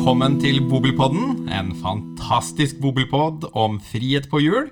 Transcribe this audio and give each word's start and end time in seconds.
Velkommen 0.00 0.40
til 0.40 0.62
Bobilpodden, 0.68 1.48
en 1.52 1.74
fantastisk 1.76 2.78
bobilpod 2.80 3.50
om 3.52 3.74
frihet 3.84 4.28
på 4.30 4.38
hjul. 4.40 4.70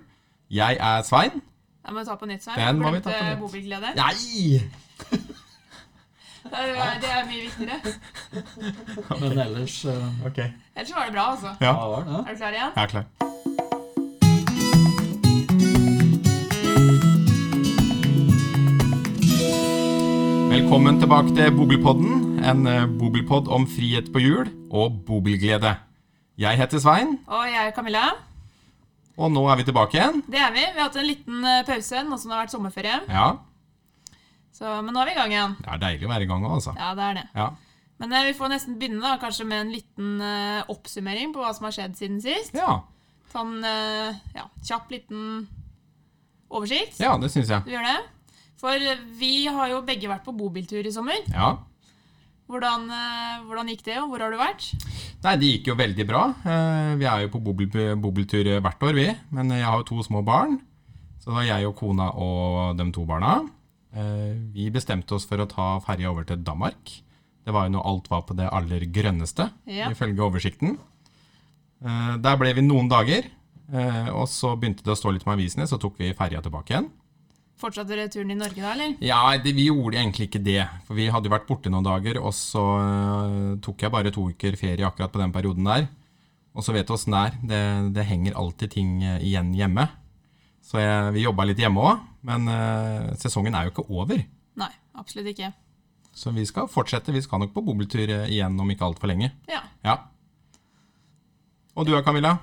Jeg 0.51 0.77
er 0.81 1.03
Svein. 1.05 1.43
Jeg 1.85 1.93
må 1.95 2.05
ta 2.05 2.15
på 2.15 2.27
nytt, 2.31 2.45
Svein. 2.45 2.57
Den 2.63 2.79
må 2.81 2.95
vi 2.95 3.01
ta 3.05 3.13
på 3.13 3.27
nytt. 3.27 3.39
bobilglede. 3.43 3.91
Nei! 3.99 4.63
Det 6.49 7.11
er, 7.13 7.29
mye 7.29 7.43
viktigere. 7.45 7.77
Men 9.21 9.39
ellers 9.45 9.85
eh, 9.85 10.27
Ok. 10.27 10.39
Ellers 10.39 10.97
var 10.97 11.05
det 11.05 11.13
bra, 11.13 11.27
altså. 11.35 11.53
Ja? 11.61 11.75
Er 11.77 12.33
du 12.33 12.37
klar 12.37 12.57
igjen? 12.57 12.73
jeg 12.77 12.83
er 12.83 12.87
klar. 12.87 13.05
Velkommen 20.69 20.99
tilbake 21.01 21.33
til 21.33 21.49
Bobilpodden, 21.57 22.11
en 22.45 22.59
bobilpod 22.67 22.99
bobilpodd 23.01 23.47
om 23.57 23.63
frihet 23.73 24.11
på 24.13 24.21
hjul 24.21 24.51
og 24.69 24.99
bobilglede. 25.09 25.71
Jeg 26.37 26.59
heter 26.61 26.79
Svein, 26.83 27.15
Og 27.25 27.47
jeg 27.49 27.69
er 27.69 27.71
Camilla. 27.73 28.03
og 29.17 29.33
nå 29.33 29.47
er 29.49 29.57
vi 29.57 29.65
tilbake 29.65 29.97
igjen. 29.97 30.21
Det 30.29 30.37
er 30.37 30.53
vi. 30.53 30.59
Vi 30.61 30.77
har 30.79 30.91
hatt 30.91 30.97
en 31.01 31.07
liten 31.09 31.45
eh, 31.45 31.63
pause 31.65 32.03
nå 32.05 32.19
som 32.21 32.29
det 32.29 32.37
har 32.37 32.43
vært 32.45 32.53
sommerferie. 32.53 32.99
Ja, 33.09 33.31
Så, 34.53 34.75
men 34.85 34.93
nå 34.93 35.01
er 35.01 35.07
vi 35.09 35.13
i 35.13 35.15
gang 35.17 35.33
igjen. 35.33 35.57
det 35.65 35.73
er 35.73 35.81
deilig 35.87 36.05
å 36.05 36.13
være 36.13 36.23
i 36.23 36.29
gang 36.35 36.45
òg, 36.45 36.53
altså. 36.59 36.75
Ja, 36.77 36.91
det 37.01 37.03
er 37.09 37.15
det. 37.15 37.25
Ja. 37.35 37.49
Men 37.99 38.13
eh, 38.13 38.27
vi 38.29 38.37
får 38.37 38.53
nesten 38.53 38.77
begynne 38.79 39.01
da, 39.01 39.17
kanskje 39.25 39.49
med 39.49 39.61
en 39.65 39.73
liten 39.73 40.21
eh, 40.21 40.61
oppsummering 40.69 41.33
på 41.33 41.41
hva 41.41 41.55
som 41.57 41.65
har 41.65 41.73
skjedd 41.79 41.97
siden 41.97 42.21
sist. 42.21 42.53
Ja, 42.53 42.83
Sånn 43.33 43.65
eh, 43.65 44.13
ja, 44.37 44.45
kjapp 44.69 44.93
liten 44.93 45.49
oversikt. 46.53 47.01
ja 47.01 47.17
det 47.17 47.33
syns 47.33 47.49
jeg. 47.57 47.65
Du 47.65 47.73
gjør 47.73 47.89
det? 47.89 47.99
For 48.59 48.75
vi 49.19 49.47
har 49.47 49.69
jo 49.71 49.83
begge 49.87 50.09
vært 50.11 50.25
på 50.27 50.35
bobiltur 50.37 50.83
i 50.87 50.91
sommer. 50.95 51.21
Ja. 51.31 51.53
Hvordan, 52.49 52.87
eh, 52.91 53.43
hvordan 53.45 53.69
gikk 53.69 53.83
det, 53.85 53.99
og 54.01 54.09
hvor 54.11 54.23
har 54.25 54.33
du 54.33 54.39
vært? 54.41 54.65
Nei, 55.23 55.35
det 55.37 55.51
gikk 55.53 55.67
jo 55.69 55.75
veldig 55.77 56.07
bra. 56.09 56.23
Eh, 56.49 56.95
Vi 56.97 57.05
er 57.05 57.27
jo 57.27 57.29
på 57.35 57.43
bobil, 57.45 57.69
bobiltur 58.01 58.49
hvert 58.65 58.83
år, 58.89 58.95
vi. 58.97 59.07
Men 59.31 59.51
jeg 59.53 59.63
har 59.67 59.77
jo 59.79 59.85
to 59.85 60.03
små 60.03 60.25
barn. 60.25 60.57
Så 61.21 61.29
det 61.31 61.35
var 61.37 61.45
jeg 61.45 61.67
og 61.69 61.77
kona 61.77 62.09
og 62.17 62.77
de 62.79 62.91
to 62.93 63.05
barna. 63.05 63.49
Eh, 63.95 64.35
Vi 64.55 64.71
bestemte 64.71 65.13
oss 65.15 65.27
for 65.27 65.37
å 65.39 65.47
ta 65.49 65.79
ferja 65.81 66.11
over 66.11 66.25
til 66.25 66.43
Danmark. 66.43 67.03
Det 67.45 67.53
var 67.55 67.69
jo 67.69 67.77
når 67.77 67.87
alt 67.87 68.09
var 68.11 68.23
på 68.23 68.35
det 68.37 68.49
aller 68.53 68.81
grønneste, 68.81 69.51
Ja. 69.67 69.89
ifølge 69.91 70.19
oversikten. 70.21 70.79
Der 71.81 72.37
ble 72.37 72.53
vi 72.55 72.61
noen 72.63 72.89
dager, 72.91 73.25
og 74.13 74.27
så 74.29 74.57
begynte 74.59 74.83
det 74.83 74.93
å 74.93 74.97
stå 74.99 75.13
litt 75.13 75.25
med 75.25 75.39
avisene, 75.39 75.67
så 75.69 75.79
tok 75.79 75.97
vi 75.99 76.13
ferja 76.13 76.43
tilbake 76.43 76.67
igjen. 76.75 76.91
Fortsatte 77.59 77.91
dere 77.91 78.07
turen 78.13 78.31
i 78.31 78.37
Norge 78.39 78.63
da, 78.63 78.73
eller? 78.77 78.93
Ja, 79.03 79.19
det, 79.43 79.53
vi 79.57 79.67
gjorde 79.67 79.99
egentlig 79.99 80.29
ikke 80.29 80.43
det. 80.47 80.61
For 80.87 80.99
vi 80.99 81.09
hadde 81.11 81.27
jo 81.27 81.35
vært 81.35 81.49
borte 81.49 81.73
noen 81.73 81.87
dager, 81.87 82.21
og 82.23 82.31
så 82.37 82.63
uh, 82.79 83.57
tok 83.65 83.83
jeg 83.83 83.95
bare 83.95 84.13
to 84.15 84.29
uker 84.31 84.59
ferie 84.61 84.87
akkurat 84.87 85.11
på 85.15 85.23
den 85.23 85.35
perioden 85.35 85.67
der. 85.67 85.89
Og 86.55 86.63
så 86.67 86.75
vet 86.75 86.87
du 86.87 86.95
åssen 86.95 87.15
det 87.15 87.23
er. 87.27 87.39
Det, 87.51 87.63
det 87.99 88.07
henger 88.07 88.39
alltid 88.39 88.73
ting 88.75 88.93
øh, 89.03 89.19
igjen 89.23 89.51
hjemme. 89.59 89.85
Så 90.65 90.81
jeg, 90.81 91.13
vi 91.15 91.23
jobba 91.23 91.47
litt 91.47 91.61
hjemme 91.63 91.83
òg, 91.83 92.05
men 92.27 92.51
uh, 92.51 93.11
sesongen 93.19 93.55
er 93.55 93.67
jo 93.67 93.75
ikke 93.75 93.87
over. 93.91 94.23
Nei, 94.59 94.71
absolutt 94.99 95.31
ikke. 95.35 95.53
Så 96.19 96.33
vi 96.35 96.47
skal 96.49 96.71
fortsette. 96.71 97.15
Vi 97.15 97.23
skal 97.23 97.43
nok 97.43 97.55
på 97.55 97.63
bobiltur 97.67 98.07
øh, 98.07 98.27
igjen 98.27 98.59
om 98.59 98.71
ikke 98.75 98.87
altfor 98.87 99.11
lenge. 99.11 99.33
Ja. 99.51 99.63
Ja. 99.87 99.99
Og 101.79 101.87
du 101.87 101.95
da, 101.95 102.03
Camilla? 102.07 102.37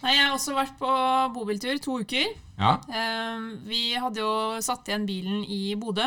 Nei, 0.00 0.14
jeg 0.16 0.24
har 0.26 0.32
også 0.36 0.54
vært 0.56 0.78
på 0.80 0.90
bobiltur 1.34 1.78
to 1.84 1.98
uker. 2.00 2.30
Ja. 2.60 2.74
Eh, 2.88 3.40
Vi 3.68 3.82
hadde 4.00 4.22
jo 4.22 4.30
satt 4.64 4.88
igjen 4.88 5.06
bilen 5.08 5.42
i 5.44 5.74
Bodø, 5.80 6.06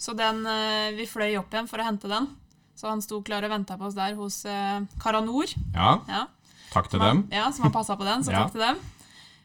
så 0.00 0.14
den, 0.16 0.42
eh, 0.46 0.90
vi 0.96 1.06
fløy 1.08 1.38
opp 1.40 1.50
igjen 1.52 1.68
for 1.68 1.78
å 1.80 1.84
hente 1.86 2.08
den. 2.08 2.28
Så 2.76 2.88
han 2.88 3.02
sto 3.04 3.20
klar 3.22 3.44
og 3.44 3.50
venta 3.52 3.76
på 3.76 3.84
oss 3.88 3.94
der 3.94 4.14
hos 4.16 4.42
Karanor. 4.98 5.50
Ja. 5.74 5.98
Ja, 6.08 6.26
Takk 6.72 6.88
til 6.88 7.00
dem. 7.00 7.24
Ja, 7.32 7.50
som 7.50 7.64
har 7.66 7.72
passa 7.74 7.96
på 7.96 8.04
den, 8.06 8.22
så 8.24 8.30
Ja. 8.36 8.44
takk 8.44 8.52
til 8.52 8.60
dem. 8.60 8.76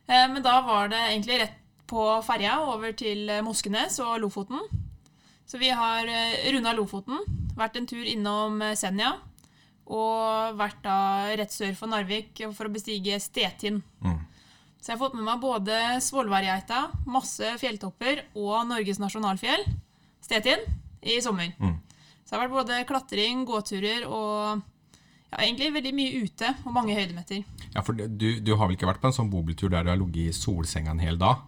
Eh, 0.07 0.27
Men 0.27 0.41
da 0.43 0.61
var 0.61 0.87
det 0.89 0.99
egentlig 1.09 1.39
rett 1.41 1.55
på 1.87 2.23
ferja 2.23 2.59
over 2.65 2.91
til 2.93 3.29
eh, 3.29 3.41
Moskenes 3.41 3.99
og 3.99 4.19
Lofoten. 4.21 4.59
Så 5.47 5.59
vi 5.59 5.69
har 5.69 6.05
runda 6.51 6.73
Lofoten, 6.73 7.19
vært 7.55 7.75
en 7.77 7.85
tur 7.87 8.03
innom 8.03 8.61
eh, 8.61 8.75
Senja, 8.75 9.15
og 9.85 10.55
vært 10.57 10.79
da 10.85 10.99
rett 11.37 11.53
sør 11.53 11.75
for 11.77 11.91
Narvik 11.91 12.41
for 12.55 12.67
å 12.67 12.73
bestige 12.73 13.19
Stetinn. 13.21 13.81
Mm. 14.01 14.21
Så 14.79 14.91
jeg 14.91 14.97
har 14.97 15.01
fått 15.01 15.17
med 15.17 15.25
meg 15.25 15.41
både 15.41 15.79
Svolværgeita, 16.05 16.81
masse 17.09 17.55
fjelltopper 17.61 18.23
og 18.37 18.67
Norges 18.69 19.01
nasjonalfjell, 19.01 19.65
Stetinn, 20.25 20.61
i 21.05 21.19
sommer. 21.21 21.51
Mm. 21.57 21.77
Så 22.25 22.33
det 22.33 22.37
har 22.37 22.45
vært 22.47 22.55
både 22.55 22.85
klatring, 22.89 23.43
gåturer 23.45 24.07
og 24.09 24.61
ja, 25.29 25.43
egentlig 25.43 25.71
veldig 25.75 25.93
mye 25.97 26.21
ute 26.25 26.53
og 26.65 26.73
mange 26.73 26.95
høydemeter. 26.97 27.43
Ja, 27.75 27.83
for 27.85 27.97
du, 27.97 28.29
du 28.41 28.53
har 28.55 28.65
vel 28.65 28.77
ikke 28.77 28.89
vært 28.89 29.03
på 29.03 29.11
en 29.11 29.17
sånn 29.17 29.29
bobiltur 29.29 29.69
der 29.73 29.85
du 29.85 29.91
har 29.93 29.99
ligget 30.01 30.31
i 30.31 30.37
solsenga 30.37 30.95
en 30.95 31.03
hel 31.03 31.19
dag? 31.21 31.43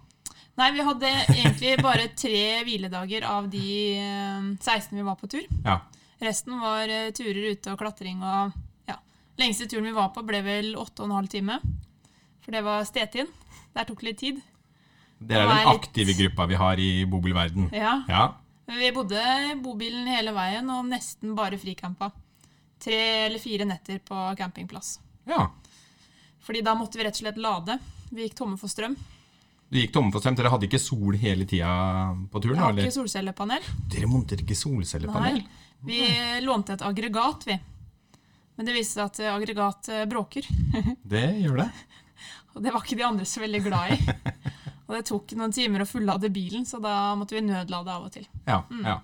Nei, 0.58 0.72
vi 0.74 0.86
hadde 0.86 1.10
egentlig 1.36 1.76
bare 1.86 2.08
tre 2.18 2.64
hviledager 2.66 3.26
av 3.30 3.46
de 3.54 3.68
eh, 4.02 4.48
16 4.58 4.98
vi 4.98 5.06
var 5.06 5.18
på 5.20 5.30
tur. 5.30 5.46
Ja. 5.66 5.84
Resten 6.22 6.60
var 6.60 6.90
eh, 6.90 7.12
turer 7.16 7.52
ute 7.54 7.74
og 7.74 7.78
klatring 7.82 8.22
og 8.26 8.56
ja. 8.90 8.96
Lengste 9.38 9.68
turen 9.70 9.86
vi 9.86 9.94
var 9.96 10.10
på 10.16 10.24
ble 10.26 10.40
vel 10.46 10.72
åtte 10.80 11.04
og 11.04 11.10
en 11.12 11.18
halv 11.20 11.30
time. 11.30 11.60
For 12.42 12.56
det 12.56 12.64
var 12.66 12.86
Stetinn. 12.88 13.28
Der 13.76 13.86
tok 13.86 14.02
det 14.02 14.08
litt 14.12 14.22
tid. 14.24 14.40
Det 15.20 15.36
er 15.38 15.48
den 15.50 15.70
aktive 15.74 16.12
litt- 16.14 16.20
gruppa 16.22 16.48
vi 16.50 16.56
har 16.58 16.80
i 16.82 16.90
bobilverden. 17.10 17.70
Ja. 17.74 18.00
Ja. 18.10 18.24
Vi 18.68 18.90
bodde 18.92 19.22
i 19.52 19.54
bobilen 19.64 20.08
hele 20.12 20.34
veien 20.36 20.68
og 20.74 20.86
nesten 20.90 21.36
bare 21.38 21.58
fricampa. 21.62 22.10
Tre 22.84 22.98
eller 23.28 23.40
fire 23.42 23.66
netter 23.66 24.00
på 24.06 24.36
campingplass. 24.38 25.00
ja. 25.26 25.48
Fordi 26.48 26.62
da 26.64 26.74
måtte 26.80 26.96
vi 26.96 27.04
rett 27.04 27.18
og 27.18 27.20
slett 27.20 27.38
lade. 27.44 27.74
Vi 28.10 28.24
gikk 28.24 28.36
tomme 28.40 28.56
for 28.58 28.72
strøm. 28.72 28.94
Du 29.68 29.76
gikk 29.82 29.92
tomme 29.92 30.14
for 30.14 30.22
strøm. 30.24 30.36
Dere 30.38 30.48
hadde 30.54 30.64
ikke 30.70 30.80
sol 30.80 31.18
hele 31.20 31.44
tida 31.50 31.68
på 32.32 32.40
turen? 32.40 32.56
Vi 32.56 32.62
har 32.64 32.78
ikke 32.86 32.94
solcellepanel. 32.96 33.66
Dere 33.92 34.08
monterte 34.08 34.46
ikke 34.46 34.56
solcellepanel? 34.56 35.42
Nei. 35.42 35.66
Vi 35.86 36.00
lånte 36.42 36.74
et 36.74 36.82
aggregat, 36.82 37.44
vi. 37.48 37.58
Men 38.58 38.66
det 38.66 38.74
viste 38.74 38.98
seg 38.98 39.06
at 39.06 39.20
eh, 39.22 39.34
aggregat 39.36 39.90
eh, 39.94 40.06
bråker. 40.10 40.48
Det 41.04 41.26
gjør 41.44 41.58
det. 41.64 41.70
Og 42.58 42.64
det 42.66 42.72
var 42.74 42.82
ikke 42.82 42.98
de 42.98 43.04
andre 43.06 43.26
så 43.30 43.44
veldig 43.44 43.60
glad 43.68 43.92
i. 43.94 44.16
Og 44.88 44.96
det 44.96 45.04
tok 45.06 45.34
noen 45.38 45.52
timer 45.54 45.84
å 45.84 45.86
fullade 45.86 46.30
bilen, 46.34 46.64
så 46.66 46.80
da 46.82 47.14
måtte 47.20 47.36
vi 47.38 47.44
nødlade 47.46 47.92
av 47.94 48.08
og 48.08 48.12
til. 48.16 48.26
Ja. 48.48 48.64
Mm. 48.72 48.82
ja. 48.88 48.96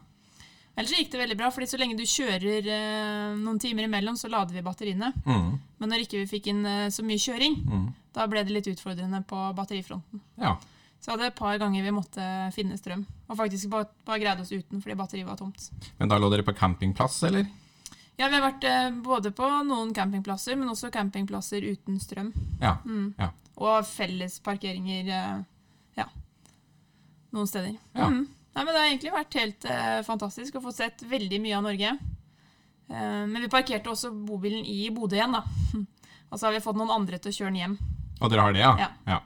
Ellers 0.74 0.94
gikk 0.98 1.12
det 1.14 1.20
veldig 1.22 1.36
bra, 1.38 1.52
fordi 1.54 1.68
så 1.70 1.78
lenge 1.78 1.94
du 2.00 2.02
kjører 2.10 2.66
eh, 2.66 3.36
noen 3.38 3.60
timer 3.62 3.86
imellom, 3.86 4.18
så 4.18 4.32
lader 4.32 4.56
vi 4.58 4.64
batteriene. 4.66 5.12
Mm. 5.28 5.52
Men 5.78 5.92
når 5.94 6.08
ikke 6.08 6.24
vi 6.24 6.30
fikk 6.32 6.50
inn 6.50 6.66
eh, 6.66 6.88
så 6.90 7.06
mye 7.06 7.22
kjøring, 7.22 7.60
Mm. 7.70 7.86
da 8.18 8.26
ble 8.32 8.42
det 8.48 8.56
litt 8.58 8.72
utfordrende 8.74 9.22
på 9.30 9.44
batterifronten. 9.60 10.24
ja. 10.42 10.56
Så 11.04 11.12
hadde 11.12 11.28
et 11.28 11.36
par 11.36 11.58
ganger 11.60 11.84
vi 11.84 11.92
måtte 11.92 12.26
finne 12.56 12.78
strøm. 12.80 13.04
Og 13.28 13.36
faktisk 13.36 13.68
bare, 13.74 13.90
bare 14.08 14.22
greide 14.24 14.46
oss 14.46 14.54
uten 14.54 14.80
fordi 14.80 14.96
batteriet 14.96 15.28
var 15.28 15.40
tomt. 15.42 15.66
Men 16.00 16.12
da 16.12 16.20
lå 16.22 16.30
dere 16.32 16.46
på 16.48 16.56
campingplass, 16.56 17.18
eller? 17.28 17.50
Ja, 18.16 18.30
vi 18.30 18.38
har 18.38 18.46
vært 18.46 18.68
eh, 18.70 18.92
både 19.04 19.34
på 19.36 19.48
noen 19.68 19.92
campingplasser, 19.96 20.56
men 20.56 20.72
også 20.72 20.94
campingplasser 20.94 21.66
uten 21.66 21.98
strøm. 22.00 22.30
Ja. 22.62 22.78
Mm. 22.86 23.10
Ja. 23.18 23.34
Og 23.60 23.84
felles 23.90 24.38
parkeringer 24.46 25.10
eh, 25.12 25.42
ja, 26.00 26.08
noen 27.36 27.52
steder. 27.52 27.76
Ja. 27.98 28.08
Mm. 28.08 28.24
Nei, 28.54 28.64
men 28.64 28.70
Det 28.70 28.80
har 28.80 28.88
egentlig 28.92 29.14
vært 29.16 29.40
helt 29.42 29.66
eh, 29.66 30.00
fantastisk 30.06 30.60
å 30.60 30.64
få 30.64 30.72
sett 30.76 31.04
veldig 31.10 31.42
mye 31.42 31.58
av 31.58 31.66
Norge. 31.66 31.96
Eh, 32.94 33.24
men 33.28 33.42
vi 33.42 33.52
parkerte 33.52 33.92
også 33.92 34.14
bobilen 34.14 34.64
i 34.70 34.88
Bodø 34.94 35.18
igjen, 35.18 35.36
da. 35.36 35.44
Og 36.32 36.40
så 36.40 36.48
har 36.48 36.56
vi 36.56 36.64
fått 36.64 36.78
noen 36.78 36.94
andre 36.94 37.20
til 37.22 37.34
å 37.34 37.38
kjøre 37.42 37.52
den 37.52 37.62
hjem. 37.64 37.78
Og 38.22 38.30
dere 38.30 38.46
har 38.46 38.56
det, 38.56 38.62
ja? 38.64 38.74
ja? 38.80 38.90
Ja. 39.10 39.20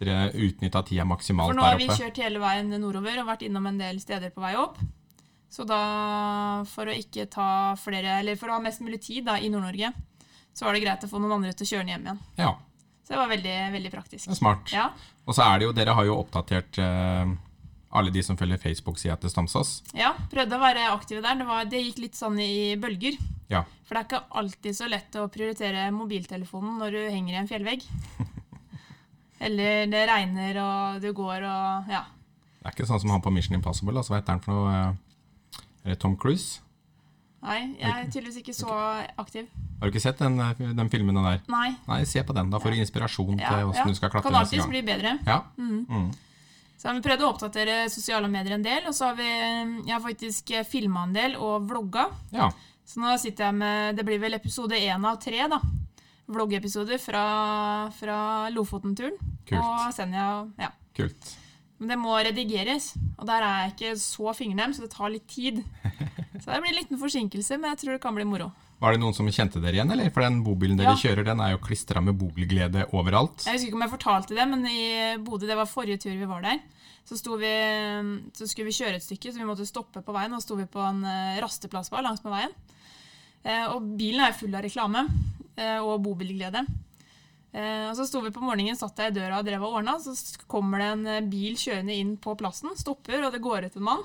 Dere 0.00 0.30
utnytta 0.32 0.80
tida 0.88 1.04
maksimalt 1.04 1.52
der 1.52 1.58
oppe. 1.58 1.60
For 1.60 1.60
nå 1.60 1.66
har 1.68 1.78
vi 1.80 1.88
oppe? 1.90 1.98
kjørt 2.00 2.20
hele 2.24 2.40
veien 2.40 2.70
nordover 2.80 3.20
og 3.20 3.28
vært 3.28 3.42
innom 3.44 3.66
en 3.68 3.80
del 3.80 4.00
steder 4.00 4.32
på 4.32 4.40
vei 4.40 4.54
opp. 4.56 4.78
Så 5.50 5.66
da, 5.66 5.80
for 6.70 6.88
å 6.88 6.94
ikke 6.94 7.26
ta 7.28 7.74
flere, 7.76 8.20
eller 8.22 8.38
for 8.38 8.48
å 8.48 8.56
ha 8.56 8.62
mest 8.64 8.80
mulig 8.86 9.00
tid 9.02 9.26
da, 9.26 9.34
i 9.42 9.50
Nord-Norge, 9.50 9.90
så 10.54 10.64
var 10.66 10.76
det 10.76 10.82
greit 10.84 11.04
å 11.04 11.10
få 11.10 11.18
noen 11.20 11.40
andre 11.40 11.52
til 11.58 11.66
å 11.66 11.70
kjøre 11.72 11.84
den 11.84 11.92
hjem 11.96 12.06
igjen. 12.06 12.20
Ja. 12.38 12.52
Så 13.04 13.12
det 13.16 13.18
var 13.18 13.30
veldig, 13.32 13.54
veldig 13.74 13.90
praktisk. 13.92 14.30
Smart. 14.38 14.70
Ja, 14.72 14.92
Og 15.26 15.34
så 15.34 15.42
er 15.42 15.58
det 15.58 15.66
jo, 15.66 15.72
dere 15.74 15.96
har 15.98 16.06
jo 16.06 16.16
oppdatert 16.22 16.78
eh, 16.78 17.32
alle 17.90 18.12
de 18.14 18.22
som 18.22 18.38
følger 18.38 18.60
Facebook-sida 18.62 19.16
til 19.18 19.32
Stamsås. 19.32 19.80
ja, 19.98 20.12
prøvde 20.30 20.54
å 20.54 20.62
være 20.62 20.86
aktive 20.94 21.24
der. 21.24 21.40
Det, 21.42 21.46
var, 21.48 21.66
det 21.66 21.82
gikk 21.82 21.98
litt 22.06 22.18
sånn 22.18 22.38
i 22.38 22.76
bølger. 22.78 23.18
Ja. 23.50 23.64
For 23.88 23.98
det 23.98 24.04
er 24.04 24.06
ikke 24.06 24.38
alltid 24.38 24.78
så 24.78 24.86
lett 24.86 25.18
å 25.18 25.26
prioritere 25.34 25.88
mobiltelefonen 25.90 26.78
når 26.78 26.94
du 26.94 27.00
henger 27.10 27.34
i 27.34 27.40
en 27.42 27.50
fjellvegg. 27.50 27.82
Eller 29.40 29.86
det 29.88 30.02
regner 30.10 30.58
og 30.62 31.00
du 31.02 31.12
går 31.16 31.46
og 31.48 31.88
ja. 31.90 32.02
Det 32.60 32.68
er 32.68 32.74
ikke 32.74 32.86
sånn 32.90 33.00
som 33.00 33.10
han 33.14 33.22
på 33.24 33.30
Mission 33.32 33.56
Impossible, 33.56 33.96
altså, 33.96 34.12
hva 34.12 34.18
heter 34.20 34.34
han 34.36 34.42
for 34.44 34.52
noe? 34.52 34.72
eh, 34.74 35.62
det 35.88 35.98
Tom 36.02 36.16
Cruise? 36.20 36.60
Nei, 37.40 37.60
jeg 37.80 37.88
er 37.88 38.08
tydeligvis 38.12 38.36
ikke 38.42 38.52
så 38.52 38.68
aktiv. 39.16 39.46
Har 39.80 39.88
du 39.88 39.94
ikke 39.94 40.02
sett 40.04 40.18
den, 40.20 40.34
eh, 40.44 40.58
den 40.76 40.90
filmen 40.92 41.16
der? 41.16 41.40
Nei. 41.48 41.70
Nei, 41.88 42.02
se 42.04 42.20
på 42.22 42.34
den. 42.36 42.50
Da 42.52 42.60
får 42.60 42.74
du 42.76 42.82
inspirasjon 42.82 43.38
Ja, 43.40 43.48
til 43.54 43.70
åssen 43.70 43.80
ja. 43.80 43.86
du 43.88 43.96
skal 43.96 44.10
klatre 44.12 44.28
Kan 44.28 44.36
neste 44.36 44.58
alltids 44.60 44.66
gang. 44.66 44.74
bli 44.74 44.82
bedre. 44.90 45.14
Ja. 45.24 45.38
Mm. 45.56 45.86
Mm. 45.88 46.10
Så 46.76 46.88
har 46.88 46.94
vi 46.98 47.00
prøvd 47.08 47.24
å 47.24 47.30
oppdatere 47.32 47.78
sosiale 47.92 48.28
medier 48.28 48.54
en 48.58 48.62
del, 48.64 48.84
og 48.88 48.92
så 48.96 49.08
har 49.08 49.16
vi 49.16 49.24
jeg 49.24 49.94
har 49.94 50.04
faktisk 50.04 50.52
filma 50.68 51.06
en 51.08 51.16
del 51.16 51.36
og 51.40 51.64
vlogga. 51.70 52.10
ja. 52.36 52.50
Så 52.90 52.98
nå 52.98 53.12
sitter 53.22 53.44
jeg 53.44 53.54
med 53.54 53.96
Det 53.96 54.04
blir 54.04 54.18
vel 54.18 54.34
episode 54.34 54.74
én 54.74 55.04
av 55.06 55.16
tre, 55.22 55.46
da. 55.48 55.60
Vloggepisoder 56.28 56.98
fra, 56.98 57.88
fra 57.94 58.48
Lofoten-turen. 58.50 59.14
Kult. 59.48 59.60
Og 59.64 59.92
Senja. 59.96 60.26
Ja. 60.60 60.70
Kult. 60.96 61.36
Men 61.80 61.88
det 61.94 61.96
må 62.02 62.12
redigeres, 62.20 62.90
og 63.16 63.24
der 63.30 63.40
er 63.46 63.60
jeg 63.64 63.70
ikke 63.72 63.92
så 64.02 64.34
fingernem, 64.36 64.74
så 64.76 64.84
det 64.84 64.90
tar 64.92 65.08
litt 65.14 65.28
tid. 65.30 65.62
Så 66.40 66.48
det 66.54 66.60
blir 66.62 66.70
en 66.72 66.78
liten 66.78 66.96
forsinkelse, 66.96 67.56
men 67.60 67.68
jeg 67.74 67.78
tror 67.82 67.92
det 67.92 68.00
kan 68.00 68.14
bli 68.16 68.24
moro. 68.24 68.46
Var 68.80 68.94
det 68.94 69.00
noen 69.02 69.12
som 69.12 69.26
kjente 69.28 69.60
dere 69.60 69.76
igjen, 69.76 69.90
eller? 69.92 70.08
For 70.14 70.24
den 70.24 70.38
bobilen 70.46 70.78
dere 70.78 70.94
Ja. 70.94 70.96
kjører, 70.96 71.26
den 71.26 71.40
er 71.44 71.50
jo 71.52 71.58
klistra 71.60 72.00
med 72.00 72.16
bobilglede 72.16 72.86
overalt. 72.96 73.44
Jeg 73.44 73.58
husker 73.58 73.68
ikke 73.68 73.76
om 73.76 73.84
jeg 73.84 73.92
fortalte 73.92 74.38
det, 74.38 74.46
men 74.48 74.64
i 74.64 75.18
Bodø, 75.20 75.44
det 75.50 75.56
var 75.58 75.68
forrige 75.68 75.98
tur 76.00 76.14
vi 76.16 76.24
var 76.30 76.40
der, 76.46 76.62
så, 77.04 77.18
vi, 77.36 77.52
så 78.32 78.48
skulle 78.48 78.70
vi 78.70 78.76
kjøre 78.78 78.96
et 78.96 79.04
stykke, 79.04 79.34
så 79.34 79.42
vi 79.42 79.48
måtte 79.50 79.66
stoppe 79.68 80.00
på 80.06 80.14
veien, 80.16 80.32
og 80.32 80.40
sto 80.40 80.56
vi 80.56 80.64
på 80.64 80.80
en 80.80 81.04
eh, 81.04 81.40
rasteplass 81.44 81.92
bare 81.92 82.06
langs 82.08 82.24
med 82.24 82.32
veien. 82.38 82.56
Eh, 83.44 83.66
og 83.74 83.84
bilen 84.00 84.24
er 84.24 84.32
full 84.32 84.54
av 84.56 84.64
reklame 84.64 85.04
eh, 85.60 85.76
og 85.84 86.00
bobilglede. 86.06 86.64
Eh, 87.50 87.86
og 87.88 87.96
så 87.98 88.06
sto 88.06 88.20
vi 88.22 88.30
på 88.30 88.42
morgenen, 88.44 88.78
satt 88.78 88.98
jeg 89.02 89.10
i 89.10 89.16
døra 89.16 89.40
og 89.40 89.46
drev 89.46 89.64
og 89.66 89.80
ordna, 89.80 89.96
så 90.02 90.14
kommer 90.50 90.82
det 90.82 90.90
en 90.92 91.06
eh, 91.10 91.24
bil 91.32 91.56
kjørende 91.58 91.96
inn 91.98 92.12
på 92.22 92.36
plassen, 92.38 92.70
stopper, 92.78 93.24
og 93.26 93.34
det 93.34 93.42
går 93.42 93.66
ut 93.66 93.78
en 93.80 93.86
mann. 93.88 94.04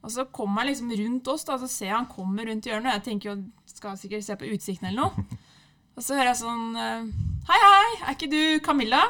Og 0.00 0.10
så 0.14 0.24
kommer 0.32 0.62
han 0.64 0.70
liksom 0.70 0.90
rundt 0.96 1.28
oss, 1.30 1.44
da, 1.46 1.58
så 1.60 1.68
ser 1.70 1.90
jeg 1.90 1.98
han 1.98 2.10
kommer 2.10 2.48
rundt 2.48 2.66
hjørnet, 2.66 2.88
og 2.90 2.98
jeg 2.98 3.06
tenker 3.06 3.30
jo, 3.30 3.36
skal 3.70 3.98
sikkert 4.00 4.26
se 4.26 4.36
på 4.40 4.50
utsikten 4.50 4.90
eller 4.90 5.06
noe. 5.10 5.38
Og 5.98 6.04
så 6.06 6.14
hører 6.14 6.30
jeg 6.30 6.38
sånn 6.38 6.76
eh, 6.78 7.08
Hei, 7.48 7.56
hei, 7.60 7.88
er 7.98 8.14
ikke 8.14 8.28
du 8.30 8.42
Camilla? 8.64 9.00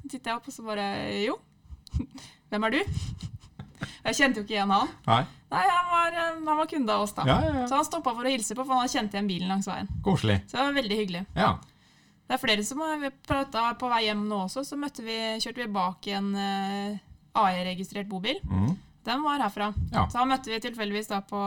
Så 0.00 0.12
titter 0.14 0.30
jeg 0.30 0.38
opp, 0.38 0.46
og 0.48 0.54
så 0.54 0.62
bare 0.64 0.84
Jo. 1.20 1.34
Hvem 2.48 2.64
er 2.64 2.76
du? 2.76 2.78
Jeg 4.06 4.16
kjente 4.16 4.40
jo 4.40 4.46
ikke 4.46 4.54
igjen 4.54 4.72
han. 4.72 4.92
Nei? 5.10 5.18
Nei, 5.52 5.64
han 5.66 5.90
var, 5.90 6.16
han 6.22 6.46
var 6.62 6.70
kunde 6.70 6.94
av 6.94 7.04
oss, 7.04 7.12
da. 7.16 7.26
Ja, 7.28 7.36
ja, 7.44 7.50
ja. 7.58 7.66
Så 7.68 7.76
han 7.76 7.88
stoppa 7.88 8.14
for 8.16 8.24
å 8.24 8.32
hilse 8.32 8.54
på, 8.56 8.62
for 8.62 8.72
han 8.72 8.84
hadde 8.84 8.94
kjent 8.94 9.16
igjen 9.16 9.28
bilen 9.28 9.52
langs 9.52 9.68
veien. 9.68 9.90
Koselig. 10.06 10.38
Så 10.48 10.56
det 10.56 10.64
var 10.64 10.78
veldig 10.78 10.98
hyggelig. 11.02 11.22
Ja. 11.36 11.50
Det 12.28 12.36
er 12.36 12.40
flere 12.42 12.64
som 12.66 12.82
har 12.84 13.06
prata 13.24 13.70
på 13.80 13.88
vei 13.88 14.02
hjem 14.04 14.26
nå 14.28 14.42
også, 14.44 14.60
så 14.68 14.76
møtte 14.76 15.00
vi, 15.06 15.16
kjørte 15.40 15.62
vi 15.62 15.68
bak 15.72 16.08
en 16.12 16.26
uh, 16.36 16.98
AI-registrert 17.40 18.08
bobil. 18.10 18.36
Mm. 18.44 18.74
Den 19.08 19.22
var 19.24 19.40
herfra. 19.40 19.70
Ja. 19.94 20.04
Så 20.10 20.18
da 20.18 20.26
møtte 20.28 20.52
vi 20.52 20.58
tilfeldigvis 20.60 21.08
da 21.08 21.22
på 21.24 21.40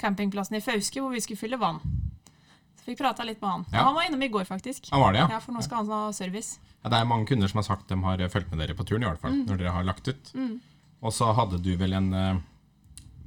campingplassen 0.00 0.56
i 0.56 0.62
Fauske, 0.64 1.02
hvor 1.04 1.12
vi 1.12 1.20
skulle 1.20 1.40
fylle 1.40 1.58
vann. 1.60 1.82
Så 2.80 2.88
fikk 2.88 3.02
prata 3.02 3.26
litt 3.28 3.42
med 3.44 3.50
han. 3.50 3.66
Ja. 3.74 3.84
Han 3.90 3.96
var 3.98 4.08
innom 4.08 4.24
i 4.24 4.30
går, 4.32 4.48
faktisk. 4.48 4.88
Han 4.94 5.04
var 5.04 5.12
det, 5.12 5.20
ja. 5.26 5.28
Ja, 5.36 5.42
For 5.44 5.52
nå 5.52 5.64
skal 5.64 5.82
han 5.82 5.92
ha 5.92 6.00
service. 6.16 6.56
ja. 6.80 6.88
Det 6.88 6.96
er 7.02 7.08
mange 7.12 7.28
kunder 7.28 7.50
som 7.52 7.60
har 7.60 7.68
sagt 7.68 7.88
de 7.92 7.98
har 8.04 8.24
fulgt 8.32 8.52
med 8.52 8.62
dere 8.62 8.76
på 8.78 8.86
turen, 8.88 9.04
i 9.04 9.10
hvert 9.10 9.20
fall, 9.20 9.36
når 9.44 9.60
dere 9.60 9.76
har 9.76 9.84
lagt 9.84 10.08
ut. 10.08 10.32
Og 11.02 11.12
så 11.12 11.28
hadde 11.36 11.58
du 11.60 11.74
vel 11.76 11.92
en 11.98 12.12
eh, 12.16 12.38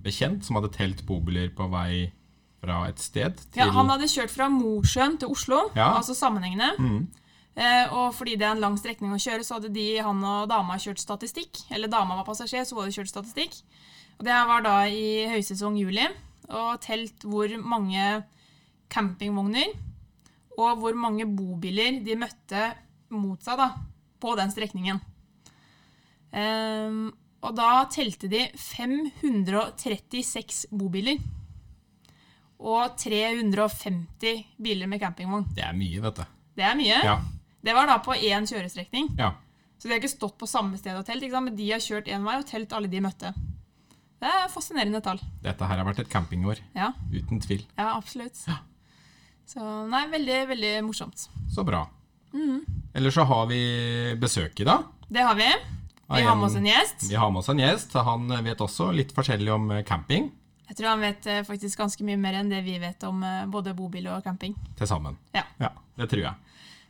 bekjent 0.02 0.46
som 0.48 0.58
hadde 0.58 0.72
telt 0.74 1.04
bobiler 1.06 1.52
på 1.54 1.68
vei 1.70 2.08
fra 2.60 2.82
et 2.90 3.00
sted 3.00 3.36
til 3.54 3.62
Ja, 3.62 3.70
Han 3.72 3.88
hadde 3.90 4.08
kjørt 4.12 4.32
fra 4.34 4.50
Mosjøen 4.52 5.18
til 5.22 5.30
Oslo, 5.32 5.62
Ja. 5.76 5.94
altså 5.98 6.14
sammenhengende. 6.18 6.74
Mm. 6.80 7.08
Eh, 7.60 7.92
og 7.94 8.14
fordi 8.16 8.36
det 8.40 8.46
er 8.48 8.52
en 8.56 8.62
lang 8.64 8.78
strekning 8.80 9.12
å 9.12 9.20
kjøre, 9.20 9.44
så 9.44 9.54
hadde 9.58 9.72
de, 9.74 9.98
han 10.00 10.22
og 10.24 10.48
dama 10.50 10.78
kjørt 10.80 11.00
statistikk. 11.02 11.58
Eller 11.72 11.88
dama 11.92 12.16
var 12.16 12.26
passasjer, 12.28 12.64
så 12.66 12.76
hun 12.76 12.84
hadde 12.86 12.96
kjørt 12.96 13.10
statistikk. 13.12 13.54
Og 14.20 14.26
det 14.28 14.38
var 14.48 14.62
da 14.64 14.76
i 14.88 15.28
høysesong 15.32 15.78
juli. 15.80 16.08
Og 16.50 16.80
telt 16.82 17.24
hvor 17.24 17.48
mange 17.62 18.24
campingvogner 18.90 19.68
og 20.58 20.78
hvor 20.82 20.94
mange 20.98 21.26
bobiler 21.28 22.00
de 22.04 22.16
møtte 22.20 22.64
mot 23.16 23.40
seg 23.44 23.58
da, 23.62 23.70
på 24.20 24.34
den 24.36 24.52
strekningen. 24.52 25.00
Ehm, 26.36 27.12
og 27.42 27.56
da 27.56 27.86
telte 27.92 28.28
de 28.32 28.42
536 28.60 30.66
bobiler. 30.76 31.18
Og 32.60 32.96
350 33.00 34.42
biler 34.60 34.88
med 34.92 35.00
campingvogn. 35.02 35.46
Det 35.56 35.64
er 35.64 35.76
mye, 35.78 36.02
vet 36.04 36.18
du. 36.20 36.26
Det 36.60 36.66
er 36.68 36.76
mye. 36.76 36.98
Ja. 37.08 37.20
Det 37.64 37.76
var 37.76 37.88
da 37.88 38.00
på 38.04 38.16
én 38.16 38.48
kjørestrekning. 38.50 39.14
ja. 39.20 39.34
Så 39.80 39.88
de 39.88 39.94
har 39.94 40.02
ikke 40.02 40.12
stått 40.12 40.36
på 40.36 40.48
samme 40.48 40.76
sted 40.76 40.92
og 41.00 41.06
telt, 41.08 41.24
men 41.40 41.56
de 41.56 41.70
har 41.72 41.80
kjørt 41.80 42.10
én 42.12 42.26
vei 42.28 42.34
og 42.36 42.44
telt 42.50 42.74
alle 42.76 42.90
de 42.92 43.00
møtte. 43.00 43.30
Det 44.20 44.28
er 44.28 44.50
fascinerende 44.52 45.00
tall. 45.00 45.22
Dette 45.40 45.64
her 45.64 45.80
har 45.80 45.88
vært 45.88 46.02
et 46.04 46.10
campingår. 46.12 46.60
Ja, 46.76 46.90
Uten 47.14 47.40
tvil. 47.40 47.64
ja 47.78 47.94
absolutt. 47.96 48.42
Ja. 48.50 48.58
Så 49.48 49.64
nei, 49.88 50.02
veldig, 50.12 50.42
veldig 50.50 50.74
morsomt. 50.84 51.30
Så 51.48 51.64
bra. 51.64 51.86
Mm. 52.34 52.60
Eller 52.94 53.16
så 53.16 53.24
har 53.24 53.48
vi 53.48 53.62
besøk 54.20 54.60
i 54.60 54.68
dag. 54.68 54.84
Det 55.08 55.24
har 55.24 55.40
vi. 55.40 55.48
Vi 56.10 56.22
har 56.28 56.36
med 56.36 56.50
oss 56.50 56.56
en 56.60 56.68
gjest. 56.68 57.08
Vi 57.10 57.16
har 57.16 57.32
med 57.32 57.40
oss 57.40 57.50
en 57.50 57.64
gjest. 57.64 57.94
Han 57.94 58.28
vet 58.44 58.60
også 58.66 58.92
litt 58.92 59.16
forskjellig 59.16 59.54
om 59.56 59.72
camping 59.88 60.28
Jeg 60.70 60.78
tror 60.78 60.92
han 60.92 61.02
vet 61.02 61.26
eh, 61.30 61.42
faktisk 61.48 61.80
ganske 61.82 62.06
mye 62.06 62.20
mer 62.22 62.38
enn 62.40 62.52
det 62.52 62.60
vi 62.66 62.76
vet 62.82 63.02
om 63.08 63.24
eh, 63.26 63.46
både 63.50 63.74
bobil 63.78 64.06
og 64.14 64.22
camping. 64.26 64.54
til 64.78 64.88
sammen. 64.90 65.18
Ja. 65.36 65.44
Ja, 65.62 65.72
det 65.98 66.10
tror 66.12 66.28
jeg. 66.28 66.36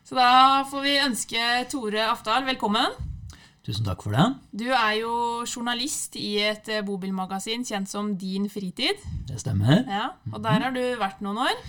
Så 0.09 0.17
da 0.17 0.65
får 0.67 0.83
vi 0.83 0.97
ønske 1.03 1.45
Tore 1.71 2.07
Afdal 2.11 2.47
velkommen. 2.47 2.97
Tusen 3.63 3.85
takk 3.85 4.01
for 4.01 4.15
det. 4.15 4.25
Du 4.55 4.65
er 4.71 4.95
jo 5.01 5.11
journalist 5.45 6.15
i 6.19 6.39
et 6.43 6.67
eh, 6.73 6.83
bobilmagasin 6.83 7.63
kjent 7.67 7.91
som 7.91 8.15
Din 8.19 8.49
Fritid. 8.51 8.99
Det 9.29 9.39
stemmer. 9.39 9.85
Ja, 9.87 10.09
og 10.33 10.41
der 10.43 10.65
har 10.65 10.75
du 10.75 10.81
vært 10.99 11.23
noen 11.23 11.39
år. 11.45 11.63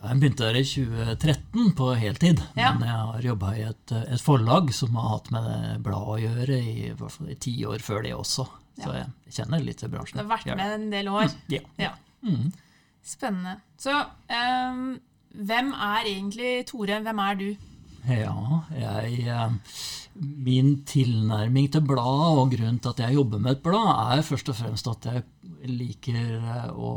Jeg 0.00 0.16
begynte 0.22 0.46
der 0.46 0.56
i 0.56 0.64
2013 0.64 1.74
på 1.76 1.90
heltid. 2.00 2.40
Ja. 2.56 2.70
Men 2.78 2.86
jeg 2.88 3.00
har 3.10 3.26
jobba 3.26 3.50
i 3.58 3.66
et, 3.68 3.92
et 4.14 4.22
forlag 4.24 4.70
som 4.72 4.96
har 4.96 5.10
hatt 5.18 5.28
med 5.34 5.44
det 5.44 5.74
bladet 5.84 6.14
å 6.14 6.20
gjøre 6.22 6.56
i, 6.56 6.76
i 6.88 6.94
hvert 6.96 7.12
fall 7.18 7.34
i 7.34 7.36
ti 7.36 7.58
år 7.68 7.84
før 7.84 8.06
det 8.06 8.14
også. 8.16 8.46
Så 8.78 8.92
jeg 8.94 9.06
kjenner 9.34 9.64
litt 9.64 9.78
til 9.82 9.90
Du 9.90 9.96
bransjen. 9.96 10.20
har 10.22 10.28
vært 10.30 10.46
med 10.56 10.74
en 10.78 10.90
del 10.90 11.08
år. 11.08 11.32
Ja. 11.52 11.60
Ja. 11.78 11.90
Mm. 12.22 12.52
Spennende. 13.04 13.56
Så 13.80 13.92
um, 13.96 15.00
hvem 15.34 15.72
er 15.72 16.06
egentlig 16.10 16.66
Tore? 16.68 17.00
Hvem 17.02 17.18
er 17.26 17.34
du? 17.40 17.48
Ja, 18.08 18.32
jeg 18.72 19.26
eh, 19.28 19.50
Min 20.16 20.70
tilnærming 20.88 21.66
til 21.72 21.82
bladet 21.84 22.30
og 22.40 22.50
grunnen 22.54 22.78
til 22.80 22.88
at 22.94 23.02
jeg 23.04 23.14
jobber 23.18 23.38
med 23.44 23.58
et 23.58 23.62
blad, 23.62 23.90
er 24.18 24.22
først 24.24 24.48
og 24.48 24.56
fremst 24.56 24.88
at 24.88 25.04
jeg 25.10 25.22
liker 25.68 26.16
eh, 26.16 26.70
å, 26.72 26.90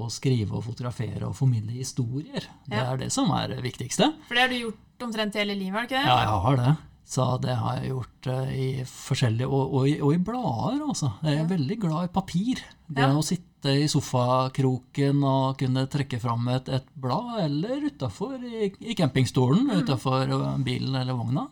å 0.00 0.08
skrive 0.12 0.56
og 0.56 0.64
fotografere 0.64 1.28
og 1.28 1.36
formidle 1.36 1.76
historier. 1.76 2.48
Det 2.66 2.76
Ja. 2.80 2.86
er 2.94 2.96
det 3.04 3.10
som 3.12 3.30
er 3.36 3.48
det 3.52 3.60
viktigste. 3.64 4.08
For 4.28 4.34
det 4.34 4.46
har 4.46 4.48
du 4.52 4.58
gjort 4.58 5.06
omtrent 5.08 5.34
hele 5.36 5.54
livet, 5.54 5.76
du 5.76 5.94
ikke 5.94 6.00
det? 6.00 6.08
Ja, 6.08 6.18
jeg 6.24 6.42
har 6.48 6.56
det. 6.62 6.74
Så 7.06 7.24
det 7.40 7.54
har 7.54 7.76
jeg 7.78 7.92
gjort 7.92 8.26
eh, 8.32 8.48
i 8.50 8.68
forskjellige 8.90 9.46
Og, 9.46 9.74
og, 9.78 9.84
i- 9.88 10.00
og 10.02 10.14
i 10.16 10.18
blader, 10.18 10.80
altså. 10.88 11.12
Jeg 11.22 11.38
er 11.38 11.46
veldig 11.52 11.76
glad 11.84 12.08
i 12.08 12.12
papir. 12.16 12.62
Det 12.90 13.04
Ja. 13.04 13.12
å 13.14 13.22
sitte 13.22 13.70
i 13.70 13.86
sofakroken 13.88 15.22
og 15.26 15.58
kunne 15.58 15.86
trekke 15.90 16.18
fram 16.20 16.48
et, 16.48 16.68
et 16.68 16.86
blad, 16.96 17.38
eller 17.44 17.86
utafor 17.90 18.42
i, 18.42 18.72
i 18.80 18.94
campingstolen, 18.98 19.66
Mm. 19.70 19.82
utafor 19.84 20.26
bilen 20.64 20.94
eller 21.00 21.14
vogna, 21.14 21.46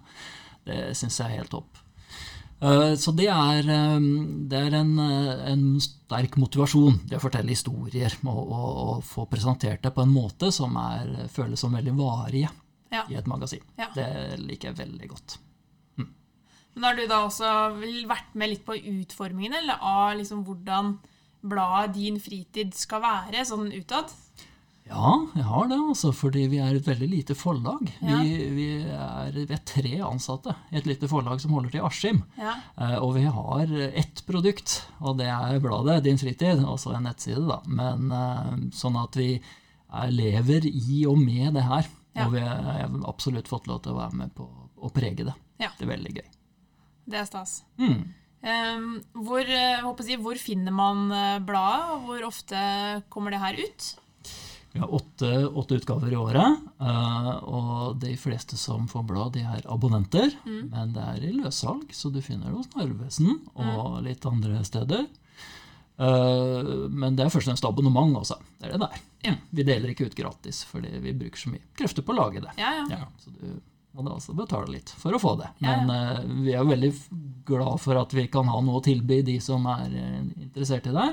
det 0.66 0.96
syns 0.96 1.18
jeg 1.18 1.30
er 1.30 1.38
helt 1.38 1.50
topp. 1.50 1.78
Eh, 2.62 2.94
Så 2.96 3.14
det 3.14 3.26
er, 3.28 3.60
eh, 3.68 4.00
det 4.48 4.58
er 4.58 4.74
en, 4.80 4.98
eh, 4.98 5.52
en 5.52 5.78
sterk 5.80 6.36
motivasjon, 6.36 7.00
det 7.08 7.18
å 7.18 7.20
fortelle 7.20 7.50
historier 7.50 8.12
og, 8.24 8.50
og, 8.50 8.76
og 8.98 9.02
få 9.04 9.26
presentert 9.30 9.82
det 9.82 9.94
på 9.94 10.02
en 10.02 10.12
måte 10.14 10.50
som 10.52 10.74
er, 10.76 11.28
føles 11.28 11.58
som 11.60 11.72
veldig 11.72 11.94
varige 11.96 12.50
Ja. 12.94 13.02
i 13.10 13.18
et 13.20 13.26
magasin. 13.30 13.62
Ja. 13.80 13.90
Det 13.96 14.08
liker 14.44 14.70
jeg 14.72 14.80
veldig 14.84 15.10
godt. 15.14 15.38
Men 16.74 16.82
har 16.88 16.96
du 16.98 17.04
da 17.06 17.20
også 17.22 17.48
vært 18.10 18.32
med 18.34 18.50
litt 18.50 18.64
på 18.66 18.74
utformingen 18.74 19.52
eller 19.54 19.78
av 19.78 20.16
liksom 20.18 20.40
hvordan 20.46 20.96
bladet 21.46 21.92
Din 21.94 22.16
Fritid 22.18 22.72
skal 22.74 22.98
være, 23.04 23.44
sånn 23.46 23.68
utad? 23.76 24.10
Ja, 24.84 25.12
jeg 25.38 25.46
har 25.48 25.68
det, 25.70 25.78
altså, 25.80 26.10
fordi 26.12 26.42
vi 26.52 26.58
er 26.60 26.74
et 26.76 26.84
veldig 26.90 27.06
lite 27.08 27.36
forlag. 27.38 27.86
Ja. 28.02 28.18
Vi, 28.20 28.32
vi, 28.56 28.66
er, 28.90 29.30
vi 29.38 29.54
er 29.54 29.62
tre 29.64 29.94
ansatte 30.04 30.52
i 30.74 30.80
et 30.80 30.88
lite 30.90 31.08
forlag 31.08 31.38
som 31.40 31.54
holder 31.56 31.72
til 31.72 31.80
i 31.80 31.86
Askim. 31.86 32.18
Ja. 32.36 32.56
Eh, 32.76 32.98
Og 33.00 33.14
vi 33.16 33.22
har 33.38 33.70
ett 33.94 34.24
produkt, 34.28 34.80
og 35.00 35.22
det 35.22 35.30
er 35.30 35.62
bladet 35.64 36.02
Din 36.04 36.18
Fritid, 36.20 36.60
altså 36.68 36.92
en 36.98 37.06
nettside, 37.08 37.46
da. 37.48 37.62
Men 37.70 38.10
eh, 38.12 38.50
sånn 38.76 38.98
at 39.00 39.16
vi 39.16 39.30
er, 39.38 40.10
lever 40.12 40.66
i 40.68 41.04
og 41.08 41.22
med 41.22 41.54
det 41.56 41.64
her. 41.70 41.88
Ja. 42.14 42.26
Og 42.26 42.34
vi 42.36 42.42
har 42.46 42.86
absolutt 43.08 43.50
fått 43.50 43.66
lov 43.70 43.82
til 43.84 43.94
å 43.94 43.98
være 43.98 44.18
med 44.22 44.34
på 44.36 44.46
å 44.76 44.90
prege 44.94 45.26
det. 45.26 45.34
Ja. 45.62 45.72
Det 45.78 45.86
er 45.86 45.94
veldig 45.94 46.14
gøy. 46.18 46.28
Det 47.10 47.18
er 47.20 47.26
stas. 47.28 47.58
Mm. 47.80 48.04
Ehm, 48.44 48.88
hvor, 49.16 49.40
eh, 49.40 49.82
jeg 50.04 50.20
hvor 50.20 50.40
finner 50.40 50.74
man 50.74 51.10
eh, 51.12 51.38
bladet, 51.44 51.92
og 51.94 52.08
hvor 52.08 52.26
ofte 52.28 52.58
kommer 53.12 53.32
det 53.32 53.40
her 53.40 53.60
ut? 53.60 53.90
Vi 54.74 54.82
har 54.82 54.90
åtte, 54.90 55.30
åtte 55.54 55.78
utgaver 55.78 56.12
i 56.12 56.18
året, 56.18 56.64
eh, 56.82 57.30
og 57.46 58.00
de 58.02 58.16
fleste 58.18 58.58
som 58.58 58.88
får 58.90 59.06
blad, 59.06 59.32
de 59.36 59.44
er 59.46 59.68
abonnenter. 59.70 60.34
Men 60.44 60.92
det 60.96 61.04
er 61.04 61.28
i 61.28 61.34
løssalg, 61.36 61.92
så 61.94 62.10
du 62.12 62.20
finner 62.24 62.50
det 62.50 62.58
hos 62.58 62.72
Narvesen 62.74 63.38
og 63.54 64.02
litt 64.04 64.26
andre 64.26 64.64
steder. 64.66 65.06
Eh, 65.96 66.72
men 66.90 67.14
det 67.14 67.26
er 67.26 67.30
først 67.30 67.46
og 67.46 67.52
fremst 67.52 67.68
abonnement 67.68 68.16
også. 68.18 68.38
Det 68.58 68.68
er 68.68 68.74
det 68.74 68.82
der. 68.82 69.04
Ja. 69.28 69.34
Vi 69.54 69.66
deler 69.66 69.92
ikke 69.92 70.08
ut 70.08 70.16
gratis, 70.18 70.64
fordi 70.68 70.90
vi 71.04 71.14
bruker 71.20 71.44
så 71.44 71.52
mye 71.52 71.62
krefter 71.78 72.06
på 72.06 72.14
å 72.14 72.18
lage 72.18 72.42
det. 72.44 72.54
Ja, 72.60 72.74
ja. 72.90 73.04
Så 73.22 73.34
du 73.34 73.60
må 73.94 74.02
da 74.02 74.16
også 74.16 74.34
betale 74.34 74.72
litt 74.74 74.90
for 74.98 75.14
å 75.14 75.20
få 75.22 75.36
det. 75.38 75.52
Men 75.62 75.92
eh, 75.94 76.24
vi 76.46 76.56
er 76.56 76.66
veldig 76.66 76.90
glad 77.46 77.78
for 77.82 78.00
at 78.00 78.16
vi 78.16 78.26
kan 78.32 78.50
ha 78.50 78.62
noe 78.64 78.80
å 78.80 78.84
tilby 78.84 79.22
de 79.26 79.38
som 79.42 79.68
er 79.70 79.94
eh, 80.00 80.24
interessert 80.48 80.90
i 80.90 80.96
det. 80.96 81.12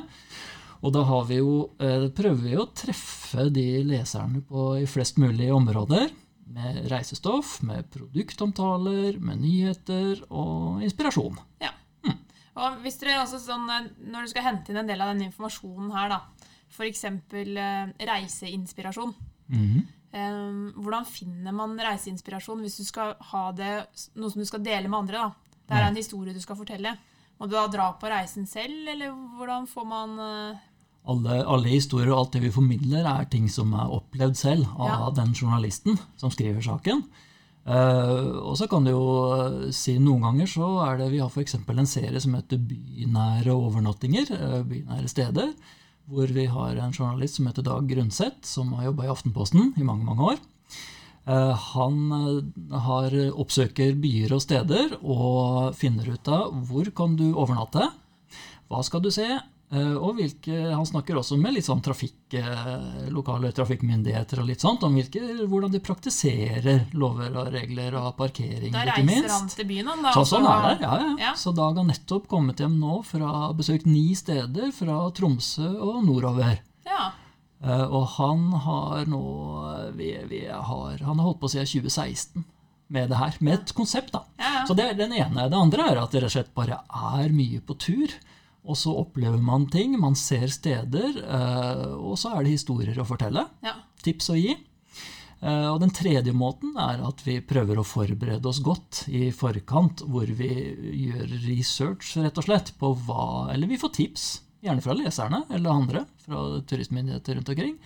Og 0.81 0.95
da 0.95 1.03
har 1.05 1.27
vi 1.29 1.37
jo, 1.37 1.67
prøver 1.77 2.39
vi 2.41 2.55
å 2.57 2.63
treffe 2.73 3.43
de 3.53 3.83
leserne 3.85 4.39
på, 4.41 4.79
i 4.81 4.87
flest 4.89 5.19
mulig 5.21 5.51
områder. 5.53 6.07
Med 6.51 6.79
reisestoff, 6.89 7.59
med 7.61 7.85
produktomtaler, 7.93 9.19
med 9.21 9.43
nyheter 9.43 10.23
og 10.33 10.81
inspirasjon. 10.81 11.37
Ja. 11.61 11.69
Og 12.55 12.81
hvis 12.83 12.97
dere 12.99 13.21
også 13.23 13.39
sånn, 13.39 13.69
eh, 13.69 13.89
Når 14.11 14.21
du 14.23 14.27
skal 14.33 14.43
hente 14.43 14.69
inn 14.73 14.77
en 14.77 14.87
del 14.87 14.99
av 15.01 15.13
den 15.15 15.29
informasjonen 15.31 15.91
her, 15.95 16.09
da, 16.09 16.21
f.eks. 16.71 17.03
Eh, 17.05 17.93
reiseinspirasjon 18.07 19.13
Mhm. 19.49 19.85
eh, 20.13 20.81
Hvordan 20.81 21.05
finner 21.05 21.51
man 21.53 21.77
reiseinspirasjon 21.77 22.59
hvis 22.61 22.77
du 22.77 22.83
skal 22.83 23.15
ha 23.19 23.51
det, 23.51 23.87
noe 24.15 24.29
som 24.31 24.41
du 24.41 24.45
skal 24.45 24.63
dele 24.63 24.87
med 24.89 24.99
andre? 24.99 25.17
da? 25.17 25.31
Det 25.69 25.77
er 25.77 25.87
en 25.87 25.95
historie 25.95 26.33
du 26.33 26.39
skal 26.41 26.55
fortelle. 26.57 26.97
Må 27.39 27.47
du 27.47 27.55
da 27.55 27.67
dra 27.67 27.93
på 27.93 28.09
reisen 28.11 28.45
selv, 28.47 28.87
eller 28.87 29.11
hvordan 29.37 29.67
får 29.67 29.85
man 29.87 30.59
Alle, 31.07 31.43
alle 31.47 31.69
historier 31.69 32.11
og 32.11 32.17
alt 32.19 32.31
det 32.33 32.41
vi 32.43 32.51
formidler, 32.51 33.05
er 33.21 33.25
ting 33.25 33.47
som 33.49 33.73
er 33.73 33.87
opplevd 33.89 34.35
selv 34.37 34.67
av 34.77 34.87
Ja. 34.87 35.09
den 35.23 35.33
journalisten 35.33 35.97
som 36.17 36.29
skriver 36.29 36.61
saken. 36.61 37.03
Eh, 37.61 38.29
og 38.41 38.55
så 38.57 38.65
kan 38.69 38.85
du 38.85 38.89
jo 38.89 39.03
eh, 39.35 39.67
si 39.75 39.93
noen 40.01 40.23
ganger 40.25 40.49
så 40.49 40.69
er 40.87 40.97
det 40.97 41.11
Vi 41.11 41.19
har 41.21 41.29
f.eks. 41.29 41.59
en 41.61 41.89
serie 41.89 42.21
som 42.23 42.33
heter 42.33 42.57
Bynære 42.57 43.53
overnattinger. 43.53 44.31
Uh, 44.33 44.61
bynære 44.65 45.11
steder. 45.11 45.51
Hvor 46.11 46.31
vi 46.33 46.47
har 46.49 46.79
en 46.81 46.95
journalist 46.95 47.37
som 47.37 47.47
heter 47.47 47.65
Dag 47.65 47.85
Grundseth, 47.87 48.41
som 48.49 48.73
har 48.73 48.89
jobba 48.89 49.05
i 49.05 49.13
Aftenposten 49.13 49.75
i 49.77 49.85
mange 49.85 50.07
mange 50.07 50.33
år. 50.33 50.41
Uh, 51.29 51.53
Han 51.53 52.09
har, 52.71 53.13
oppsøker 53.37 53.93
byer 54.01 54.33
og 54.33 54.41
steder 54.41 54.97
og 55.01 55.75
finner 55.77 56.09
ut 56.09 56.27
av 56.33 56.55
hvor 56.65 56.89
kan 56.97 57.13
du 57.15 57.29
overnatte, 57.35 57.91
hva 58.71 58.81
skal 58.83 59.03
du 59.03 59.11
se, 59.13 59.27
og 59.71 60.17
hvilke, 60.17 60.55
han 60.75 60.83
snakker 60.85 61.15
også 61.15 61.37
med 61.39 61.53
litt 61.55 61.63
sånn 61.63 61.79
trafikk, 61.83 62.33
eh, 62.35 63.05
lokale 63.15 63.53
trafikkmyndigheter 63.55 64.41
og 64.43 64.49
litt 64.49 64.59
sånt, 64.59 64.83
om 64.83 64.97
hvilke, 64.97 65.21
hvordan 65.47 65.71
de 65.71 65.79
praktiserer 65.79 66.89
lover 66.99 67.31
og 67.39 67.53
regler 67.53 67.95
og 67.95 68.09
parkering, 68.17 68.73
Da 68.73 68.83
ikke 68.83 69.05
reiser 69.07 69.31
han 69.31 69.47
til 69.47 69.69
byen, 69.69 69.87
han. 69.87 70.03
Da, 70.03 70.11
Så, 70.17 70.25
sånn 70.33 70.47
er 70.49 70.67
det, 70.67 70.75
ja, 70.83 70.97
ja. 70.99 71.15
Ja. 71.29 71.33
Så 71.39 71.53
Dag 71.55 71.79
har 71.79 71.87
nettopp 71.87 72.27
kommet 72.27 72.59
hjem 72.59 72.75
nå 72.81 72.97
fra 73.07 73.53
besøkt 73.55 73.85
ni 73.87 74.11
steder 74.15 74.73
fra 74.75 74.97
Tromsø 75.15 75.69
og 75.79 76.03
nordover. 76.03 76.59
Ja. 76.85 77.11
Eh, 77.63 77.85
og 77.87 78.07
han 78.17 78.49
har 78.65 79.05
nå 79.05 79.23
vi, 79.95 80.17
vi 80.27 80.47
har, 80.49 80.97
Han 81.05 81.19
har 81.19 81.27
holdt 81.27 81.39
på 81.39 81.49
siden 81.53 81.69
2016 81.69 82.43
med 82.91 83.07
det 83.07 83.15
her, 83.21 83.37
med 83.39 83.53
et 83.53 83.71
konsept. 83.73 84.11
da. 84.11 84.25
Ja, 84.35 84.49
ja. 84.59 84.65
Så 84.67 84.75
det 84.75 84.83
er 84.89 84.97
den 84.99 85.13
ene. 85.15 85.47
Det 85.47 85.55
andre 85.55 85.85
er 85.93 86.01
at 86.01 86.11
det 86.11 86.25
rett 86.25 86.27
og 86.27 86.35
slett 86.35 86.53
bare 86.57 86.81
er 86.91 87.29
mye 87.31 87.61
på 87.63 87.77
tur. 87.79 88.11
Og 88.65 88.77
så 88.77 88.91
opplever 88.93 89.41
man 89.41 89.65
ting, 89.73 89.95
man 89.99 90.13
ser 90.15 90.47
steder, 90.53 91.15
eh, 91.23 91.85
og 91.97 92.13
så 92.21 92.35
er 92.37 92.43
det 92.45 92.51
historier 92.59 92.99
å 93.01 93.07
fortelle. 93.09 93.47
ja. 93.65 93.73
Tips 94.01 94.29
å 94.33 94.35
gi. 94.37 94.53
Eh, 95.41 95.67
Og 95.71 95.79
den 95.81 95.89
tredje 95.93 96.33
måten 96.33 96.75
er 96.77 97.01
at 97.05 97.21
vi 97.25 97.39
prøver 97.41 97.77
å 97.81 97.85
forberede 97.85 98.45
oss 98.45 98.59
godt 98.61 99.07
i 99.09 99.31
forkant, 99.31 100.01
hvor 100.05 100.25
vi 100.25 100.49
gjør 101.07 101.27
research, 101.47 102.15
rett 102.17 102.37
og 102.37 102.45
slett, 102.45 102.73
på 102.77 102.93
hva 103.05 103.49
Eller 103.53 103.67
vi 103.67 103.77
får 103.81 103.93
tips, 103.97 104.41
gjerne 104.61 104.81
fra 104.85 104.93
leserne 104.93 105.43
eller 105.49 105.69
andre, 105.73 106.05
fra 106.25 106.61
turistmyndigheter 106.61 107.35
rundt 107.39 107.49
omkring. 107.49 107.77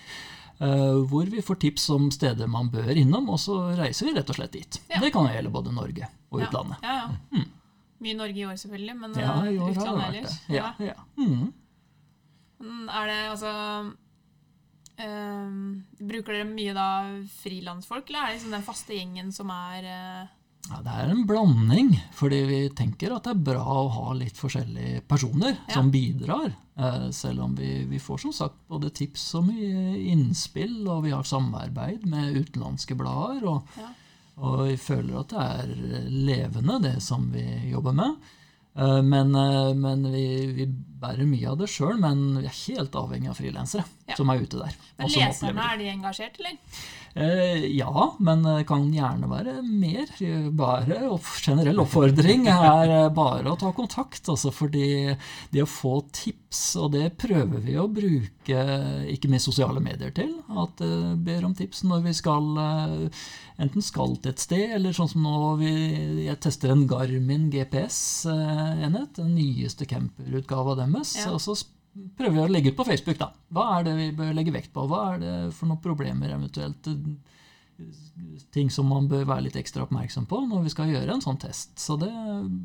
eh, 0.59 0.99
Hvor 1.07 1.25
vi 1.31 1.41
får 1.41 1.59
tips 1.59 1.89
om 1.89 2.11
steder 2.11 2.47
man 2.47 2.69
bør 2.69 2.91
innom, 2.95 3.29
og 3.29 3.39
så 3.39 3.75
reiser 3.77 4.05
vi 4.07 4.13
rett 4.19 4.29
og 4.29 4.35
slett 4.35 4.51
dit. 4.51 4.81
Ja. 4.89 4.99
Det 4.99 5.11
kan 5.13 5.27
gjelde 5.27 5.51
både 5.51 5.71
Norge 5.73 6.07
og 6.31 6.39
ja. 6.41 6.47
utlandet. 6.47 6.77
Ja, 6.83 6.95
ja. 7.31 7.43
Mye 8.03 8.15
Norge 8.19 8.35
i 8.41 8.45
år, 8.45 8.57
selvfølgelig, 8.59 8.95
men 8.99 9.13
Ja, 9.15 9.33
eh, 9.45 9.53
i 9.53 9.57
år 9.57 9.67
har 9.67 9.73
det 9.73 9.77
utlandet 9.79 10.07
ellers. 10.09 10.39
det. 10.47 10.55
Ja, 10.55 10.73
ja. 10.79 10.93
Mm. 11.17 11.53
Er 12.89 13.05
det 13.07 13.19
altså 13.31 13.51
ehm, 14.97 15.83
Bruker 15.99 16.33
dere 16.37 16.47
mye 16.49 16.73
da 16.75 16.87
frilansfolk, 17.41 18.09
eller 18.09 18.21
er 18.23 18.27
det 18.33 18.37
liksom 18.39 18.55
den 18.57 18.65
faste 18.65 18.97
gjengen 18.97 19.31
som 19.35 19.51
er 19.53 19.87
uh... 19.89 20.33
Ja, 20.65 20.79
det 20.81 20.93
er 20.97 21.11
en 21.13 21.25
blanding, 21.29 21.91
fordi 22.17 22.39
vi 22.49 22.59
tenker 22.73 23.13
at 23.13 23.27
det 23.27 23.35
er 23.35 23.41
bra 23.51 23.61
å 23.83 23.89
ha 23.99 24.13
litt 24.17 24.33
forskjellige 24.39 25.03
personer 25.07 25.51
Ja. 25.67 25.75
som 25.75 25.91
bidrar. 25.93 26.55
Uh, 26.75 27.11
Selv 27.13 27.43
om 27.45 27.53
vi, 27.55 27.83
vi 27.85 27.99
får 28.01 28.23
som 28.23 28.33
sagt 28.33 28.57
både 28.67 28.89
tips 28.97 29.27
og 29.37 29.45
mye 29.51 29.93
innspill, 30.09 30.79
og 30.89 31.03
vi 31.05 31.13
har 31.13 31.21
samarbeid 31.23 32.07
med 32.09 32.33
utenlandske 32.41 32.97
blader. 32.97 33.45
Og, 33.45 33.77
Ja. 33.77 33.91
Og 34.37 34.65
vi 34.67 34.75
føler 34.77 35.19
at 35.21 35.29
det 35.31 35.43
er 35.43 36.09
levende, 36.11 36.79
det 36.83 36.95
som 37.03 37.29
vi 37.31 37.45
jobber 37.71 37.93
med. 37.95 38.15
Eh, 38.77 39.01
Men, 39.01 39.35
eh, 39.35 39.73
men 39.73 40.03
vi, 40.11 40.25
vi 40.51 40.65
bærer 40.67 41.25
mye 41.29 41.47
av 41.53 41.57
det 41.61 41.69
sjøl, 41.71 41.97
men 42.01 42.25
vi 42.41 42.45
er 42.49 42.57
helt 42.65 42.91
avhengig 42.99 43.29
av 43.31 43.37
frilansere 43.39 43.85
Ja. 44.09 44.15
som 44.19 44.29
er 44.29 44.41
ute 44.43 44.57
der. 44.59 44.75
Men 44.97 45.07
leserne, 45.13 45.61
er 45.73 45.77
de 45.77 45.87
engasjert, 45.93 46.35
eller? 46.39 46.57
Eh, 47.15 47.65
ja, 47.77 48.15
men 48.19 48.43
det 48.43 48.65
kan 48.67 48.89
gjerne 48.91 49.29
være 49.31 49.53
mer. 49.63 50.09
Bare 50.51 50.97
opp, 51.07 51.29
generell 51.39 51.79
oppfordring 51.85 52.49
er 52.51 52.91
eh, 52.91 53.11
bare 53.15 53.53
å 53.53 53.59
ta 53.59 53.71
kontakt. 53.75 54.27
Altså 54.31 54.51
fordi 54.51 55.13
det 55.53 55.63
å 55.63 55.69
få 55.69 56.01
tips, 56.11 56.63
og 56.81 56.91
det 56.97 57.13
prøver 57.21 57.63
vi 57.63 57.77
å 57.79 57.87
bruke 57.87 58.65
ikke 59.13 59.31
minst 59.31 59.47
sosiale 59.47 59.79
medier 59.83 60.11
til. 60.15 60.33
At 60.59 60.83
uh, 60.83 61.15
ber 61.15 61.47
om 61.47 61.55
tips 61.55 61.85
når 61.87 62.03
vi 62.09 62.15
skal 62.19 62.51
eh, 62.59 63.23
enten 63.63 63.85
skal 63.85 64.17
til 64.19 64.33
et 64.33 64.43
sted, 64.43 64.75
eller 64.75 64.95
sånn 64.95 65.13
som 65.13 65.23
nå 65.23 65.53
vi, 65.63 65.71
jeg 66.27 66.41
tester 66.43 66.75
en 66.75 66.83
Garmin 66.89 67.47
GPS-enhet. 67.53 69.15
Den 69.21 69.37
nyeste 69.37 69.87
camperutgava 69.87 70.75
deres. 70.83 71.15
Ja. 71.21 71.31
Og 71.31 71.39
så 71.47 71.55
prøver 72.17 72.33
vi 72.35 72.43
å 72.43 72.49
legge 72.51 72.71
ut 72.73 72.77
på 72.77 72.85
Facebook. 72.85 73.17
da. 73.17 73.31
Hva 73.53 73.79
er 73.79 73.83
det 73.87 73.95
vi 73.97 74.11
bør 74.17 74.33
legge 74.35 74.51
vekt 74.53 74.73
på? 74.73 74.83
Hva 74.87 75.13
er 75.15 75.19
det 75.23 75.33
for 75.55 75.67
noen 75.71 75.81
problemer 75.83 76.33
eventuelt? 76.35 76.89
Ting 78.55 78.69
som 78.71 78.87
man 78.87 79.07
bør 79.11 79.25
være 79.27 79.43
litt 79.49 79.57
ekstra 79.59 79.83
oppmerksom 79.83 80.23
på 80.31 80.37
når 80.47 80.61
vi 80.63 80.71
skal 80.71 80.87
gjøre 80.93 81.11
en 81.17 81.23
sånn 81.23 81.39
test. 81.41 81.73
Så 81.81 81.97
det, 81.99 82.07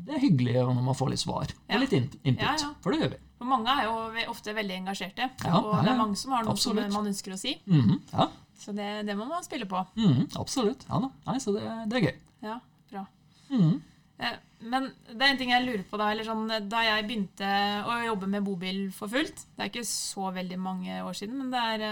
det 0.07 0.15
er 0.15 0.21
hyggelig 0.23 0.53
når 0.61 0.77
man 0.85 0.95
får 0.95 1.09
litt 1.11 1.23
svar 1.23 1.49
Ja. 1.67 1.75
og 1.75 1.81
litt 1.83 1.95
input. 1.97 2.39
Ja, 2.39 2.53
ja. 2.61 2.69
For 2.83 2.95
det 2.95 3.01
gjør 3.01 3.11
vi. 3.17 3.19
For 3.41 3.49
mange 3.49 3.73
er 3.73 3.89
jo 3.89 4.29
ofte 4.31 4.53
veldig 4.55 4.77
engasjerte, 4.83 5.27
og 5.49 5.71
det 5.83 5.91
er 5.91 5.97
mange 5.99 6.15
som 6.21 6.31
har 6.35 6.45
noe 6.45 6.53
Absolutt. 6.53 6.85
som 6.87 6.95
man 7.01 7.09
ønsker 7.11 7.33
å 7.35 7.39
si. 7.41 7.55
Mhm, 7.65 7.97
ja, 8.13 8.27
Så 8.61 8.75
det, 8.77 8.87
det 9.07 9.15
må 9.17 9.25
man 9.27 9.43
spille 9.43 9.65
på. 9.65 9.81
mhm, 9.97 10.27
absolutt. 10.37 10.85
Ja 10.87 10.99
da. 11.01 11.09
Nei, 11.27 11.37
så 11.41 11.55
det, 11.57 11.63
det 11.89 11.97
er 11.97 12.05
gøy. 12.07 12.15
Ja, 12.45 12.59
bra. 12.91 13.05
Mhm. 13.49 13.81
Eh, 14.21 14.35
Men 14.61 14.91
det 15.09 15.21
er 15.21 15.31
en 15.31 15.37
ting 15.39 15.49
jeg 15.51 15.65
lurer 15.65 15.83
på 15.89 15.97
da. 15.97 16.11
Eller 16.13 16.23
sånn, 16.27 16.47
da 16.69 16.81
jeg 16.85 17.07
begynte 17.09 17.51
å 17.89 17.95
jobbe 18.05 18.27
med 18.29 18.43
bobil 18.45 18.91
for 18.93 19.09
fullt 19.09 19.45
Det 19.57 19.63
er 19.65 19.69
ikke 19.71 19.85
så 19.89 20.31
veldig 20.35 20.59
mange 20.61 20.99
år 21.01 21.13
siden, 21.17 21.37
men 21.41 21.49
det 21.53 21.61
er 21.75 21.85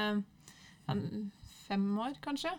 ja, 0.89 0.95
fem 1.67 1.85
år, 1.99 2.13
kanskje? 2.23 2.51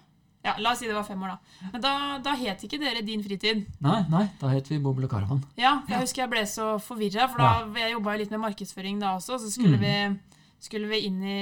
Ja, 0.42 0.54
La 0.58 0.70
oss 0.72 0.78
si 0.80 0.86
det 0.88 0.94
var 0.96 1.04
fem 1.04 1.20
år, 1.20 1.34
da. 1.34 1.68
Men 1.74 1.82
da, 1.84 1.92
da 2.24 2.32
het 2.40 2.62
ikke 2.64 2.78
dere 2.80 3.02
Din 3.04 3.20
fritid. 3.22 3.66
Nei, 3.84 3.98
nei, 4.08 4.22
da 4.40 4.48
het 4.54 4.70
vi 4.72 4.78
Bobil 4.80 5.04
og 5.04 5.10
Caravan. 5.12 5.42
Ja, 5.60 5.82
jeg 5.90 6.00
husker 6.06 6.22
jeg 6.24 6.32
ble 6.32 6.44
så 6.48 6.70
forvirra, 6.80 7.26
for 7.28 7.42
da, 7.42 7.50
jeg 7.82 7.92
jobba 7.92 8.14
jo 8.16 8.22
litt 8.22 8.32
med 8.32 8.40
markedsføring 8.46 9.02
da 9.02 9.16
også. 9.18 9.36
Så 9.42 9.50
skulle, 9.52 9.76
Mm. 9.76 9.84
vi, 9.84 10.38
skulle 10.64 10.88
vi 10.88 11.02
inn 11.10 11.20
i 11.22 11.40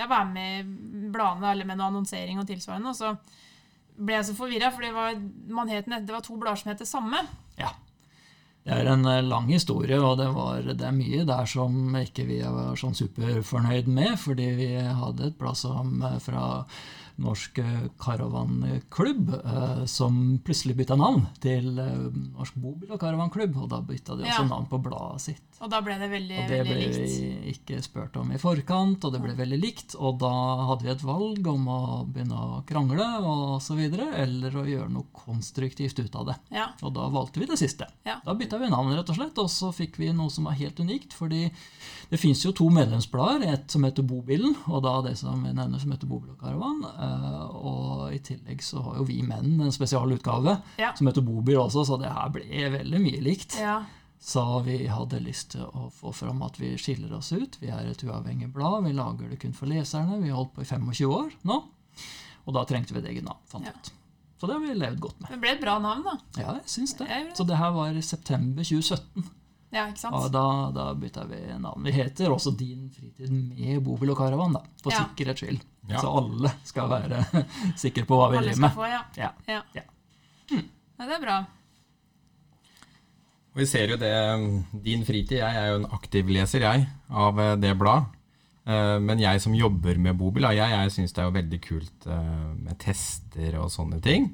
Ja, 0.00 0.08
være 0.10 0.32
med 0.32 0.58
i 0.66 1.10
bladene 1.14 1.52
eller 1.52 1.64
med 1.70 1.78
noe 1.78 1.92
annonsering 1.92 2.40
og 2.42 2.48
tilsvarende. 2.50 2.90
Og 2.90 2.98
så 2.98 3.14
ble 4.00 4.14
jeg 4.18 4.24
så 4.32 4.34
forvirra, 4.34 4.72
for 4.74 4.82
det 4.82 4.92
var, 4.94 5.14
man 5.48 5.68
het, 5.70 5.86
det 5.86 6.10
var 6.10 6.20
to 6.26 6.36
blader 6.36 6.56
som 6.58 6.70
het 6.72 6.78
det 6.82 6.88
samme. 6.90 7.22
Ja. 7.58 7.70
Det 8.60 8.76
er 8.76 8.90
en 8.92 9.06
eh, 9.08 9.22
lang 9.24 9.48
historie, 9.48 9.96
og 10.04 10.18
det, 10.20 10.28
var, 10.36 10.60
det 10.68 10.84
er 10.84 10.96
mye 10.96 11.24
der 11.28 11.48
som 11.48 11.94
ikke 11.96 12.26
vi 12.28 12.40
var 12.44 12.76
sånn 12.78 12.96
superfornøyd 12.98 13.88
med, 13.88 14.16
fordi 14.20 14.48
vi 14.58 14.70
hadde 14.76 15.30
et 15.30 15.38
blad 15.40 15.56
som 15.58 16.02
eh, 16.04 16.18
fra 16.20 16.44
Norsk 17.20 17.58
eh, 17.62 17.86
Karavanklubb, 18.00 19.30
eh, 19.44 19.84
som 19.90 20.38
plutselig 20.44 20.76
bytta 20.78 20.96
navn 20.96 21.26
til 21.42 21.78
eh, 21.78 22.08
Norsk 22.36 22.54
Bobil- 22.60 22.90
og 22.94 23.00
Karavanklubb, 23.02 23.56
og 23.62 23.68
da 23.72 23.80
bytta 23.84 24.16
de 24.16 24.24
også 24.24 24.42
Ja. 24.42 24.48
navn 24.48 24.66
på 24.70 24.80
bladet 24.82 25.20
sitt. 25.20 25.42
Og 25.60 25.68
da 25.70 25.80
ble 25.84 25.98
det 26.00 26.08
veldig, 26.10 26.38
Og 26.40 26.48
det 26.48 26.58
veldig 26.60 26.72
ble 26.72 26.86
likt. 26.86 27.20
vi 27.20 27.52
ikke 27.52 27.82
spurt 27.84 28.16
om 28.16 28.30
i 28.32 28.38
forkant, 28.40 29.04
og 29.04 29.12
det 29.12 29.20
ble 29.20 29.34
veldig 29.36 29.60
likt. 29.60 29.94
Og 30.00 30.18
da 30.18 30.30
hadde 30.70 30.82
vi 30.86 30.90
et 30.94 31.02
valg 31.04 31.46
om 31.52 31.66
å 31.68 31.80
begynne 32.08 32.32
å 32.32 32.64
krangle 32.64 33.04
videre, 33.76 34.14
eller 34.16 34.50
å 34.56 34.64
gjøre 34.66 34.90
noe 34.90 35.04
konstruktivt 35.12 35.98
ut 36.00 36.16
av 36.16 36.26
det. 36.30 36.36
Ja, 36.50 36.68
Og 36.82 36.94
da 36.94 37.08
valgte 37.12 37.40
vi 37.40 37.46
det 37.46 37.58
siste. 37.58 37.86
Ja. 38.06 38.20
Da 38.24 38.34
bytta 38.34 38.58
vi 38.58 38.70
navn, 38.70 38.94
rett 38.96 39.08
og 39.10 39.16
slett, 39.16 39.38
og 39.38 39.48
så 39.52 39.70
fikk 39.74 39.96
vi 39.98 40.10
noe 40.12 40.30
som 40.30 40.46
er 40.46 40.52
helt 40.52 40.80
unikt. 40.80 41.12
fordi 41.12 41.50
det 42.10 42.18
fins 42.18 42.42
jo 42.44 42.52
to 42.52 42.68
medlemsblader, 42.70 43.52
et 43.52 43.70
som 43.70 43.82
heter 43.84 44.02
Bobilen, 44.02 44.56
og 44.68 44.82
da 44.82 45.00
det 45.02 45.16
som 45.18 45.42
vi 45.44 45.52
nevner 45.52 45.78
som 45.78 45.90
heter 45.92 46.08
Bobil 46.08 46.30
og 46.30 46.38
Karavan. 46.40 46.80
Eh, 47.10 47.56
Og 47.60 48.12
i 48.14 48.18
tillegg 48.24 48.62
så 48.64 48.82
har 48.84 48.96
jo 49.00 49.04
vi 49.08 49.20
menn 49.26 49.60
en 49.60 49.72
spesialutgave 49.74 50.56
Ja. 50.78 50.92
som 50.96 51.06
heter 51.10 51.22
Bobil 51.26 51.58
også, 51.60 51.84
så 51.86 51.98
det 52.00 52.10
her 52.12 52.28
ble 52.34 52.70
veldig 52.78 53.00
mye 53.02 53.20
likt. 53.22 53.58
ja, 53.60 53.82
Så 54.20 54.42
vi 54.64 54.86
hadde 54.86 55.20
lyst 55.24 55.50
til 55.52 55.62
å 55.64 55.90
få 55.92 56.12
fram 56.14 56.42
at 56.42 56.58
vi 56.60 56.74
skiller 56.76 57.12
oss 57.16 57.32
ut. 57.32 57.56
Vi 57.60 57.68
er 57.72 57.90
et 57.90 58.02
uavhengig 58.04 58.52
blad, 58.52 58.84
vi 58.84 58.92
lager 58.92 59.30
det 59.30 59.38
kun 59.40 59.52
for 59.56 59.66
leserne. 59.66 60.20
Vi 60.22 60.28
har 60.28 60.36
holdt 60.36 60.54
på 60.54 60.62
i 60.62 60.68
25 60.68 61.08
år 61.08 61.30
nå. 61.44 61.62
Og 62.46 62.54
da 62.54 62.64
trengte 62.64 62.92
vi 62.92 63.00
et 63.00 63.08
eget 63.14 63.24
navn, 63.24 63.40
fant 63.46 63.64
vi 63.64 63.70
Ja. 63.70 63.72
ut. 63.76 63.90
Så 64.40 64.46
det 64.46 64.54
har 64.56 64.60
vi 64.60 64.74
levd 64.74 65.00
godt 65.00 65.20
med. 65.20 65.30
Det 65.30 65.40
ble 65.40 65.50
et 65.50 65.60
bra 65.60 65.78
navn, 65.78 66.02
da. 66.02 66.18
Ja, 66.40 66.52
jeg 66.54 66.64
syns 66.66 66.94
det. 66.96 67.08
Så 67.36 67.44
det 67.46 67.56
her 67.58 67.70
var 67.72 67.88
i 67.92 68.00
september 68.00 68.62
2017. 68.64 69.24
Ja, 69.72 69.86
ikke 69.86 69.98
sant? 69.98 70.14
Og 70.16 70.32
da, 70.32 70.70
da 70.74 70.94
bytta 70.94 71.24
vi 71.28 71.36
navn. 71.60 71.82
Vi 71.84 71.92
heter 71.92 72.28
også 72.32 72.56
Din 72.56 72.88
fritid 72.90 73.30
med 73.30 73.84
bobil 73.84 74.10
og 74.10 74.16
karavan, 74.18 74.52
da, 74.52 74.62
for 74.82 74.90
Ja. 74.92 75.04
sikkerhets 75.04 75.40
skyld. 75.44 75.60
Ja. 75.88 75.98
Så 76.02 76.10
alle 76.20 76.50
skal 76.68 76.90
være 76.90 77.22
sikre 77.82 78.04
på 78.06 78.18
hva 78.20 78.28
vi 78.34 78.42
driver 78.44 78.60
med. 78.66 78.74
få, 78.76 78.86
ja. 78.90 79.00
Ja. 79.16 79.30
Ja. 79.48 79.62
Ja. 79.74 79.82
ja, 80.52 81.06
det 81.08 81.16
er 81.16 81.24
bra. 81.24 81.38
Og 83.50 83.58
vi 83.62 83.66
ser 83.66 83.90
jo 83.90 83.96
det 83.98 84.10
Din 84.84 85.02
fritid 85.06 85.40
Jeg 85.40 85.56
er 85.58 85.72
jo 85.72 85.80
en 85.80 85.88
aktiv 85.96 86.28
leser, 86.30 86.62
jeg, 86.62 86.84
av 87.10 87.40
eh, 87.42 87.56
det 87.58 87.72
blad. 87.80 88.06
Eh, 88.68 88.98
Men 89.02 89.18
jeg 89.22 89.40
som 89.42 89.56
jobber 89.56 89.98
med 89.98 90.18
bobil, 90.20 90.46
jeg, 90.54 90.70
jeg 90.76 90.92
syns 90.94 91.16
det 91.16 91.24
er 91.24 91.30
jo 91.30 91.34
veldig 91.38 91.60
kult 91.64 92.06
eh, 92.06 92.46
med 92.60 92.78
tester 92.82 93.56
og 93.58 93.72
sånne 93.74 93.98
ting. 94.04 94.30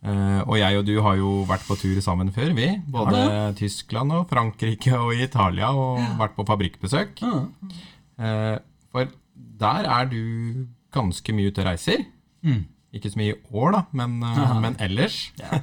Eh, 0.00 0.40
Og 0.46 0.56
jeg 0.62 0.78
og 0.80 0.86
du 0.88 0.94
har 1.04 1.18
jo 1.20 1.34
vært 1.50 1.66
på 1.68 1.76
tur 1.76 2.00
sammen 2.04 2.32
før, 2.32 2.54
vi. 2.56 2.70
Både 2.88 3.52
Tyskland 3.58 4.14
og 4.16 4.28
Frankrike 4.32 4.94
og 4.96 5.12
Italia, 5.18 5.68
og 5.74 6.00
vært 6.22 6.36
på 6.38 6.46
fabrikkbesøk. 6.48 7.20
Ja. 7.20 7.42
Eh, 8.18 8.56
For 8.94 9.10
der 9.60 9.88
er 9.90 10.04
du 10.10 10.66
ganske 10.94 11.32
mye 11.32 11.52
ute 11.52 11.64
og 11.64 11.70
reiser. 11.70 12.04
Mm. 12.42 12.64
Ikke 12.92 13.10
så 13.10 13.20
mye 13.20 13.34
i 13.34 13.40
år, 13.50 13.70
da, 13.76 13.82
men, 13.92 14.22
eh, 14.22 14.60
men 14.64 14.76
ellers. 14.80 15.32
Ja. 15.40 15.60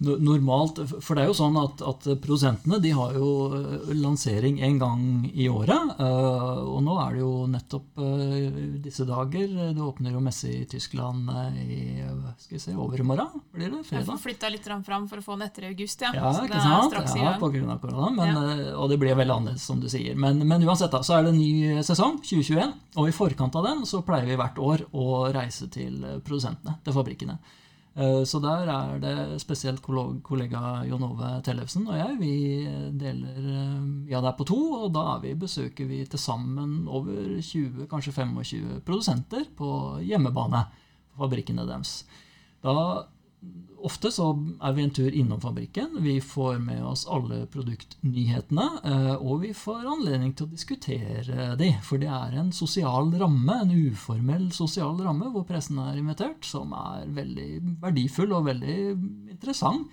No- 0.00 0.16
Normalt, 0.16 0.78
For 1.04 1.14
det 1.18 1.22
er 1.24 1.28
jo 1.28 1.34
sånn 1.36 1.56
at, 1.60 1.82
at 1.84 2.06
produsentene 2.22 2.78
de 2.80 2.90
har 2.96 3.12
jo 3.18 3.30
eh, 3.52 3.90
lansering 4.00 4.60
en 4.64 4.78
gang 4.80 5.02
i 5.34 5.48
året. 5.52 5.90
eh, 6.00 6.60
Og 6.64 6.80
nå 6.86 6.94
er 7.04 7.18
det 7.18 7.20
jo 7.20 7.32
nettopp 7.52 8.00
eh, 8.00 8.46
disse 8.84 9.04
dager 9.08 9.52
Det 9.74 9.84
åpner 9.84 10.14
jo 10.16 10.22
messe 10.24 10.48
i 10.48 10.64
Tyskland 10.70 11.28
i 11.60 11.80
skal 12.40 12.56
vi 12.56 12.60
se, 12.62 12.72
overmorgen, 12.80 13.42
blir 13.52 13.68
det? 13.70 13.82
Jeg 13.82 13.88
Fredag? 14.06 14.20
flytta 14.24 14.48
litt 14.54 14.64
fram 14.86 15.06
for 15.10 15.20
å 15.20 15.24
få 15.24 15.36
den 15.36 15.46
etter 15.48 15.68
august, 15.68 16.00
ja. 16.00 16.10
Ja, 16.16 16.30
ikke 16.32 16.54
det 16.54 16.62
sant? 16.64 17.16
Ja, 17.20 17.34
på 17.40 17.50
grunn 17.52 17.70
av 17.70 17.80
korona. 17.82 18.10
Men, 18.16 18.34
ja. 18.34 18.74
Og 18.80 18.88
det 18.92 18.98
blir 19.02 19.14
veldig 19.18 19.34
annerledes, 19.36 19.62
som 19.68 19.80
du 19.82 19.88
sier. 19.92 20.16
Men, 20.16 20.40
men 20.48 20.64
uansett, 20.64 20.90
da, 20.94 21.02
så 21.04 21.18
er 21.18 21.26
det 21.28 21.34
en 21.34 21.40
ny 21.42 21.82
sesong, 21.84 22.18
2021. 22.24 22.72
Og 22.96 23.08
i 23.10 23.14
forkant 23.14 23.56
av 23.60 23.66
den 23.68 23.84
så 23.88 24.00
pleier 24.06 24.26
vi 24.30 24.38
hvert 24.40 24.58
år 24.64 24.86
å 24.96 25.06
reise 25.34 25.68
til 25.72 26.00
produsentene, 26.24 26.78
til 26.86 26.96
fabrikkene. 26.96 27.36
Eh, 27.96 28.22
Så 28.24 28.38
der 28.40 28.68
er 28.70 28.98
det 29.02 29.40
spesielt 29.42 29.82
kollega 29.82 30.84
Jon 30.86 31.02
Ove 31.02 31.42
Tellefsen 31.42 31.88
og 31.88 31.96
jeg. 31.98 32.16
Vi 32.20 32.34
deler 32.98 33.38
eh, 33.38 34.10
ja, 34.12 34.20
det 34.20 34.30
er 34.30 34.38
på 34.38 34.46
to, 34.46 34.60
og 34.84 34.92
da 34.94 35.18
vi, 35.22 35.34
besøker 35.34 35.86
vi 35.86 36.04
til 36.06 36.18
sammen 36.18 36.86
over 36.88 37.40
20, 37.40 37.86
kanskje 37.90 38.12
25 38.12 38.80
produsenter 38.86 39.44
på 39.56 40.00
hjemmebane. 40.06 40.64
På 41.14 41.26
fabrikkene 41.26 41.66
deres. 41.66 42.04
Da 42.62 43.04
Ofte 43.82 44.10
så 44.12 44.26
er 44.60 44.74
vi 44.76 44.82
en 44.84 44.92
tur 44.92 45.14
innom 45.16 45.40
fabrikken. 45.40 45.94
Vi 46.04 46.18
får 46.20 46.58
med 46.60 46.82
oss 46.84 47.06
alle 47.08 47.46
produktnyhetene. 47.48 48.66
eh, 48.84 49.14
Og 49.14 49.40
vi 49.40 49.52
får 49.56 49.86
anledning 49.88 50.34
til 50.36 50.46
å 50.46 50.50
diskutere 50.50 51.56
de. 51.56 51.70
For 51.82 51.98
det 51.98 52.08
er 52.08 52.36
en 52.38 52.52
sosial 52.52 53.10
ramme, 53.12 53.60
en 53.62 53.72
uformell 53.90 54.50
sosial 54.52 55.00
ramme, 55.00 55.30
hvor 55.32 55.46
pressen 55.48 55.78
er 55.78 55.96
invitert, 55.96 56.44
som 56.44 56.72
er 56.72 57.06
veldig 57.08 57.80
verdifull 57.80 58.32
og 58.32 58.44
veldig 58.50 58.76
interessant 59.30 59.88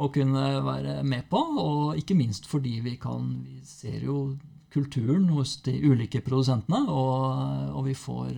å 0.00 0.08
kunne 0.10 0.62
være 0.64 1.02
med 1.04 1.28
på. 1.30 1.38
Og 1.38 1.98
ikke 2.00 2.16
minst 2.16 2.46
fordi 2.46 2.80
vi 2.80 2.96
kan 2.96 3.44
Vi 3.44 3.60
ser 3.64 4.00
jo 4.04 4.36
kulturen 4.70 5.28
hos 5.34 5.56
de 5.66 5.72
ulike 5.82 6.20
produsentene, 6.22 6.88
og, 6.88 7.74
og 7.74 7.84
vi 7.86 7.94
får 7.94 8.28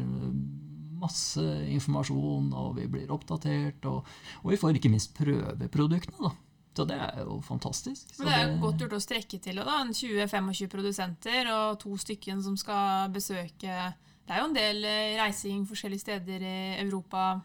masse 1.02 1.42
informasjon, 1.74 2.52
og 2.54 2.78
vi 2.78 2.86
blir 2.90 3.12
oppdatert, 3.14 3.84
og, 3.90 4.08
og 4.42 4.54
vi 4.54 4.60
får 4.60 4.78
ikke 4.78 4.92
minst 4.92 5.14
prøve 5.18 5.68
produktene. 5.72 6.30
da. 6.30 6.32
Så 6.72 6.86
det 6.88 6.96
er 6.96 7.18
jo 7.20 7.36
fantastisk. 7.44 8.14
Men 8.18 8.28
det 8.28 8.34
er 8.34 8.46
jo 8.46 8.60
godt 8.62 8.80
gjort 8.80 8.94
å 8.96 9.02
strekke 9.04 9.38
til 9.44 9.60
da. 9.60 9.74
En 9.82 9.92
20-25 9.92 10.70
produsenter 10.72 11.50
og 11.52 11.76
to 11.82 11.98
stykken 12.00 12.40
som 12.44 12.56
skal 12.56 13.10
besøke 13.12 13.74
Det 14.24 14.32
er 14.32 14.40
jo 14.40 14.46
en 14.48 14.56
del 14.56 14.84
eh, 14.88 15.18
reising 15.20 15.66
forskjellige 15.68 16.06
steder 16.06 16.46
i 16.46 16.58
Europa 16.80 17.42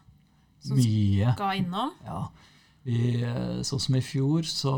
som 0.64 0.78
Mye. 0.78 1.34
skal 1.34 1.60
innom. 1.60 1.92
Ja. 2.06 2.22
Vi, 2.88 3.18
eh, 3.20 3.58
sånn 3.66 3.82
som 3.82 3.98
i 3.98 4.02
fjor, 4.04 4.46
så, 4.48 4.74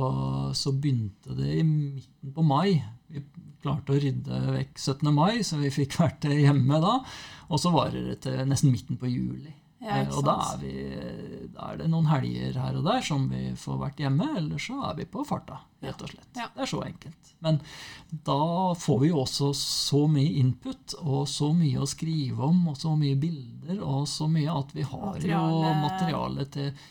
så 0.57 0.73
begynte 0.75 1.37
det 1.39 1.61
i 1.61 1.63
midten 1.67 2.35
på 2.35 2.43
mai. 2.43 2.81
Vi 3.13 3.23
klarte 3.63 3.95
å 3.95 4.01
rydde 4.01 4.43
vekk 4.57 4.79
17. 4.79 5.11
mai, 5.15 5.41
så 5.47 5.61
vi 5.61 5.71
fikk 5.75 5.99
vært 6.01 6.29
hjemme 6.31 6.81
da. 6.83 6.99
Og 7.51 7.61
så 7.61 7.73
varer 7.75 8.13
det 8.13 8.21
til 8.27 8.45
nesten 8.49 8.73
midten 8.75 9.01
på 9.01 9.11
juli. 9.11 9.55
Ja, 9.81 10.03
Eh, 10.03 10.11
og 10.13 10.27
da 10.27 10.35
er, 10.45 10.59
vi, 10.61 10.73
da 11.55 11.71
er 11.71 11.79
det 11.81 11.87
noen 11.89 12.05
helger 12.11 12.53
her 12.61 12.77
og 12.77 12.85
der 12.85 13.01
som 13.01 13.23
vi 13.31 13.47
får 13.57 13.79
vært 13.81 14.03
hjemme, 14.03 14.27
eller 14.37 14.61
så 14.61 14.77
er 14.91 14.99
vi 14.99 15.07
på 15.09 15.23
farta, 15.25 15.57
rett 15.81 16.03
og 16.05 16.11
slett. 16.13 16.29
Ja. 16.37 16.51
Det 16.53 16.67
er 16.67 16.69
så 16.69 16.83
enkelt. 16.85 17.31
Men 17.41 17.63
da 18.29 18.37
får 18.77 18.99
vi 19.01 19.09
jo 19.09 19.23
også 19.23 19.49
så 19.57 20.03
mye 20.13 20.35
input, 20.43 20.99
og 21.01 21.25
så 21.33 21.49
mye 21.57 21.81
å 21.81 21.89
skrive 21.89 22.45
om, 22.45 22.61
og 22.69 22.77
så 22.77 22.93
mye 22.93 23.17
bilder, 23.23 23.81
og 23.81 24.05
så 24.13 24.29
mye 24.29 24.53
at 24.53 24.77
vi 24.77 24.85
har 24.85 25.17
jo 25.17 25.33
Materiale. 25.33 25.73
materiale 25.81 26.47
til, 26.53 26.85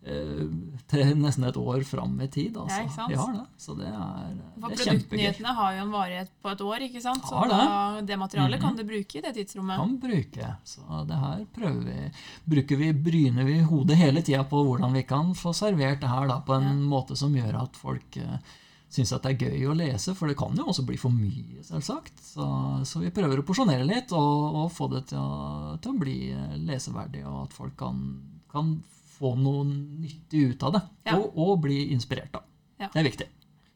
til 0.00 1.10
nesten 1.20 1.44
et 1.44 1.56
år 1.60 1.82
fram 1.84 2.14
i 2.24 2.28
tid. 2.32 2.56
Altså. 2.56 2.78
Ja, 2.78 2.84
ikke 2.86 2.94
sant? 2.94 3.10
Vi 3.12 3.18
har 3.20 3.32
det. 3.36 3.42
Så 3.60 3.74
det 3.76 3.88
er, 3.90 4.30
For 4.56 4.70
det 4.70 4.78
er 4.80 4.86
produktnyhetene 4.94 5.54
har 5.58 5.74
jo 5.76 5.82
en 5.84 5.92
varighet 5.92 6.30
på 6.40 6.52
et 6.54 6.62
år, 6.64 6.84
ikke 6.86 7.02
sant? 7.04 7.26
Så 7.28 7.34
Har 7.36 7.50
det. 7.52 8.06
det 8.08 8.18
materialet 8.18 8.58
Mhm. 8.58 8.62
kan 8.64 8.76
du 8.76 8.84
bruke 8.88 9.18
i 9.18 9.20
det 9.20 9.34
tidsrommet. 9.36 9.76
kan 9.76 9.98
bruke. 10.00 10.54
Så 10.64 11.06
det 11.06 11.18
her 11.20 11.44
prøver 11.52 11.84
vi. 11.84 12.10
Bruker 12.54 12.76
vi, 12.76 12.92
bryner 12.92 13.44
vi 13.44 13.60
hodet 13.60 13.96
hele 13.96 14.22
tida 14.22 14.42
på 14.44 14.64
hvordan 14.64 14.92
vi 14.92 15.02
kan 15.02 15.34
få 15.34 15.52
servert 15.54 16.00
det 16.00 16.08
her 16.08 16.26
da, 16.28 16.40
på 16.40 16.54
en 16.56 16.82
måte 16.82 17.16
som 17.16 17.32
gjør 17.34 17.62
at 17.62 17.76
folk 17.76 18.16
uh, 18.16 18.38
syns 18.90 19.12
at 19.12 19.22
det 19.22 19.36
er 19.36 19.50
gøy 19.50 19.68
å 19.70 19.74
lese, 19.76 20.14
for 20.16 20.26
det 20.26 20.36
kan 20.36 20.56
jo 20.56 20.64
også 20.66 20.82
bli 20.84 20.96
for 20.96 21.10
mye, 21.14 21.60
selvsagt. 21.62 22.18
Så, 22.24 22.42
så 22.84 22.98
vi 23.00 23.10
prøver 23.14 23.38
å 23.38 23.44
porsjonere 23.46 23.84
litt 23.86 24.10
og, 24.10 24.54
og 24.64 24.72
få 24.72 24.88
det 24.90 25.04
til 25.12 25.18
å, 25.18 25.76
til 25.78 25.92
å 25.92 25.98
bli 26.00 26.32
eh, 26.32 26.56
leseverdig, 26.58 27.22
og 27.24 27.44
at 27.44 27.52
folk 27.54 27.76
kan, 27.78 28.00
kan 28.50 28.82
få 29.20 29.34
noe 29.36 29.64
nyttig 29.68 30.46
ut 30.52 30.62
av 30.66 30.76
det. 30.76 30.84
Ja. 31.10 31.18
Og, 31.18 31.36
og 31.36 31.58
bli 31.66 31.82
inspirert, 31.94 32.32
av. 32.34 32.46
Ja. 32.80 32.88
Det 32.88 33.02
er 33.02 33.08
viktig. 33.10 33.26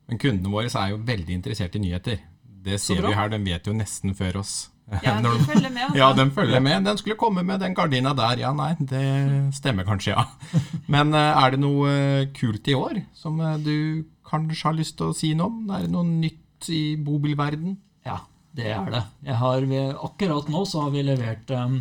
Men 0.09 0.21
kundene 0.21 0.53
våre 0.53 0.69
er 0.69 0.93
jo 0.93 1.03
veldig 1.05 1.37
interessert 1.39 1.77
i 1.77 1.83
nyheter. 1.83 2.23
Det 2.65 2.79
ser 2.81 3.03
vi 3.05 3.13
her, 3.13 3.29
de 3.33 3.41
vet 3.45 3.67
jo 3.69 3.75
nesten 3.77 4.17
før 4.17 4.41
oss. 4.41 4.55
Ja, 5.03 5.17
de 5.25 5.33
følger 5.45 5.71
med. 5.71 5.83
altså. 5.87 5.99
Ja, 5.99 6.11
de 6.17 6.31
følger 6.31 6.61
med. 6.61 6.85
Den 6.85 6.99
skulle 7.01 7.17
komme 7.21 7.43
med 7.43 7.61
den 7.61 7.75
gardina 7.77 8.13
der. 8.17 8.41
Ja, 8.41 8.53
nei, 8.57 8.75
det 8.81 9.55
stemmer 9.57 9.85
kanskje, 9.89 10.17
ja. 10.17 10.25
Men 10.95 11.15
eh, 11.17 11.45
er 11.45 11.55
det 11.55 11.61
noe 11.63 11.93
eh, 11.93 12.29
kult 12.37 12.69
i 12.69 12.77
år 12.77 13.01
som 13.17 13.41
eh, 13.41 13.59
du 13.65 14.05
kanskje 14.29 14.69
har 14.69 14.77
lyst 14.77 14.97
til 15.01 15.13
å 15.13 15.17
si 15.17 15.33
noe 15.37 15.49
om? 15.53 15.65
Er 15.73 15.87
det 15.87 15.93
noe 15.93 16.09
nytt 16.09 16.69
i 16.73 16.97
bobilverden? 17.01 17.77
Ja, 18.05 18.21
det 18.57 18.71
er 18.73 18.93
det. 18.93 19.03
Jeg 19.27 19.41
har, 19.41 19.69
akkurat 20.09 20.49
nå 20.53 20.65
så 20.69 20.87
har 20.87 20.95
vi 20.95 21.05
levert 21.05 21.51
um, 21.53 21.81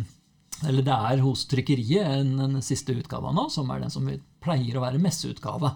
Eller 0.68 0.86
det 0.86 0.94
er 0.94 1.22
hos 1.24 1.46
trykkeriet 1.50 2.06
en, 2.20 2.34
en 2.46 2.60
siste 2.64 2.94
utgave 2.96 3.32
nå, 3.34 3.48
som 3.52 3.70
er 3.70 3.84
den 3.84 3.92
som 3.92 4.06
vi 4.08 4.18
pleier 4.44 4.78
å 4.78 4.84
være 4.84 5.02
messeutgave. 5.02 5.72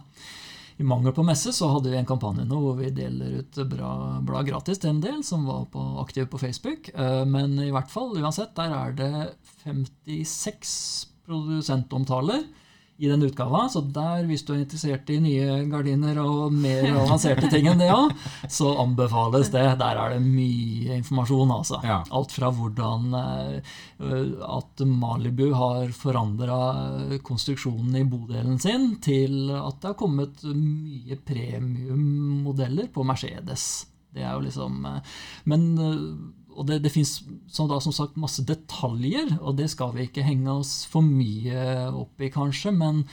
I 0.78 0.86
mangel 0.86 1.10
på 1.10 1.24
messe 1.26 1.50
så 1.54 1.72
hadde 1.72 1.90
vi 1.90 1.98
en 1.98 2.06
kampanje 2.06 2.44
nå 2.46 2.58
hvor 2.62 2.76
vi 2.78 2.92
deler 2.94 3.40
ut 3.40 3.56
bra 3.66 3.90
blad 4.22 4.46
gratis 4.46 4.78
til 4.78 4.92
en 4.92 5.00
del 5.02 5.24
som 5.26 5.48
var 5.48 5.64
på, 5.72 5.82
aktive 6.04 6.28
på 6.30 6.38
Facebook. 6.38 6.92
Eh, 6.94 7.24
Men 7.26 7.58
i 7.64 7.72
hvert 7.74 7.90
fall, 7.90 8.14
uansett, 8.20 8.54
der 8.54 8.76
er 8.76 8.94
det 8.94 9.12
56 9.64 10.76
produsentomtaler 11.26 12.46
i 12.98 13.08
den 13.08 13.22
utgava. 13.22 13.64
Så 13.70 13.82
der, 13.94 14.24
hvis 14.28 14.42
du 14.46 14.52
er 14.54 14.62
interessert 14.62 15.10
i 15.14 15.20
nye 15.22 15.58
gardiner 15.70 16.18
og 16.22 16.54
mer 16.54 16.86
avanserte 16.90 17.50
ting 17.52 17.68
enn 17.70 17.82
det, 17.82 17.90
òg, 17.94 18.14
så 18.50 18.72
anbefales 18.82 19.52
det. 19.54 19.64
Der 19.80 20.00
er 20.02 20.16
det 20.16 20.22
mye 20.24 20.98
informasjon, 20.98 21.54
altså. 21.54 21.80
Ja. 21.86 22.00
Alt 22.18 22.34
fra 22.34 22.50
hvordan 22.54 23.14
eh, 23.20 23.76
at 24.48 24.86
Malibu 24.88 25.52
har 25.54 25.94
forandra 25.94 26.58
konstruksjonen 27.26 28.00
i 28.00 28.06
bodelen 28.08 28.58
sin, 28.62 28.96
til 29.04 29.52
at 29.54 29.78
det 29.78 29.92
har 29.92 29.98
kommet 29.98 30.42
mye 30.50 31.20
premiummodeller 31.28 32.90
på 32.94 33.06
Mercedes. 33.06 33.68
Det 34.14 34.24
er 34.24 34.34
jo 34.34 34.44
liksom 34.46 34.84
eh, 34.88 35.16
Men 35.50 35.70
eh, 35.78 36.02
og 36.58 36.66
det, 36.66 36.80
det 36.82 36.90
fins 36.92 37.20
som, 37.52 37.70
som 37.70 37.94
sagt 37.94 38.18
masse 38.20 38.42
detaljer, 38.46 39.36
og 39.38 39.56
det 39.60 39.68
skal 39.72 39.92
vi 39.94 40.08
ikke 40.08 40.26
henge 40.26 40.50
oss 40.58 40.82
for 40.90 41.06
mye 41.06 41.88
opp 41.94 42.20
i, 42.20 42.30
kanskje, 42.34 42.72
men 42.74 43.04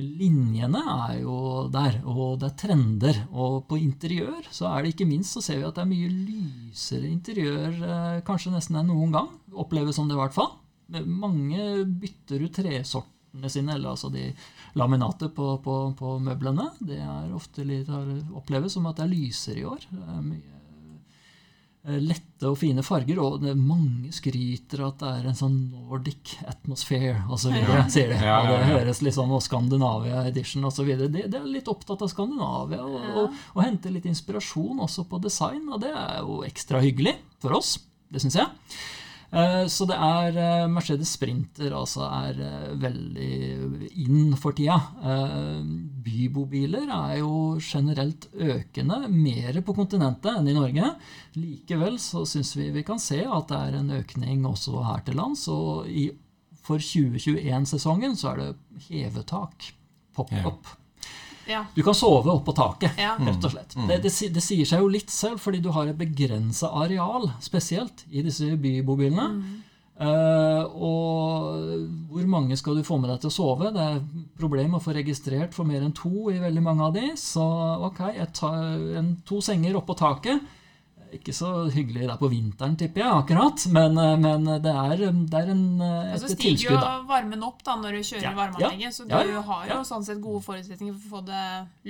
linjene 0.00 0.80
er 1.08 1.20
jo 1.20 1.36
der, 1.72 2.00
og 2.08 2.40
det 2.40 2.50
er 2.50 2.58
trender. 2.64 3.20
Og 3.30 3.64
på 3.68 3.78
interiør 3.80 4.48
så 4.50 4.70
er 4.72 4.82
det 4.82 4.94
ikke 4.94 5.08
minst 5.10 5.36
så 5.36 5.44
ser 5.44 5.60
vi 5.60 5.68
at 5.68 5.76
det 5.76 5.84
er 5.84 5.92
mye 5.92 6.12
lysere 6.12 7.10
interiør 7.10 7.80
eh, 7.88 8.20
kanskje 8.26 8.54
nesten 8.54 8.80
enn 8.80 8.90
noen 8.92 9.14
gang. 9.14 9.28
Oppleves 9.52 9.98
som 9.98 10.08
det, 10.08 10.16
i 10.16 10.22
hvert 10.22 10.36
fall. 10.36 10.54
Mange 11.04 11.84
bytter 11.88 12.44
ut 12.44 12.56
tresortene 12.56 13.50
sine, 13.52 13.76
eller 13.76 13.94
altså 13.94 14.10
de 14.14 14.30
laminatet 14.78 15.34
på, 15.36 15.54
på, 15.64 15.78
på 15.98 16.16
møblene. 16.24 16.70
Det 16.80 16.98
er 17.02 17.36
ofte 17.36 17.66
litt, 17.66 17.90
oppleves 18.34 18.76
som 18.76 18.88
at 18.90 18.98
det 19.00 19.06
er 19.06 19.14
lysere 19.14 19.62
i 19.62 19.68
år. 19.68 19.86
Det 19.90 20.04
er 20.08 20.24
mye 20.24 20.53
eh, 20.53 20.53
lette 21.84 22.48
og 22.48 22.56
fine 22.56 22.80
farger, 22.84 23.18
og 23.20 23.42
mange 23.60 24.08
skryter 24.14 24.86
at 24.86 25.02
det 25.02 25.10
er 25.10 25.28
en 25.28 25.36
sånn 25.36 25.56
Nordic 25.74 26.34
atmosphere 26.48 27.26
osv. 27.28 27.52
Ja. 27.58 27.82
sier 27.92 28.08
de. 28.14 28.16
Ja, 28.24 28.38
Og 28.40 28.48
ja, 28.48 28.56
det 28.62 28.70
høres 28.72 29.02
litt 29.04 29.16
sånn 29.18 29.32
og 29.36 29.42
Skandinavia 29.44 30.22
edition 30.30 30.64
osv. 30.64 30.88
De, 31.04 31.26
de 31.28 31.40
er 31.40 31.46
litt 31.50 31.68
opptatt 31.68 32.04
av 32.04 32.08
Skandinavia 32.12 32.80
og, 32.84 32.96
og, 33.04 33.38
og 33.52 33.62
henter 33.64 33.92
litt 33.92 34.08
inspirasjon 34.08 34.80
også 34.86 35.04
på 35.10 35.20
design, 35.24 35.66
og 35.68 35.82
det 35.84 35.92
er 35.92 36.22
jo 36.24 36.40
ekstra 36.48 36.80
hyggelig 36.84 37.18
for 37.44 37.58
oss. 37.60 37.76
Det 38.08 38.22
syns 38.24 38.40
jeg. 38.40 38.80
Eh, 39.34 39.66
Så 39.66 39.86
det 39.90 39.96
er 39.98 40.36
eh, 40.38 40.66
Mercedes 40.70 41.14
Sprinter 41.16 41.74
altså 41.74 42.04
er 42.06 42.38
eh, 42.38 42.74
veldig 42.78 43.90
in 44.04 44.34
for 44.38 44.54
tida. 44.54 44.76
Bybobiler 46.04 46.86
er 46.94 47.18
jo 47.18 47.56
generelt 47.62 48.28
økende, 48.34 49.00
mer 49.10 49.58
på 49.66 49.74
kontinentet 49.76 50.30
enn 50.38 50.50
i 50.52 50.56
Norge. 50.56 50.92
Likevel 51.38 51.98
så 52.02 52.24
syns 52.28 52.54
vi 52.58 52.70
vi 52.74 52.84
kan 52.86 53.02
se 53.02 53.22
at 53.24 53.50
det 53.50 53.58
er 53.60 53.80
en 53.80 53.90
økning 53.98 54.46
også 54.48 54.84
her 54.86 55.02
til 55.06 55.18
lands. 55.18 55.46
Og 55.52 55.88
for 56.64 56.78
2021-sesongen 56.80 58.16
så 58.16 58.32
er 58.32 58.42
det 58.42 58.86
hevetak. 58.88 59.72
Pop-up. 60.14 60.70
Ja. 60.70 60.80
Du 61.74 61.82
kan 61.82 61.94
sove 61.94 62.32
oppå 62.32 62.54
taket, 62.56 62.96
Ja. 62.98 63.16
rett 63.18 63.44
og 63.44 63.50
slett. 63.52 63.74
Det, 63.88 64.00
det, 64.02 64.12
det 64.34 64.42
sier 64.42 64.64
seg 64.68 64.80
jo 64.80 64.88
litt 64.88 65.10
selv, 65.12 65.38
fordi 65.42 65.60
du 65.64 65.70
har 65.74 65.86
et 65.90 65.98
begrensa 65.98 66.70
areal, 66.84 67.28
spesielt 67.44 68.04
i 68.10 68.22
disse 68.26 68.56
bybobilene. 68.60 69.28
Eh, 69.94 70.64
og 70.74 71.76
hvor 72.10 72.26
mange 72.26 72.56
skal 72.58 72.74
du 72.74 72.82
få 72.86 72.96
med 72.98 73.10
deg 73.12 73.20
til 73.22 73.30
å 73.30 73.34
sove? 73.36 73.68
Det 73.74 73.84
er 73.84 74.00
problem 74.40 74.74
å 74.74 74.82
få 74.82 74.94
registrert 74.96 75.54
for 75.54 75.68
mer 75.68 75.84
enn 75.86 75.94
to 75.94 76.30
i 76.32 76.40
veldig 76.42 76.62
mange 76.64 76.88
av 76.88 76.96
de. 76.96 77.04
Så 77.20 77.44
ok, 77.90 78.00
jeg 78.16 78.32
tar 78.34 78.58
en, 78.98 79.12
to 79.28 79.38
senger 79.44 79.78
oppå 79.78 79.94
taket. 80.00 80.42
Ikke 81.14 81.34
så 81.36 81.50
hyggelig 81.70 82.08
der 82.08 82.16
på 82.18 82.28
vinteren, 82.32 82.74
tipper 82.80 83.04
jeg, 83.04 83.10
akkurat. 83.22 83.64
Men, 83.74 83.98
eh, 84.00 84.14
men 84.20 84.48
det, 84.64 84.72
er, 84.72 85.04
det 85.30 85.40
er 85.40 85.52
en, 85.52 85.64
eh, 85.80 86.12
Og 86.14 86.22
så 86.24 86.30
stiger 86.32 86.74
jo 86.74 86.80
varmen 87.08 87.44
opp 87.46 87.62
da 87.66 87.76
når 87.80 87.98
du 87.98 88.00
kjører 88.10 88.26
Ja, 88.26 88.34
varmeanlegget, 88.38 88.96
så 88.96 89.06
du 89.06 89.14
ja, 89.14 89.22
ja, 89.28 89.42
har 89.48 89.64
jo 89.68 89.78
ja. 89.78 89.80
sånn 89.86 90.06
sett 90.06 90.20
gode 90.24 90.42
forutsetninger 90.46 90.94
for 90.96 91.06
å 91.06 91.12
få 91.14 91.24
det 91.28 91.44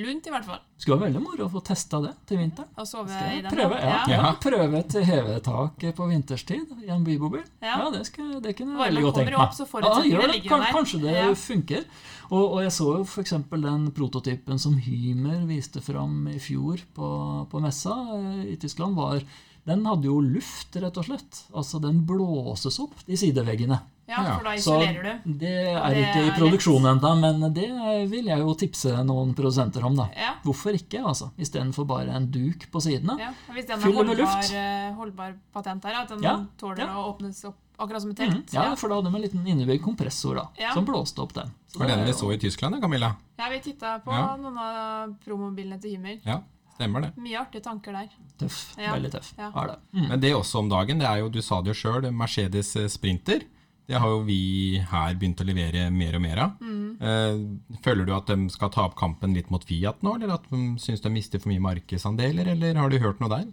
lunt, 0.05 0.29
i 0.29 0.35
hvert 0.35 0.49
fall. 0.49 0.63
Skulle 0.79 0.99
være 1.01 1.09
veldig 1.13 1.23
moro 1.25 1.47
å 1.47 1.53
få 1.53 1.63
testa 1.65 2.01
det 2.05 2.13
til 2.29 2.41
vinteren. 2.43 2.71
Og 2.77 2.89
sove 2.91 3.21
i 3.31 3.43
den. 3.45 3.51
prøve, 3.55 3.79
ja, 3.81 4.01
ja. 4.11 4.19
ja. 4.19 4.33
prøve 4.43 4.81
et 4.83 4.99
hevetak 5.11 5.87
på 5.97 6.09
vinterstid 6.11 6.75
i 6.85 6.91
en 6.93 7.05
bybobil? 7.07 7.45
Ja. 7.63 7.79
Ja, 7.85 7.91
det, 7.95 8.05
skal, 8.11 8.35
det 8.45 8.57
kunne 8.59 8.77
jeg 8.77 8.91
veldig 8.91 9.07
godt 9.09 9.23
jo 9.23 9.29
meg. 9.31 9.39
opp, 9.47 9.55
så 9.57 9.69
forutsetningene 9.71 10.21
gjør 10.21 10.35
det. 10.35 10.43
Kan-. 10.49 10.67
Kanskje 10.75 11.01
det 11.05 11.15
Ja. 11.15 11.31
funker. 11.39 11.85
Og, 12.31 12.45
og 12.45 12.61
jeg 12.65 12.73
så 12.73 12.91
jo 12.99 13.05
f.eks. 13.05 13.35
den 13.53 13.89
prototypen 13.97 14.61
som 14.61 14.79
Hymer 14.81 15.45
viste 15.49 15.83
fram 15.85 16.29
i 16.33 16.39
fjor 16.43 16.85
på, 16.97 17.09
på 17.51 17.65
messa 17.65 17.97
eh, 18.17 18.55
i 18.55 18.57
Tyskland, 18.61 18.97
var 18.97 19.21
den 19.67 19.85
hadde 19.87 20.05
jo 20.05 20.21
luft, 20.21 20.77
rett 20.77 20.97
og 21.01 21.05
slett. 21.07 21.43
Altså, 21.55 21.81
den 21.81 22.03
blåses 22.07 22.79
opp, 22.81 22.95
de 23.07 23.17
sideveggene. 23.17 23.81
Ja, 24.07 24.19
Ja. 24.23 24.37
for 24.37 24.45
da 24.45 24.51
Så 24.51 24.75
isolerer 24.85 25.03
du. 25.25 25.39
det 25.39 25.49
er 25.49 25.89
Det 25.95 26.03
ikke 26.05 26.27
i 26.27 26.31
produksjonen, 26.39 26.99
produksjon 27.01 27.01
ennå, 27.01 27.21
men 27.41 27.53
det 27.55 28.11
vil 28.11 28.27
jeg 28.27 28.39
jo 28.39 28.55
tipse 28.55 28.93
noen 29.05 29.35
produsenter 29.35 29.83
om, 29.83 29.97
da. 29.97 30.09
Ja. 30.15 30.35
Hvorfor 30.45 30.75
ikke, 30.77 31.01
altså? 31.03 31.31
Istedenfor 31.39 31.87
bare 31.87 32.11
en 32.15 32.31
duk 32.31 32.71
på 32.71 32.81
sidene. 32.83 33.19
Ja, 33.19 33.33
Hvis 33.55 33.67
den 33.67 33.79
er 33.79 33.83
har 33.83 34.05
holdbar, 34.05 34.55
eh, 34.55 34.93
holdbar 34.95 35.35
patent 35.55 35.85
her, 35.85 35.95
at 36.03 36.09
den 36.09 36.23
Ja, 36.23 36.45
tåler 36.59 36.79
ja. 36.85 36.87
å 36.95 37.17
åpnes 37.17 37.45
opp 37.47 37.57
akkurat 37.79 38.03
som 38.03 38.11
et 38.11 38.19
Mhm, 38.19 38.31
telt. 38.45 38.53
ja, 38.53 38.75
for 38.77 38.89
da 38.89 38.97
hadde 39.01 39.11
de 39.11 39.17
en 39.17 39.23
liten 39.23 39.47
innebygd 39.47 39.83
kompressor 39.83 40.35
da, 40.37 40.49
Ja. 40.59 40.75
som 40.75 40.85
blåste 40.85 41.21
opp 41.23 41.33
den. 41.33 41.51
Så 41.73 41.79
Var 41.79 41.87
det 41.89 41.97
den 41.97 42.05
vi 42.07 42.13
så 42.13 42.31
i 42.33 42.37
Tyskland, 42.39 42.81
Camilla? 42.83 43.17
Ja, 43.39 43.49
vi 43.49 43.59
titta 43.61 44.01
på 44.05 44.13
Ja. 44.13 44.37
noen 44.37 44.59
av 44.59 45.17
promobilene 45.25 45.81
til 45.81 45.97
Himmel. 45.97 46.21
Ja, 46.27 46.43
stemmer 46.75 47.07
det. 47.07 47.11
Mye 47.23 47.41
artige 47.41 47.65
tanker 47.65 47.97
der. 47.97 48.13
Tøff. 48.41 48.61
Ja. 48.79 48.93
Veldig 48.95 49.11
tøff. 49.15 49.33
Ja. 49.39 49.51
Er 49.51 49.73
det. 49.73 49.81
Mm. 49.95 50.07
Men 50.13 50.23
det 50.23 50.35
også 50.37 50.63
om 50.63 50.71
dagen, 50.73 51.03
det 51.03 51.09
er 51.09 51.23
jo, 51.23 51.33
du 51.33 51.41
sa 51.43 51.61
det 51.63 51.75
jo 51.75 51.81
sjøl, 51.81 52.09
Mercedes 52.13 52.75
Sprinter. 52.95 53.47
Det 53.85 53.99
har 54.01 54.09
jo 54.09 54.23
vi 54.25 54.81
her 54.89 55.17
begynt 55.21 55.43
å 55.43 55.45
levere 55.45 55.91
mer 55.93 56.17
og 56.17 56.23
mer 56.25 56.39
av. 56.41 56.63
Mm. 56.65 57.59
Føler 57.85 58.07
du 58.09 58.15
at 58.17 58.31
de 58.33 58.49
skal 58.53 58.71
ta 58.73 58.87
opp 58.89 58.95
kampen 58.97 59.35
litt 59.37 59.51
mot 59.53 59.61
Fiat 59.61 60.01
nå, 60.07 60.15
eller 60.17 60.39
at 60.39 60.47
de 60.49 60.63
syns 60.81 61.05
de 61.05 61.13
mister 61.13 61.43
for 61.43 61.53
mye 61.53 61.61
markedsandeler, 61.61 62.49
eller 62.55 62.81
har 62.81 62.89
du 62.89 62.97
hørt 63.03 63.21
noe 63.21 63.29
der? 63.35 63.45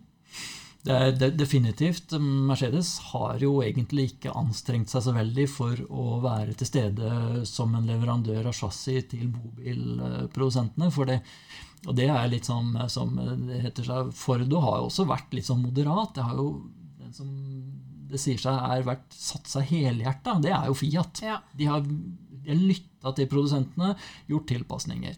Det 0.81 0.93
er 0.95 1.11
de, 1.13 1.29
definitivt. 1.37 2.15
Mercedes 2.19 2.95
har 3.11 3.41
jo 3.43 3.59
egentlig 3.61 4.07
ikke 4.15 4.33
anstrengt 4.37 4.89
seg 4.89 5.03
så 5.05 5.13
veldig 5.13 5.45
for 5.51 5.81
å 5.93 6.17
være 6.23 6.55
til 6.57 6.69
stede 6.71 7.11
som 7.49 7.75
en 7.77 7.85
leverandør 7.89 8.49
av 8.49 8.57
chassis 8.57 9.05
til 9.11 9.27
bobilprodusentene. 9.35 10.89
For 10.93 11.09
det, 11.11 11.19
og 11.85 11.97
det 11.99 12.09
er 12.09 12.31
litt 12.31 12.49
sånn 12.49 12.73
som 12.89 13.13
det 13.45 13.61
heter 13.67 13.87
seg 13.91 14.11
Fordo 14.17 14.63
har 14.65 14.81
jo 14.81 14.89
også 14.89 15.05
vært 15.09 15.37
litt 15.37 15.49
sånn 15.49 15.61
moderat. 15.67 16.15
Det 16.17 16.25
har 16.25 16.41
jo 16.41 16.49
den 16.97 17.13
som 17.13 17.29
det 18.11 18.19
sier 18.19 18.41
seg 18.41 18.57
er 18.57 18.87
vært 18.87 19.13
satt 19.15 19.47
seg 19.47 19.69
helhjerta, 19.71 20.35
det 20.43 20.51
er 20.51 20.67
jo 20.67 20.75
Fiat. 20.75 21.21
Ja. 21.23 21.37
De 21.55 21.69
har, 21.69 21.85
de 21.85 22.49
har 22.49 22.59
lytta 22.59 23.13
til 23.15 23.29
produsentene, 23.31 23.93
gjort 24.27 24.49
tilpasninger. 24.51 25.15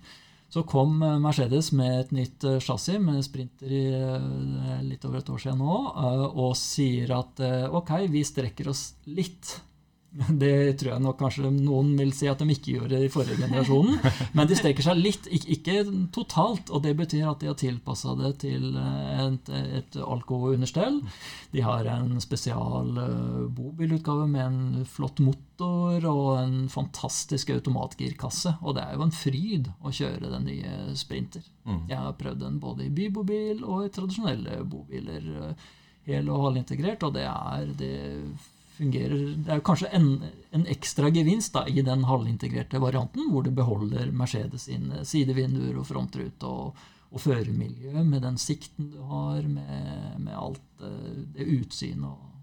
Så 0.54 0.62
kom 0.70 1.02
eh, 1.02 1.20
Mercedes 1.22 1.72
med 1.74 1.96
et 1.98 2.12
nytt 2.14 2.44
eh, 2.46 2.60
chassis 2.62 3.02
med 3.02 3.24
Sprinter 3.26 3.72
i 3.74 3.86
eh, 3.98 4.82
litt 4.86 5.06
over 5.08 5.24
et 5.24 5.32
år 5.34 5.42
siden 5.42 5.64
nå, 5.64 5.78
og 6.30 6.52
sier 6.60 7.16
at 7.16 7.42
ok, 7.74 7.96
vi 8.14 8.22
strekker 8.28 8.70
oss 8.70 8.92
litt. 9.10 9.56
Det 10.44 10.78
tror 10.78 10.92
jeg 10.92 11.02
nok 11.02 11.18
kanskje 11.18 11.50
noen 11.56 11.94
vil 11.98 12.12
si 12.14 12.28
at 12.30 12.42
de 12.44 12.54
ikke 12.54 12.76
gjorde 12.76 13.00
i 13.02 13.10
forrige 13.10 13.40
generasjonen. 13.42 13.98
Men 14.38 14.50
de 14.50 14.58
strekker 14.60 14.86
seg 14.86 15.00
litt, 15.02 15.26
ikke, 15.34 15.80
totalt. 16.14 16.70
Og 16.70 16.84
det 16.86 16.94
betyr 17.00 17.26
at 17.32 17.42
de 17.42 17.50
har 17.50 17.58
tilpassa 17.58 18.14
det 18.20 18.34
til 18.44 18.76
eh, 18.78 19.24
et, 19.26 19.52
et 19.82 19.98
alkounderstell. 20.06 21.00
De 21.54 21.66
har 21.66 21.90
en 21.96 22.22
spesial 22.22 22.94
eh, 23.02 23.42
bobilutgave 23.58 24.28
med 24.30 24.46
en 24.46 24.88
flott 24.90 25.22
motor 25.26 26.06
og 26.10 26.28
en 26.44 26.58
fantastisk 26.70 27.50
automatgirkasse. 27.58 28.58
Og 28.62 28.78
det 28.78 28.86
er 28.86 28.98
jo 29.00 29.08
en 29.08 29.16
fryd 29.18 29.72
å 29.82 29.94
kjøre 29.94 30.30
den 30.30 30.50
nye 30.52 30.76
Sprinter. 31.00 31.46
Mm. 31.66 31.86
Jeg 31.90 31.98
har 32.06 32.18
prøvd 32.20 32.44
den 32.46 32.62
både 32.62 32.86
i 32.86 32.94
bybobil 32.94 33.64
og 33.66 33.88
i 33.88 33.94
tradisjonelle 33.98 34.62
bobiler. 34.70 35.32
eh, 35.48 35.72
Hel- 36.04 36.28
og 36.28 36.42
halvintegrert, 36.50 37.00
og 37.08 37.14
det 37.16 37.22
er 37.24 37.70
det 37.80 37.94
fungerer 38.78 39.36
Det 39.46 39.54
er 39.54 39.64
kanskje 39.66 39.92
en, 39.96 40.10
en 40.56 40.66
ekstra 40.72 41.12
gevinst 41.14 41.54
da, 41.56 41.66
i 41.68 41.84
den 41.86 42.06
halvintegrerte 42.10 42.82
varianten, 42.82 43.30
hvor 43.32 43.46
du 43.46 43.52
beholder 43.56 44.12
Mercedes 44.16 44.68
sine 44.70 45.06
sidevinduer 45.08 45.78
og 45.80 45.88
frontrute 45.90 46.50
og, 46.50 46.84
og 47.14 47.24
førermiljø 47.24 48.04
med 48.04 48.24
den 48.26 48.38
sikten 48.42 48.92
du 48.94 49.02
har, 49.10 49.42
med, 49.46 50.22
med 50.26 50.38
alt 50.38 50.86
eh, 50.86 51.26
det 51.36 51.50
utsynet 51.60 52.10
og 52.10 52.34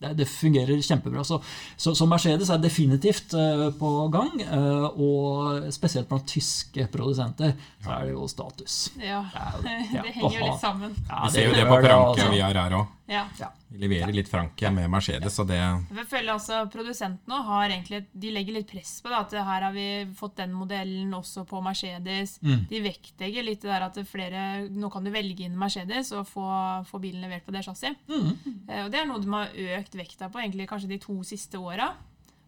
det, 0.00 0.14
det 0.16 0.26
fungerer 0.28 0.80
kjempebra. 0.80 1.24
Så, 1.24 1.42
så, 1.76 1.94
så 1.94 2.06
Mercedes 2.08 2.50
er 2.50 2.60
definitivt 2.62 3.34
uh, 3.36 3.66
på 3.76 3.90
gang. 4.12 4.32
Uh, 4.48 4.86
og 4.96 5.66
spesielt 5.74 6.08
blant 6.08 6.24
tyske 6.28 6.86
produsenter 6.92 7.52
så 7.84 7.98
er 7.98 8.08
det 8.08 8.14
jo 8.14 8.28
status. 8.30 8.78
Ja. 8.96 9.20
Det 9.60 9.74
er 9.74 9.92
ja, 9.98 10.06
Det 10.06 10.14
henger 10.16 10.38
jo 10.38 10.46
litt 10.46 10.62
sammen. 10.62 10.96
Ja, 11.04 11.26
Vi 11.26 11.36
ser 11.36 11.50
jo 11.50 11.58
det 11.58 11.66
på 11.68 11.76
Franke 11.76 11.98
altså. 11.98 12.30
vi 12.32 12.40
er 12.46 12.62
her 12.62 12.78
òg. 12.80 12.96
Ja. 13.10 13.24
Vi 13.66 13.78
leverer 13.82 14.12
litt 14.14 14.28
Frankia 14.30 14.70
med 14.70 14.86
Mercedes, 14.90 15.34
og 15.42 15.48
det 15.50 15.56
Jeg 15.58 16.06
føler 16.06 16.32
altså 16.36 16.60
Produsentene 16.70 17.40
har 17.46 17.64
egentlig, 17.72 18.04
de 18.12 18.30
legger 18.30 18.54
litt 18.54 18.68
press 18.70 18.92
på 19.02 19.10
det. 19.10 19.18
At 19.18 19.34
her 19.34 19.64
har 19.66 19.74
vi 19.74 19.86
fått 20.18 20.36
den 20.38 20.52
modellen 20.54 21.10
også 21.18 21.42
på 21.50 21.58
Mercedes. 21.64 22.36
Mm. 22.42 22.68
De 22.70 22.82
vektlegger 22.84 23.46
litt 23.46 23.64
det 23.66 23.72
der 23.72 23.86
at 23.88 23.98
flere, 24.06 24.44
nå 24.70 24.92
kan 24.94 25.02
du 25.06 25.10
velge 25.10 25.42
inn 25.48 25.58
Mercedes 25.58 26.12
og 26.14 26.28
få, 26.30 26.46
få 26.86 27.02
bilen 27.02 27.26
levert 27.26 27.46
på 27.48 27.54
det 27.56 27.64
chassis. 27.66 27.98
Mm. 28.06 28.30
Eh, 28.68 28.84
Og 28.84 28.92
det 28.94 29.02
er 29.02 29.10
noe 29.10 29.18
de 29.24 29.34
har 29.34 29.58
økt 29.80 29.98
vekta 29.98 30.30
på 30.30 30.38
egentlig 30.44 30.68
kanskje 30.70 30.92
de 30.94 31.02
to 31.02 31.18
siste 31.26 31.58
åra. 31.58 31.90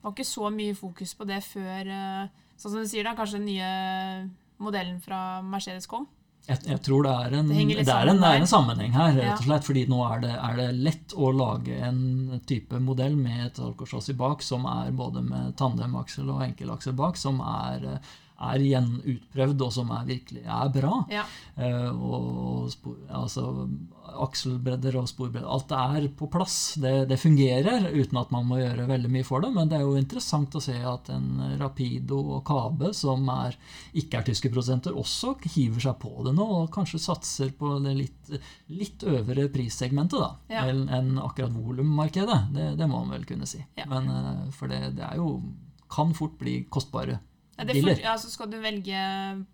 Var 0.02 0.14
ikke 0.14 0.26
så 0.30 0.46
mye 0.50 0.78
fokus 0.78 1.14
på 1.18 1.26
det 1.26 1.42
før 1.46 1.90
eh, 1.90 2.42
sånn 2.54 2.70
som 2.76 2.80
du 2.82 2.86
sier 2.90 3.06
da, 3.06 3.16
kanskje 3.18 3.40
den 3.42 3.50
nye 3.50 3.72
modellen 4.62 5.00
fra 5.02 5.42
Mercedes 5.42 5.90
kom. 5.90 6.06
Jeg, 6.48 6.58
jeg 6.66 6.80
tror 6.82 7.04
det 7.06 7.10
er 7.12 7.34
en, 7.38 7.50
Det 7.52 7.84
det 7.86 7.92
er 7.94 8.08
en, 8.10 8.18
det 8.18 8.30
er 8.32 8.40
en 8.40 8.48
sammenheng 8.50 8.94
her, 8.96 9.12
rett 9.14 9.36
og 9.36 9.44
slett. 9.46 9.66
fordi 9.68 9.84
nå 9.86 10.00
er 10.08 10.24
det, 10.24 10.32
er 10.34 10.56
det 10.58 10.68
lett 10.88 11.14
å 11.14 11.30
lage 11.30 11.76
en 11.86 12.40
type 12.50 12.80
modell 12.82 13.14
med 13.14 13.44
et 13.46 13.60
alkoholchassis 13.62 14.18
bak 14.18 14.42
som 14.42 14.66
er 14.66 14.90
både 14.90 15.22
med 15.22 15.54
tandemaksel 15.60 16.32
og 16.34 16.42
enkelaksel 16.48 16.96
bak, 16.98 17.20
som 17.20 17.38
er, 17.46 18.00
er 18.42 18.62
igjen 18.64 18.88
utprøvd, 19.14 19.62
og 19.66 19.72
som 19.74 19.90
er 19.94 20.06
virkelig 20.08 20.42
er 20.44 20.70
bra. 20.74 20.92
Ja. 21.12 21.24
Eh, 21.56 21.90
og 21.92 22.70
spor, 22.72 22.96
altså, 23.14 23.46
akselbredder 24.22 24.96
og 25.00 25.08
sporbredder. 25.10 25.48
Alt 25.48 25.72
er 25.76 26.06
på 26.18 26.28
plass. 26.32 26.56
Det, 26.82 26.92
det 27.10 27.18
fungerer 27.20 27.86
uten 27.94 28.18
at 28.20 28.32
man 28.34 28.46
må 28.48 28.58
gjøre 28.60 28.86
veldig 28.90 29.10
mye 29.14 29.26
for 29.26 29.44
det. 29.44 29.52
Men 29.54 29.70
det 29.70 29.78
er 29.78 29.86
jo 29.86 29.96
interessant 30.00 30.54
å 30.58 30.62
se 30.62 30.74
at 30.76 31.10
en 31.14 31.56
Rapido 31.60 32.18
og 32.38 32.44
Kabe, 32.48 32.92
som 32.96 33.24
er, 33.32 33.56
ikke 33.98 34.20
er 34.20 34.28
tyske 34.30 34.50
produsenter, 34.52 34.96
også 34.98 35.34
hiver 35.54 35.82
seg 35.88 35.98
på 36.02 36.12
det 36.26 36.34
nå 36.36 36.46
og 36.62 36.70
kanskje 36.74 37.00
satser 37.02 37.52
på 37.58 37.76
det 37.84 37.94
litt, 37.98 38.32
litt 38.72 39.04
øvre 39.08 39.48
prissegmentet 39.52 40.20
da, 40.22 40.30
Ja. 40.52 40.66
enn 40.68 40.86
en 40.92 41.14
akkurat 41.22 41.52
volummarkedet. 41.54 42.40
Det, 42.54 42.70
det 42.78 42.88
må 42.90 43.02
man 43.04 43.16
vel 43.16 43.26
kunne 43.28 43.48
si. 43.48 43.62
Ja. 43.78 43.86
Men, 43.90 44.08
eh, 44.12 44.48
for 44.56 44.70
det, 44.72 44.96
det 44.98 45.06
er 45.08 45.20
jo 45.22 45.36
kan 45.92 46.14
fort 46.16 46.38
bli 46.40 46.62
kostbare 46.72 47.18
biler. 47.68 47.94
for, 47.94 48.04
ja, 48.04 48.14
så 48.18 48.30
skal 48.32 48.50
du 48.50 48.58
velge 48.62 49.02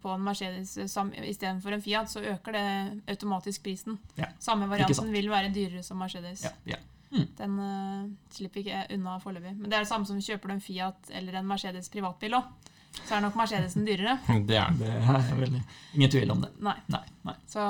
på 0.03 0.13
en 0.15 0.25
Mercedes 0.25 0.77
istedenfor 0.81 1.77
en 1.77 1.83
Fiat, 1.85 2.11
så 2.11 2.23
øker 2.23 2.57
det 2.57 2.67
automatisk 3.15 3.65
prisen. 3.67 3.99
Ja, 4.17 4.31
Samme 4.43 4.69
varianten 4.71 5.13
vil 5.13 5.31
være 5.31 5.53
dyrere 5.55 5.85
som 5.87 6.01
Mercedes. 6.01 6.47
Ja, 6.47 6.55
ja. 6.65 6.81
Den 7.39 7.55
uh, 7.57 8.09
slipper 8.35 8.61
ikke 8.61 8.83
unna 8.93 9.15
foreløpig. 9.23 9.55
Men 9.57 9.71
det 9.71 9.79
er 9.79 9.87
det 9.87 9.91
samme 9.91 10.09
som 10.09 10.19
kjøper 10.21 10.51
du 10.51 10.57
en 10.59 10.65
Fiat 10.65 11.13
eller 11.17 11.39
en 11.41 11.47
Mercedes 11.49 11.89
privatbil 11.93 12.37
òg. 12.37 12.75
Så 12.99 13.17
er 13.17 13.23
nok 13.23 13.37
Mercedesen 13.39 13.87
dyrere. 13.87 14.19
Det 14.49 14.59
er 14.59 14.75
det. 14.77 14.91
Er 14.91 15.39
veldig, 15.39 15.63
ingen 15.95 16.13
tvil 16.13 16.33
om 16.35 16.43
det. 16.43 16.51
Nei. 16.65 16.77
Nei, 16.93 17.05
nei. 17.29 17.35
Så 17.49 17.63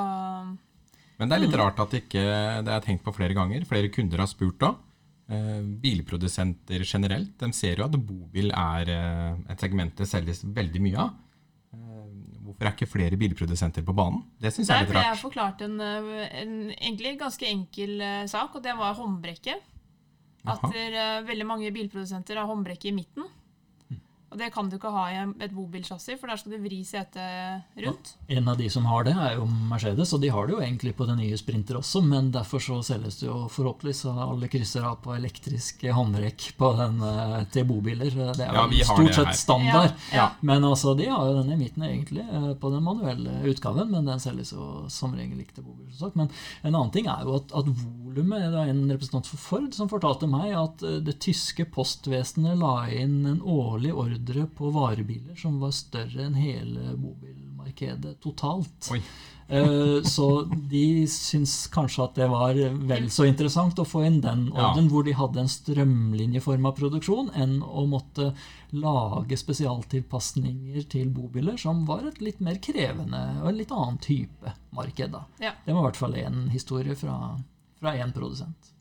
Men 1.19 1.29
det 1.29 1.35
er 1.35 1.43
litt 1.43 1.57
rart 1.59 1.79
at 1.83 1.95
ikke 1.99 2.23
det 2.65 2.73
er 2.73 2.85
tenkt 2.85 3.03
på 3.05 3.13
flere 3.15 3.35
ganger. 3.37 3.65
Flere 3.69 3.91
kunder 3.93 4.23
har 4.23 4.29
spurt 4.31 4.63
òg. 4.65 4.79
Eh, 5.29 5.61
bilprodusenter 5.61 6.81
generelt 6.81 7.35
de 7.37 7.51
ser 7.53 7.77
jo 7.77 7.85
at 7.85 7.93
bobil 8.01 8.49
er 8.49 8.89
eh, 8.89 9.41
et 9.53 9.61
segment 9.61 9.91
det 9.93 10.07
selges 10.09 10.41
veldig 10.41 10.81
mye 10.81 11.03
av. 11.03 11.11
Eh, 11.75 12.07
hvorfor 12.47 12.65
er 12.65 12.73
ikke 12.73 12.89
flere 12.89 13.19
bilprodusenter 13.21 13.85
på 13.85 13.93
banen? 13.93 14.23
Det 14.41 14.49
syns 14.55 14.71
jeg 14.71 14.79
er 14.79 14.87
litt 14.87 14.95
ble 14.95 15.03
jeg 15.03 15.13
rart. 15.13 15.21
forklart 15.21 15.61
en, 15.67 15.75
en 15.83 16.55
egentlig 16.71 17.13
ganske 17.21 17.45
enkel 17.45 18.01
sak, 18.31 18.57
og 18.57 18.65
det 18.65 18.73
var 18.79 18.97
håndbrekket. 18.97 19.67
At 20.49 20.65
veldig 21.27 21.45
mange 21.45 21.69
bilprodusenter 21.75 22.39
har 22.39 22.47
håndbrekket 22.49 22.89
i 22.89 22.95
midten. 22.95 23.27
Og 24.29 24.37
det 24.37 24.51
kan 24.53 24.67
du 24.69 24.75
ikke 24.77 24.91
ha 24.93 25.07
i 25.09 25.21
et 25.41 25.53
bobilchassis, 25.55 26.19
for 26.21 26.29
der 26.29 26.37
skal 26.37 26.53
du 26.53 26.59
vri 26.61 26.83
setet 26.85 27.65
rundt. 27.81 28.11
En 28.29 28.51
av 28.51 28.59
de 28.59 28.67
som 28.69 28.85
har 28.85 29.07
det, 29.07 29.15
er 29.17 29.39
jo 29.39 29.47
Mercedes, 29.49 30.13
og 30.13 30.21
de 30.21 30.29
har 30.33 30.45
det 30.45 30.53
jo 30.53 30.61
egentlig 30.61 30.93
på 30.97 31.07
den 31.09 31.17
nye 31.23 31.37
Sprinter 31.39 31.79
også, 31.79 32.03
men 32.05 32.29
derfor 32.35 32.61
så 32.61 32.77
selges 32.85 33.17
det 33.21 33.25
jo 33.25 33.47
forhåpentligvis 33.49 34.03
alle 34.11 34.49
krysser 34.51 34.85
av 34.85 34.99
på 35.01 35.15
elektrisk 35.15 35.81
håndrekk 35.97 36.45
på 36.59 36.71
den 36.77 37.01
eh, 37.09 37.35
til 37.55 37.65
bobiler. 37.69 38.13
Det 38.37 38.45
er 38.45 38.53
jo 38.53 38.67
ja, 38.77 38.87
stort 38.91 39.17
sett 39.17 39.33
standard. 39.39 39.95
Ja, 40.13 40.19
ja. 40.19 40.27
Men 40.45 40.67
altså, 40.67 40.93
de 40.99 41.09
har 41.09 41.25
jo 41.25 41.39
den 41.41 41.55
i 41.55 41.59
midten 41.63 41.87
egentlig 41.89 42.25
eh, 42.27 42.51
på 42.61 42.73
den 42.73 42.85
manuelle 42.85 43.41
utgaven, 43.49 43.89
men 43.89 44.05
den 44.09 44.21
selges 44.21 44.53
jo 44.53 44.85
som 44.93 45.17
regel 45.17 45.41
ikke 45.41 45.57
til 45.57 45.65
bobiler. 45.65 45.89
som 45.95 46.09
sagt. 46.09 46.21
Men 46.21 46.29
en 46.61 46.75
annen 46.75 46.93
ting 46.93 47.09
er 47.09 47.25
jo 47.25 47.39
at, 47.41 47.49
at 47.57 47.73
volumet 48.09 48.41
Det 48.41 48.51
var 48.57 48.67
en 48.73 48.83
representant 48.91 49.27
for 49.29 49.37
Ford 49.37 49.73
som 49.77 49.89
fortalte 49.91 50.27
meg 50.29 50.53
at 50.57 50.83
eh, 50.83 50.99
det 51.05 51.19
tyske 51.23 51.65
postvesenet 51.71 52.57
la 52.59 52.75
inn 52.91 53.21
en 53.25 53.41
årlig 53.41 53.93
ordre 53.93 54.45
på 54.59 54.71
varebiler 54.75 55.35
som 55.39 55.59
var 55.61 55.71
større 55.71 56.25
enn 56.27 56.35
hele 56.39 56.93
bobilmarkedet 56.99 58.17
totalt. 58.23 58.91
Oi. 58.91 59.01
Eh, 59.49 60.03
Så 60.05 60.45
de 60.69 61.07
syns 61.09 61.67
kanskje 61.73 62.03
at 62.03 62.15
det 62.19 62.27
var 62.29 62.53
vel 62.53 63.07
så 63.09 63.25
interessant 63.25 63.79
å 63.81 63.85
få 63.87 64.03
inn 64.05 64.19
den 64.21 64.51
Ja. 64.53 64.73
hvor 64.75 65.03
de 65.03 65.11
hadde 65.17 65.39
en 65.41 65.49
strømlinjeforma 65.49 66.71
produksjon, 66.77 67.31
enn 67.33 67.55
å 67.63 67.87
måtte 67.89 68.33
lage 68.71 69.35
spesialtilpasninger 69.37 70.85
til 70.89 71.09
bobiler, 71.09 71.57
som 71.57 71.85
var 71.87 72.05
et 72.07 72.21
litt 72.21 72.39
mer 72.45 72.59
krevende 72.61 73.41
og 73.41 73.49
en 73.49 73.57
litt 73.57 73.71
annen 73.71 73.97
type 73.97 74.53
marked. 74.71 75.11
da. 75.11 75.25
Ja. 75.41 75.51
Det 75.65 75.73
var 75.73 75.81
i 75.81 75.87
hvert 75.89 75.97
fall 75.97 76.13
én 76.13 76.49
historie 76.53 76.95
fra 76.95 77.15
fra 77.79 77.93
én 77.97 78.11
produsent. 78.15 78.73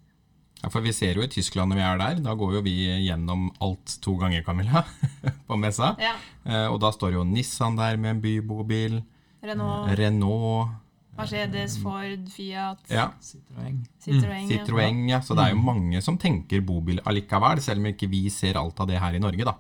Ja, 0.62 0.68
for 0.74 0.82
vi 0.82 0.90
ser 0.92 1.14
jo 1.14 1.22
i 1.22 1.28
Tyskland 1.30 1.70
når 1.70 1.78
vi 1.78 1.84
er 1.87 2.00
der, 2.00 2.18
da 2.24 2.32
går 2.34 2.56
jo 2.56 2.62
vi 2.66 2.72
gjennom 3.06 3.44
alt 3.62 3.92
to 4.02 4.16
ganger, 4.18 4.42
Camilla, 4.42 4.82
på 5.46 5.56
messa. 5.61 5.92
Ja. 6.02 6.16
Eh, 6.44 6.66
og 6.72 6.80
da 6.82 6.90
står 6.94 7.14
jo 7.14 7.22
Nissan 7.24 7.78
der 7.78 7.96
med 7.96 8.16
en 8.16 8.22
bybobil. 8.24 8.98
Renault, 9.46 9.92
Renault. 10.00 10.72
Mercedes, 11.18 11.76
Ford, 11.82 12.26
Fiat, 12.30 12.82
Ja, 12.90 13.08
Citroën. 13.22 13.78
Citroën. 14.02 14.42
ja. 14.50 14.50
Citroën. 14.50 14.98
Ja, 15.11 15.18
så 15.22 15.34
det 15.34 15.46
er 15.48 15.54
jo 15.56 15.62
mange 15.62 15.98
som 16.02 16.18
tenker 16.18 16.61
bobil 16.62 17.00
allikevel, 17.11 17.58
selv 17.62 17.82
om 17.82 17.88
ikke 17.90 18.06
vi 18.11 18.20
ser 18.30 18.58
alt 18.61 18.78
av 18.82 18.87
det 18.90 19.00
her 19.02 19.14
i 19.18 19.22
Norge, 19.22 19.46
da. 19.48 19.54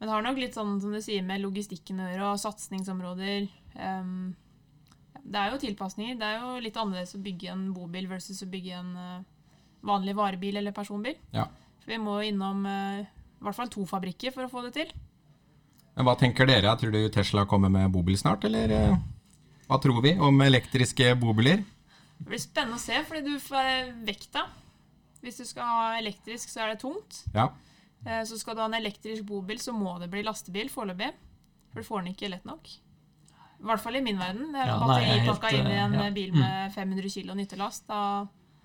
Men 0.00 0.08
det 0.08 0.14
har 0.14 0.22
nok 0.24 0.38
litt 0.40 0.56
sånn 0.56 0.78
som 0.80 0.92
du 0.96 1.00
sier 1.04 1.20
med 1.28 1.42
logistikken 1.44 2.00
å 2.00 2.06
gjøre, 2.08 2.30
og 2.32 2.40
satsingsområder. 2.40 3.50
Ehm, 3.76 4.30
det 5.24 5.40
er 5.40 5.52
jo 5.52 5.60
tilpasninger. 5.62 6.16
Det 6.20 6.26
er 6.26 6.40
jo 6.42 6.62
litt 6.64 6.78
annerledes 6.80 7.16
å 7.16 7.22
bygge 7.22 7.52
en 7.52 7.68
bobil 7.74 8.08
versus 8.10 8.42
å 8.44 8.48
bygge 8.50 8.78
en 8.78 8.90
eh, 8.98 9.22
vanlig 9.86 10.16
varebil 10.18 10.60
eller 10.60 10.74
personbil. 10.76 11.16
Ja. 11.34 11.46
For 11.82 11.92
vi 11.94 12.00
må 12.02 12.18
innom 12.26 12.66
eh, 12.68 13.04
i 13.04 13.46
hvert 13.46 13.56
fall 13.56 13.72
to 13.72 13.86
fabrikker 13.88 14.34
for 14.34 14.46
å 14.46 14.52
få 14.52 14.64
det 14.66 14.74
til. 14.78 14.92
Men 15.96 16.06
hva 16.06 16.16
tenker 16.18 16.48
dere? 16.48 16.72
Tror 16.80 16.94
du 16.94 17.00
Tesla 17.12 17.46
kommer 17.50 17.72
med 17.72 17.90
bobil 17.92 18.18
snart, 18.20 18.44
eller 18.48 18.74
eh, 18.76 18.98
hva 19.68 19.78
tror 19.82 20.02
vi 20.04 20.16
om 20.20 20.42
elektriske 20.44 21.14
bobiler? 21.20 21.64
Det 22.20 22.28
blir 22.28 22.42
spennende 22.42 22.76
å 22.76 22.82
se, 22.82 22.98
fordi 23.08 23.24
du 23.26 23.40
får 23.42 23.94
vekta. 24.06 24.44
Hvis 25.24 25.40
du 25.40 25.46
skal 25.48 25.68
ha 25.68 25.88
elektrisk, 25.98 26.52
så 26.52 26.64
er 26.64 26.72
det 26.72 26.82
tungt. 26.82 27.22
Ja. 27.34 27.50
Så 28.24 28.38
skal 28.40 28.56
du 28.56 28.62
ha 28.62 28.68
en 28.68 28.76
elektrisk 28.76 29.24
bobil, 29.28 29.60
så 29.60 29.72
må 29.76 29.98
det 30.00 30.08
bli 30.12 30.22
lastebil 30.24 30.68
foreløpig. 30.72 31.10
For 31.70 31.80
du 31.80 31.86
får 31.86 32.02
den 32.02 32.14
ikke 32.14 32.30
lett 32.32 32.46
nok. 32.48 32.68
I 33.60 33.68
hvert 33.68 33.82
fall 33.82 33.98
i 33.98 34.00
min 34.04 34.18
verden. 34.18 34.54
Er 34.56 34.70
Ja, 34.70 34.76
er 34.76 35.04
helt, 35.04 35.26
batteripakka 35.26 35.50
inn 35.56 35.66
i 35.68 35.76
en 35.76 35.94
eh, 35.94 36.04
ja. 36.06 36.10
bil 36.16 36.32
med 36.32 36.72
500 36.72 37.10
kg 37.12 37.34
nyttelast. 37.36 37.84
Da 37.90 38.00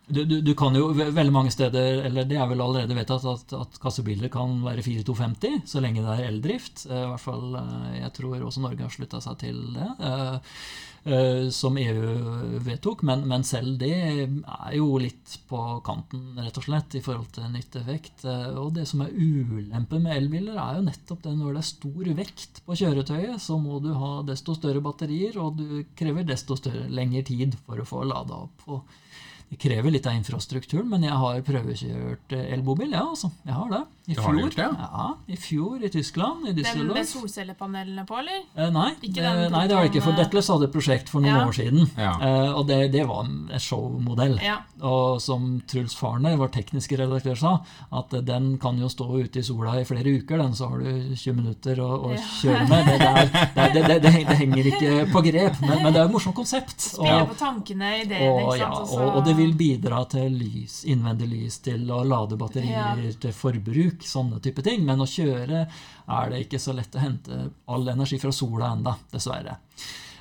Du, 0.08 0.24
du, 0.26 0.42
du 0.42 0.54
kan 0.54 0.76
jo 0.78 0.92
veldig 0.94 1.34
mange 1.34 1.52
steder, 1.54 2.04
eller 2.06 2.28
det 2.30 2.38
er 2.38 2.50
vel 2.52 2.62
allerede 2.62 2.94
vedtatt, 2.94 3.24
at, 3.26 3.54
at 3.58 3.78
kassebiler 3.82 4.30
kan 4.30 4.60
være 4.62 4.84
4250 4.86 5.64
så 5.72 5.82
lenge 5.82 6.04
det 6.06 6.12
er 6.14 6.28
eldrift. 6.28 6.84
Eh, 6.86 7.00
I 7.00 7.08
hvert 7.10 7.24
fall, 7.24 7.56
eh, 7.58 7.96
Jeg 8.04 8.12
tror 8.20 8.44
også 8.46 8.62
Norge 8.62 8.86
har 8.86 8.94
slutta 8.94 9.22
seg 9.24 9.40
til 9.42 9.64
det, 9.74 9.88
eh, 10.06 11.48
som 11.54 11.78
EU 11.82 12.60
vedtok. 12.66 13.02
Men, 13.10 13.26
men 13.30 13.46
selv 13.46 13.80
det 13.82 13.96
er 13.98 14.76
jo 14.78 14.92
litt 15.02 15.40
på 15.50 15.62
kanten, 15.86 16.38
rett 16.38 16.62
og 16.62 16.68
slett, 16.68 16.98
i 16.98 17.02
forhold 17.06 17.32
til 17.34 17.50
nytteeffekt. 17.54 18.28
Og 18.62 18.76
det 18.78 18.86
som 18.90 19.02
er 19.06 19.14
ulempen 19.14 20.06
med 20.06 20.20
elbiler, 20.20 20.58
er 20.62 20.78
jo 20.78 20.86
nettopp 20.86 21.26
det 21.26 21.34
når 21.40 21.58
det 21.58 21.64
er 21.64 21.70
stor 21.72 22.12
vekt 22.22 22.62
på 22.66 22.78
kjøretøyet, 22.78 23.42
så 23.42 23.58
må 23.62 23.82
du 23.82 23.90
ha 23.98 24.20
desto 24.26 24.54
større 24.58 24.86
batterier, 24.86 25.38
og 25.42 25.58
du 25.62 25.82
krever 25.98 26.30
desto 26.30 26.58
større, 26.62 26.86
lengre 26.94 27.26
tid 27.26 27.58
for 27.66 27.82
å 27.82 27.90
få 27.90 28.06
lada 28.06 28.46
opp. 28.46 28.70
Og 28.70 29.02
det 29.50 29.60
krever 29.62 29.92
litt 29.94 30.08
av 30.10 30.16
infrastrukturen, 30.18 30.88
men 30.90 31.04
jeg 31.06 31.12
har 31.22 31.42
prøvekjørt 31.46 32.34
eh, 32.34 32.48
elbobil, 32.56 32.92
ja, 32.96 33.04
altså. 33.06 33.30
Jeg 33.46 33.54
har 33.54 33.70
det. 33.72 33.84
I 34.06 34.14
fjor, 34.14 34.36
gjort 34.38 34.56
det, 34.60 34.66
ja, 34.78 35.06
i 35.34 35.36
fjor 35.42 35.82
i 35.82 35.90
Tyskland, 35.90 36.44
i 36.46 36.52
Den 36.54 36.62
med 36.62 36.68
Düsseldorf. 36.68 37.08
solcellepanelene 37.10 38.04
på, 38.06 38.20
eller? 38.20 38.44
Eh, 38.54 38.70
nei, 38.74 38.92
Ikke 39.02 39.16
det, 39.16 39.32
den 39.40 39.52
nei, 39.56 39.64
det 39.68 39.76
var 39.78 39.82
det 39.88 39.90
ikke. 39.92 40.04
For 40.06 40.14
eh, 40.14 40.20
hadde 40.54 40.68
et 40.68 40.74
prosjekt 40.76 41.10
for 41.10 41.22
noen 41.26 41.34
Ja. 41.34 41.46
år 41.48 41.56
siden. 41.58 41.88
Ja. 41.98 42.12
Eh, 42.22 42.52
og 42.54 42.68
det, 42.70 42.92
det 42.94 43.06
var 43.10 43.24
en 43.26 43.50
showmodell. 43.60 44.36
Ja. 44.46 44.60
Og 44.86 45.20
som 45.26 45.48
Truls 45.68 45.96
Farner, 45.98 46.36
vår 46.38 46.52
tekniske 46.54 47.00
redaktør, 47.02 47.36
sa, 47.40 47.54
at 47.98 48.14
den 48.28 48.58
kan 48.62 48.78
jo 48.78 48.90
stå 48.94 49.08
ute 49.24 49.42
i 49.42 49.46
sola 49.46 49.74
i 49.82 49.86
flere 49.90 50.14
uker, 50.20 50.38
den, 50.38 50.54
så 50.54 50.70
har 50.70 50.86
du 50.86 51.16
20 51.16 51.34
minutter 51.42 51.82
å, 51.82 51.90
å 52.10 52.14
Ja. 52.14 52.22
kjøre 52.44 52.68
med. 52.70 52.86
Det, 52.86 53.00
der, 53.00 53.26
det, 53.26 53.66
det, 53.74 53.84
det, 53.88 54.02
det, 54.06 54.14
det 54.30 54.38
henger 54.44 54.70
ikke 54.74 54.94
på 55.14 55.22
grep, 55.26 55.60
men, 55.66 55.82
men 55.84 55.94
det 55.94 56.02
er 56.02 56.06
et 56.06 56.14
morsomt 56.14 56.36
konsept. 56.38 56.78
Spille 56.92 57.26
på 57.34 57.38
tankene, 57.42 57.92
ideene, 58.06 58.30
og, 58.30 58.54
ikke 58.54 58.62
ja, 58.62 58.70
sant. 58.74 58.90
så- 58.94 59.02
og, 59.02 59.16
og 59.18 59.26
det 59.26 59.36
vil 59.38 59.45
bidra 59.54 60.02
til 60.10 60.34
lys, 60.40 60.84
innvendig 60.90 61.28
lys, 61.30 61.60
til 61.60 61.86
å 61.92 62.02
lade 62.04 62.38
batterier, 62.38 62.98
Ja. 62.98 63.12
til 63.20 63.32
forbruk, 63.32 64.02
sånne 64.02 64.42
type 64.42 64.64
ting. 64.64 64.84
Men 64.86 65.00
å 65.00 65.06
kjøre 65.06 65.68
er 66.08 66.30
det 66.30 66.46
ikke 66.48 66.60
så 66.60 66.74
lett 66.76 66.96
å 66.96 67.00
hente 67.00 67.52
all 67.68 67.88
energi 67.88 68.18
fra 68.20 68.32
sola 68.32 68.72
enda, 68.74 68.96
dessverre. 69.12 69.58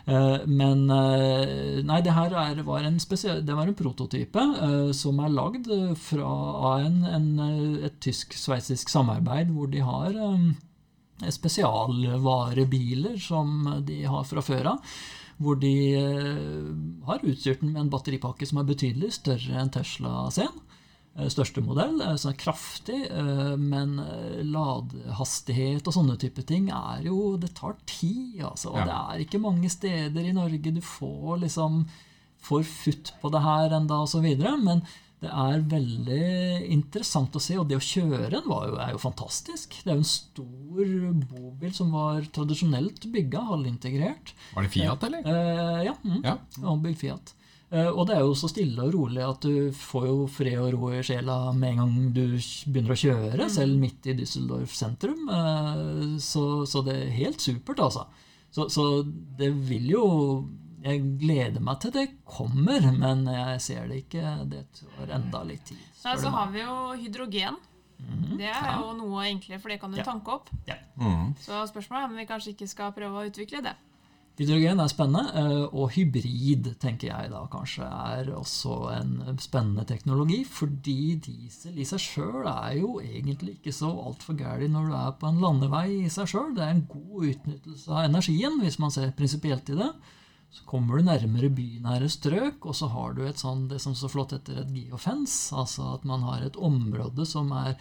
Eh, 0.07 0.45
Men 0.47 0.91
eh, 0.91 1.81
nei, 1.83 2.01
det 2.03 2.13
her 2.13 2.31
er, 2.35 2.63
var 2.63 2.83
en 2.85 2.99
spesiell, 3.01 3.41
det 3.45 3.55
var 3.57 3.67
en 3.67 3.75
prototype 3.75 4.37
eh, 4.37 4.93
som 4.93 5.19
er 5.21 5.31
lagd 5.33 5.67
fra, 5.97 6.27
av 6.29 6.85
en, 6.85 7.05
en, 7.05 7.81
et 7.85 7.99
tysk-sveitsisk 8.01 8.89
samarbeid 8.93 9.49
hvor 9.55 9.67
de 9.73 9.81
har 9.81 10.13
spesialvarebiler 11.31 13.19
som 13.23 13.83
de 13.87 14.03
har 14.05 14.25
fra 14.29 14.43
før 14.43 14.75
av. 14.75 14.95
Hvor 15.43 15.59
de 15.59 15.75
eh, 15.99 16.69
har 17.09 17.25
utstyrt 17.27 17.61
den 17.61 17.73
med 17.75 17.87
en 17.87 17.91
batteripakke 17.91 18.47
som 18.47 18.61
er 18.61 18.69
betydelig 18.69 19.13
større 19.17 19.59
enn 19.61 19.73
Tesla 19.75 20.29
sin. 20.35 20.61
Eh, 21.17 21.29
Største 21.31 21.63
modell, 21.63 22.01
eh, 22.03 22.17
som 22.19 22.33
er 22.33 22.39
kraftig, 22.39 23.01
men 23.61 23.99
eh, 24.03 24.41
ladehastighet 24.47 25.87
og 25.87 25.95
sånne 25.95 26.17
type 26.19 26.43
ting 26.47 26.71
er 26.75 27.05
jo 27.07 27.37
Det 27.39 27.55
tar 27.55 27.77
tid, 27.87 28.41
altså. 28.43 28.73
Og 28.73 28.79
Ja. 28.79 28.85
det 28.85 28.97
er 28.97 29.25
ikke 29.27 29.43
mange 29.43 29.71
steder 29.71 30.27
i 30.27 30.33
Norge 30.35 30.75
du 30.75 30.81
får 30.81 31.41
liksom 31.47 31.87
får 32.45 32.63
futt 32.69 33.13
på 33.23 33.31
det 33.33 33.41
her 33.41 33.73
enda 33.73 34.05
videre, 34.21 34.57
men 34.61 34.83
det 35.25 35.31
er 35.33 35.63
veldig 35.73 36.25
interessant 36.75 37.35
å 37.37 37.43
se, 37.43 37.57
og 37.61 37.69
det 37.71 37.79
å 37.81 37.85
kjøre 37.85 38.31
den 38.35 38.45
var 38.51 38.67
jo, 38.69 38.75
er 38.85 38.93
jo 38.95 39.01
fantastisk. 39.03 39.79
Det 39.83 39.91
er 39.91 39.97
jo 39.97 40.03
en 40.03 40.11
stor 40.11 40.91
bobil 41.31 41.73
som 41.77 41.95
var 41.95 42.27
tradisjonelt 42.35 43.07
bygga, 43.15 43.47
halvintegrert. 43.51 44.35
Var 44.55 44.67
det 44.69 44.73
Fiat, 44.75 45.07
eller? 45.09 45.25
Eh, 45.25 45.81
ja, 45.89 45.97
mm, 46.05 46.21
Ja. 46.27 46.37
ombygd 46.75 47.01
Fiat. 47.01 47.35
Eh, 47.75 47.89
og 47.89 48.07
det 48.07 48.15
er 48.15 48.21
jo 48.23 48.35
så 48.39 48.51
stille 48.53 48.85
og 48.85 48.93
rolig 48.95 49.23
at 49.25 49.41
du 49.43 49.73
får 49.75 50.05
jo 50.07 50.19
fred 50.31 50.59
og 50.61 50.75
ro 50.77 50.91
i 50.95 51.01
sjela 51.03 51.39
med 51.57 51.73
en 51.73 51.81
gang 51.81 51.95
du 52.15 52.25
begynner 52.71 52.95
å 52.95 53.01
kjøre, 53.01 53.49
selv 53.51 53.81
midt 53.81 54.07
i 54.13 54.15
Düsseldorf 54.21 54.77
sentrum. 54.77 55.25
Eh, 55.33 56.19
så, 56.23 56.45
så 56.71 56.85
det 56.87 56.95
er 57.01 57.17
helt 57.17 57.41
supert, 57.43 57.81
altså. 57.83 58.07
Så, 58.55 58.69
så 58.71 58.85
det 59.39 59.51
vil 59.67 59.89
jo 59.97 60.05
Jeg 60.85 61.01
gleder 61.21 61.63
meg 61.65 61.79
til 61.81 61.95
det 61.95 62.07
kommer, 62.29 62.85
men 62.93 63.25
jeg 63.31 63.61
ser 63.65 63.87
det 63.89 64.03
ikke. 64.05 64.35
Det 64.53 64.65
tar 64.81 65.15
enda 65.17 65.41
litt 65.49 65.65
tid. 65.71 65.81
Nei, 66.05 66.17
så 66.21 66.33
har 66.35 66.51
vi 66.53 66.61
jo 66.61 66.75
hydrogen. 67.01 67.57
Det 68.37 68.51
er 68.51 68.75
jo 68.83 68.91
noe 68.99 69.23
enklere, 69.31 69.61
for 69.63 69.73
det 69.73 69.81
kan 69.81 69.91
du 69.95 69.97
Ja. 69.97 70.05
tanke 70.05 70.29
opp. 70.35 70.51
Mm. 71.01 71.35
Så 71.41 71.63
spørsmålet 71.71 72.03
er 72.05 72.11
om 72.11 72.17
vi 72.17 72.27
kanskje 72.29 72.53
ikke 72.53 72.69
skal 72.69 72.93
prøve 72.93 73.17
å 73.23 73.27
utvikle 73.31 73.63
det. 73.65 73.73
Hydrogen 74.37 74.81
er 74.81 74.89
spennende, 74.91 75.31
eh, 75.39 75.69
og 75.73 75.93
hybrid 75.95 76.75
tenker 76.81 77.07
jeg 77.07 77.31
da 77.31 77.47
kanskje 77.47 77.87
er 77.87 78.33
også 78.35 78.91
en 79.01 79.39
spennende 79.39 79.85
teknologi. 79.87 80.45
Fordi 80.45 81.15
diesel 81.23 81.79
i 81.79 81.85
seg 81.85 82.01
sjøl 82.03 82.45
er 82.51 82.75
jo 82.81 82.99
egentlig 83.01 83.61
ikke 83.61 83.73
så 83.73 83.93
altfor 83.95 84.35
gæren 84.37 84.73
når 84.75 84.89
du 84.91 84.95
er 84.99 85.13
på 85.21 85.29
en 85.29 85.41
landevei 85.41 86.05
i 86.05 86.09
seg 86.11 86.27
sjøl. 86.27 86.53
Det 86.57 86.65
er 86.67 86.75
en 86.75 86.87
god 86.91 87.29
utnyttelse 87.31 87.89
av 87.89 88.11
energien, 88.11 88.59
hvis 88.61 88.79
man 88.83 88.91
ser 88.91 89.13
prinsipielt 89.13 89.71
i 89.71 89.79
det. 89.79 89.93
Så 90.55 90.63
kommer 90.71 91.01
du 91.01 91.09
nærmere 91.09 91.51
bynære 91.51 92.09
strøk, 92.13 92.63
og 92.63 92.77
så 92.79 92.87
har 92.93 93.17
du 93.17 93.25
et 93.27 93.41
sånn, 93.43 93.67
det 93.73 93.81
som 93.83 93.97
så 93.99 94.11
flott 94.11 94.37
heter 94.37 94.63
et 94.63 94.71
geofence. 94.71 95.51
Altså 95.51 95.97
at 95.97 96.07
man 96.07 96.23
har 96.29 96.45
et 96.47 96.59
område 96.59 97.27
som 97.27 97.51
er 97.59 97.75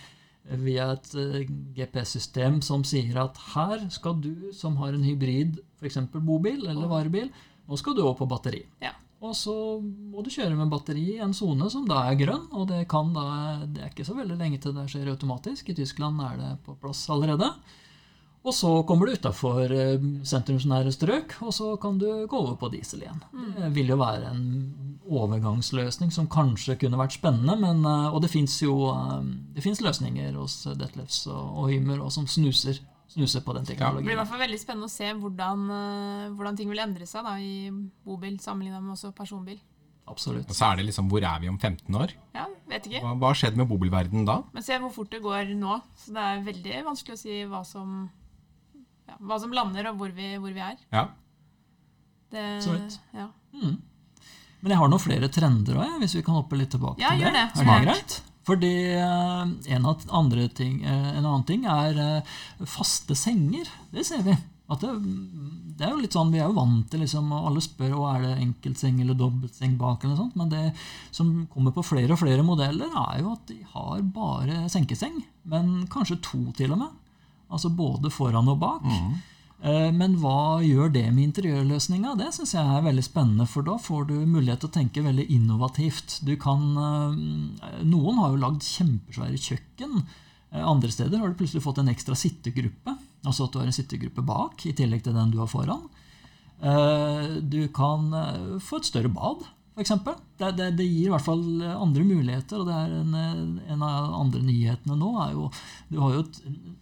via 0.60 0.90
et 0.96 1.14
eh, 1.16 1.44
GPS-system 1.78 2.60
som 2.66 2.84
sier 2.88 3.16
at 3.22 3.38
her 3.54 3.86
skal 3.94 4.18
du 4.24 4.50
som 4.56 4.76
har 4.82 4.96
en 4.96 5.06
hybrid, 5.06 5.62
f.eks. 5.80 6.02
bobil 6.18 6.66
eller 6.66 6.90
varebil, 6.92 7.30
nå 7.70 7.80
skal 7.80 7.96
du 7.96 8.04
over 8.04 8.18
på 8.20 8.30
batteri. 8.32 8.66
Ja. 8.84 8.92
Og 9.24 9.38
så 9.40 9.54
må 9.80 10.20
du 10.20 10.34
kjøre 10.34 10.58
med 10.58 10.72
batteri 10.72 11.06
i 11.14 11.22
en 11.24 11.36
sone 11.38 11.70
som 11.72 11.86
da 11.88 12.02
er 12.10 12.18
grønn, 12.20 12.50
og 12.52 12.68
det, 12.74 12.82
kan 12.92 13.14
da, 13.16 13.24
det 13.64 13.86
er 13.86 13.94
ikke 13.94 14.08
så 14.10 14.18
veldig 14.18 14.36
lenge 14.42 14.60
til 14.60 14.76
det 14.76 14.90
skjer 14.92 15.14
automatisk. 15.14 15.72
I 15.72 15.78
Tyskland 15.78 16.20
er 16.26 16.36
det 16.42 16.52
på 16.66 16.76
plass 16.82 17.06
allerede. 17.14 17.48
Og 18.44 18.52
så 18.52 18.70
kommer 18.84 19.08
du 19.08 19.16
utafor 19.16 19.72
sentrumsnære 20.28 20.92
strøk, 20.92 21.38
og 21.48 21.54
så 21.56 21.78
kan 21.80 21.96
du 22.02 22.26
gå 22.28 22.40
over 22.42 22.58
på 22.60 22.68
diesel 22.74 23.06
igjen. 23.06 23.22
Det 23.56 23.70
vil 23.78 23.94
jo 23.94 24.00
være 24.02 24.34
en 24.34 24.44
overgangsløsning 25.10 26.12
som 26.14 26.30
kanskje 26.32 26.78
kunne 26.82 27.00
vært 27.00 27.18
spennende, 27.18 27.56
men, 27.60 27.84
eh, 27.86 28.14
og 28.14 28.22
det 28.24 28.32
fins 28.32 28.56
jo 28.64 28.90
eh, 28.92 29.20
det 29.56 29.64
løsninger 29.64 30.34
hos 30.40 30.64
Detlefs 30.80 31.26
og, 31.28 31.70
Hymer 31.72 32.02
og 32.04 32.12
som 32.12 32.28
snuser, 32.28 32.80
snuser 33.12 33.44
på 33.44 33.56
den 33.58 33.68
teknologien. 33.68 34.04
Det 34.04 34.10
blir 34.10 34.18
i 34.18 34.22
hvert 34.22 34.32
fall 34.32 34.44
veldig 34.46 34.62
spennende 34.62 34.90
å 34.90 34.94
se 34.94 35.12
hvordan, 35.12 35.68
eh, 35.78 36.32
hvordan 36.38 36.58
ting 36.58 36.72
vil 36.72 36.84
endre 36.84 37.08
seg 37.10 37.28
da, 37.28 37.38
i 37.38 37.70
bobil 38.06 38.40
sammenlignet 38.40 38.84
med 38.84 38.96
også 38.96 39.14
personbil. 39.16 39.60
Absolutt. 40.08 40.50
Og 40.52 40.56
så 40.56 40.68
er 40.68 40.82
det 40.82 40.90
liksom 40.90 41.08
Hvor 41.08 41.24
er 41.24 41.40
vi 41.40 41.48
om 41.48 41.58
15 41.58 41.96
år? 41.96 42.12
Ja, 42.36 42.50
vet 42.68 42.90
ikke. 42.90 43.00
Hva 43.00 43.14
hva 43.16 43.30
har 43.32 43.38
skjedd 43.40 43.56
med 43.56 43.70
bobilverdenen 43.70 44.26
da? 44.28 44.42
Men 44.52 44.66
se 44.66 44.76
hvor 44.76 44.92
fort 44.92 45.14
det 45.14 45.22
går 45.24 45.54
nå. 45.56 45.78
Så 45.96 46.12
det 46.12 46.26
er 46.28 46.44
veldig 46.44 46.82
vanskelig 46.90 47.16
å 47.16 47.22
si 47.22 47.38
hva 47.48 47.62
som, 47.64 48.10
ja, 49.14 49.18
hva 49.30 49.40
som 49.42 49.54
lander, 49.56 49.92
og 49.92 50.02
hvor 50.02 50.14
vi, 50.18 50.34
hvor 50.42 50.54
vi 50.56 50.64
er. 50.66 50.78
Ja. 50.94 51.08
Det, 52.34 52.44
vidt. 52.66 53.00
Ja. 53.14 53.30
Mm. 53.54 53.78
Men 54.64 54.72
jeg 54.74 54.80
har 54.80 54.90
noen 54.90 55.04
flere 55.04 55.30
trender 55.30 55.78
òg, 55.84 55.98
hvis 56.02 56.16
vi 56.18 56.24
kan 56.26 56.38
hoppe 56.40 56.58
litt 56.58 56.72
tilbake 56.74 57.02
Ja, 57.04 57.12
til 57.14 57.28
det. 57.28 57.34
det. 57.36 57.44
Er 57.62 57.68
det 57.68 57.84
greit? 57.86 58.16
Fordi 58.48 58.72
eh, 59.00 59.44
en, 59.76 59.86
andre 60.12 60.48
ting, 60.52 60.82
eh, 60.84 61.12
en 61.18 61.24
annen 61.28 61.46
ting 61.48 61.68
er 61.70 62.00
eh, 62.00 62.34
faste 62.68 63.16
senger. 63.16 63.70
Det 63.94 64.04
ser 64.08 64.24
vi. 64.26 64.36
At 64.72 64.80
det, 64.84 64.90
det 65.78 65.86
er 65.86 65.92
jo 65.92 66.00
litt 66.02 66.16
sånn, 66.16 66.32
Vi 66.32 66.40
er 66.40 66.48
jo 66.48 66.56
vant 66.56 66.88
til 66.90 67.02
liksom, 67.04 67.28
Alle 67.36 67.60
spør 67.62 67.98
om 67.98 68.06
er 68.08 68.22
det 68.24 68.34
enkeltseng 68.46 69.02
eller 69.04 69.18
dobbeltseng 69.20 69.76
bak. 69.78 70.04
eller 70.04 70.16
sånt, 70.18 70.38
Men 70.40 70.50
det 70.52 70.64
som 71.12 71.34
kommer 71.52 71.76
på 71.76 71.84
flere 71.84 72.16
og 72.16 72.22
flere 72.24 72.46
modeller, 72.48 72.88
er 72.88 73.20
jo 73.22 73.34
at 73.36 73.46
de 73.52 73.60
har 73.76 74.02
bare 74.16 74.64
senkeseng. 74.72 75.20
Men 75.44 75.84
kanskje 75.92 76.22
to, 76.24 76.46
til 76.58 76.72
og 76.76 76.80
med. 76.80 77.00
Altså 77.52 77.70
både 77.76 78.10
foran 78.12 78.48
og 78.50 78.60
bak. 78.60 78.84
Mm. 78.84 79.14
Men 79.96 80.18
hva 80.20 80.60
gjør 80.60 80.90
det 80.92 81.06
med 81.16 81.24
interiørløsninga? 81.30 82.18
Det 82.20 82.34
syns 82.36 82.52
jeg 82.52 82.68
er 82.68 82.82
veldig 82.84 83.04
spennende, 83.06 83.46
for 83.48 83.64
da 83.64 83.78
får 83.80 84.10
du 84.10 84.16
mulighet 84.28 84.60
til 84.60 84.68
å 84.68 84.74
tenke 84.76 85.04
veldig 85.06 85.24
innovativt. 85.32 86.18
Du 86.28 86.34
kan, 86.36 86.60
eh, 86.76 87.86
noen 87.88 88.20
har 88.20 88.34
jo 88.34 88.42
lagd 88.42 88.60
kjempesvære 88.68 89.40
kjøkken. 89.40 90.04
Eh, 90.52 90.60
Andre 90.68 90.92
steder 90.92 91.18
har 91.18 91.30
du 91.32 91.40
plutselig 91.40 91.64
fått 91.64 91.80
en 91.80 91.88
ekstra 91.94 92.12
sittegruppe. 92.20 92.98
Altså 93.24 93.46
at 93.46 93.54
du 93.54 93.60
har 93.60 93.66
en 93.72 93.72
sittegruppe 93.72 94.26
bak, 94.26 94.66
i 94.68 94.74
tillegg 94.76 95.04
til 95.06 95.14
den 95.16 95.32
du 95.32 95.38
har 95.40 95.48
foran. 95.48 95.88
Eh, 96.62 97.40
Du 97.40 97.68
kan 97.70 98.12
eh, 98.14 98.60
få 98.60 98.78
et 98.82 98.90
større 98.92 99.14
bad, 99.16 99.48
f.eks. 99.76 99.92
Det, 100.38 100.50
det, 100.58 100.68
det 100.78 100.86
gir 100.86 101.08
i 101.08 101.12
hvert 101.14 101.26
fall 101.26 101.44
andre 101.64 102.04
muligheter. 102.06 102.60
Og 102.62 102.68
det 102.68 102.74
er 102.78 102.94
en, 103.00 103.14
en 103.74 103.84
av 103.86 104.08
de 104.10 104.18
andre 104.20 104.42
nyhetene 104.46 104.98
nå 105.00 105.12
er 105.24 105.32
jo 105.36 105.48
Du 105.90 106.00
har 106.02 106.14
jo 106.16 106.24
et, 106.24 106.40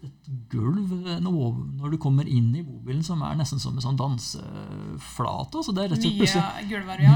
et 0.07 0.29
gulv 0.51 0.91
over, 1.27 1.61
når 1.79 1.93
du 1.93 1.97
kommer 2.01 2.27
inn 2.27 2.49
i 2.55 2.63
bobilen 2.63 3.03
som 3.03 3.21
er 3.27 3.35
nesten 3.39 3.59
som 3.63 3.75
en 3.77 3.83
sånn 3.83 3.99
danseflate. 3.99 5.63
Så 5.63 5.75
det 5.75 5.85
er 5.85 5.93
rett 5.95 6.05
og 6.05 6.17
slett 6.33 6.65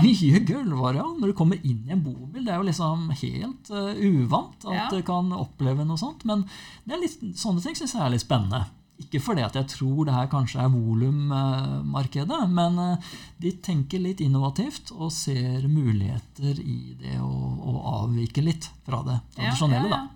Mye 0.04 0.42
gulvareal. 0.48 1.12
når 1.20 1.32
du 1.32 1.38
kommer 1.38 1.60
inn 1.64 1.84
i 1.88 1.94
en 1.96 2.04
bobil. 2.04 2.44
Det 2.46 2.54
er 2.54 2.62
jo 2.62 2.70
liksom 2.70 3.10
helt 3.22 3.72
uh, 3.74 3.92
uvant 3.96 4.66
at 4.68 4.74
Ja. 4.76 4.88
du 4.92 5.02
kan 5.08 5.32
oppleve 5.36 5.86
noe 5.88 5.98
sånt. 6.02 6.26
Men 6.26 6.46
det 6.86 6.96
er 6.98 7.04
litt, 7.06 7.20
sånne 7.40 7.64
ting 7.64 7.76
syns 7.78 7.96
jeg 7.96 8.04
er 8.06 8.14
litt 8.16 8.26
spennende. 8.26 8.66
Ikke 9.04 9.20
fordi 9.20 9.44
at 9.44 9.56
jeg 9.60 9.68
tror 9.74 10.06
det 10.08 10.14
her 10.16 10.30
kanskje 10.32 10.62
er 10.64 10.72
volummarkedet, 10.72 12.42
men 12.48 12.78
eh, 12.80 13.08
de 13.44 13.52
tenker 13.66 14.00
litt 14.00 14.22
innovativt 14.24 14.94
og 14.96 15.12
ser 15.12 15.66
muligheter 15.68 16.62
i 16.64 16.96
det 17.02 17.18
å, 17.20 17.28
å 17.28 17.74
avvike 18.06 18.44
litt 18.46 18.70
fra 18.88 19.02
det 19.08 19.20
tradisjonelle. 19.36 19.90
ja, 19.92 20.04
ja. 20.04 20.06
ja. 20.06 20.12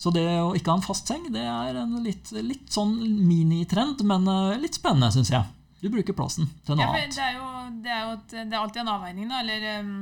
Så 0.00 0.08
det 0.16 0.24
å 0.40 0.54
ikke 0.56 0.72
ha 0.72 0.78
en 0.78 0.84
fast 0.84 1.10
seng, 1.10 1.26
det 1.28 1.42
er 1.44 1.76
en 1.76 1.98
litt, 2.00 2.30
litt 2.32 2.70
sånn 2.72 2.94
minitrend, 3.28 4.00
men 4.08 4.24
eh, 4.32 4.56
litt 4.62 4.78
spennende, 4.78 5.10
syns 5.12 5.32
jeg. 5.34 5.44
Du 5.82 5.90
bruker 5.92 6.16
plassen 6.16 6.48
til 6.64 6.76
noe 6.78 6.86
Ja, 6.86 6.94
annet. 6.94 7.16
det, 7.16 7.26
er 7.26 7.36
jo, 7.36 7.48
det, 7.84 7.92
er 7.92 8.00
jo 8.06 8.14
et, 8.16 8.32
det 8.32 8.56
er 8.56 8.60
alltid 8.62 8.82
en 8.82 8.92
avveining, 8.94 9.28
da, 9.28 9.42
eller 9.44 9.66
um, 9.84 9.92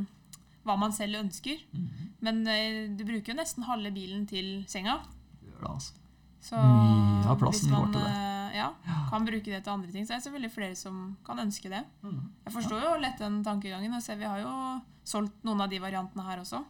hva 0.66 0.76
man 0.78 0.94
selv 0.94 1.18
ønsker. 1.24 1.58
Mhm. 1.74 2.04
Men 2.24 2.40
uh, 2.46 2.78
du 2.98 3.02
bruker 3.06 3.34
jo 3.34 3.38
nesten 3.38 3.66
halve 3.66 3.90
bilen 3.94 4.22
til 4.30 4.60
senga. 4.70 5.00
Gjør 5.42 5.64
det, 5.66 5.72
altså. 5.74 5.98
Så 6.40 6.56
Mye 6.56 7.26
av 7.32 7.38
plassen 7.40 7.70
man, 7.72 7.86
går 7.88 7.92
til 7.92 8.02
det. 8.06 8.14
eh, 8.14 8.56
Ja, 8.58 8.68
kan 9.10 9.24
bruke 9.26 9.44
det 9.52 9.62
til 9.64 9.72
andre 9.72 9.92
ting. 9.92 10.06
Så 10.06 10.14
er 10.14 10.18
det 10.20 10.24
selvfølgelig 10.24 10.52
flere 10.54 10.76
som 10.76 11.16
kan 11.26 11.38
ønske 11.38 11.68
det. 11.70 11.84
Mhm. 12.02 12.20
Jeg 12.46 12.52
forstår 12.54 12.80
jo 12.82 13.00
lett 13.00 13.18
den 13.18 13.42
tankegangen. 13.44 13.94
Og 13.94 14.02
ser, 14.02 14.16
vi 14.16 14.24
har 14.24 14.40
jo 14.40 14.80
solgt 15.04 15.44
noen 15.44 15.60
av 15.60 15.68
de 15.70 15.78
variantene 15.78 16.24
her 16.24 16.38
også. 16.42 16.62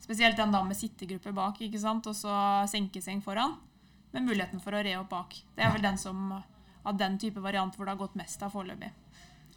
Spesielt 0.00 0.36
den 0.36 0.52
da 0.52 0.62
med 0.64 0.76
sittegruppe 0.76 1.32
bak, 1.34 1.60
ikke 1.60 1.78
sant? 1.80 2.06
og 2.06 2.14
så 2.14 2.66
senkeseng 2.68 3.22
foran. 3.22 3.56
Med 4.12 4.22
muligheten 4.24 4.60
for 4.60 4.72
å 4.72 4.82
re 4.82 4.94
opp 4.98 5.10
bak. 5.10 5.34
Det 5.54 5.64
er 5.64 5.72
vel 5.72 5.82
den 5.82 5.98
som 5.98 6.32
av 6.84 6.96
den 6.96 7.18
type 7.18 7.40
variant 7.42 7.74
hvor 7.76 7.84
det 7.84 7.92
har 7.92 8.00
gått 8.06 8.14
mest 8.16 8.42
av 8.42 8.50
foreløpig. 8.54 8.90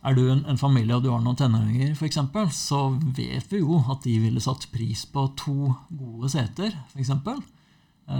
Er 0.04 0.16
du 0.18 0.32
en, 0.32 0.44
en 0.50 0.58
familie 0.58 0.96
og 0.98 1.04
du 1.04 1.10
har 1.12 1.22
noen 1.22 1.38
tenåringer, 1.38 1.94
eksempel, 2.04 2.50
så 2.52 2.90
vet 3.16 3.48
vi 3.54 3.60
jo 3.62 3.78
at 3.90 4.02
de 4.04 4.18
ville 4.20 4.42
satt 4.42 4.66
pris 4.74 5.06
på 5.06 5.28
to 5.38 5.74
gode 5.90 6.28
seter, 6.34 6.74
f.eks., 6.92 7.12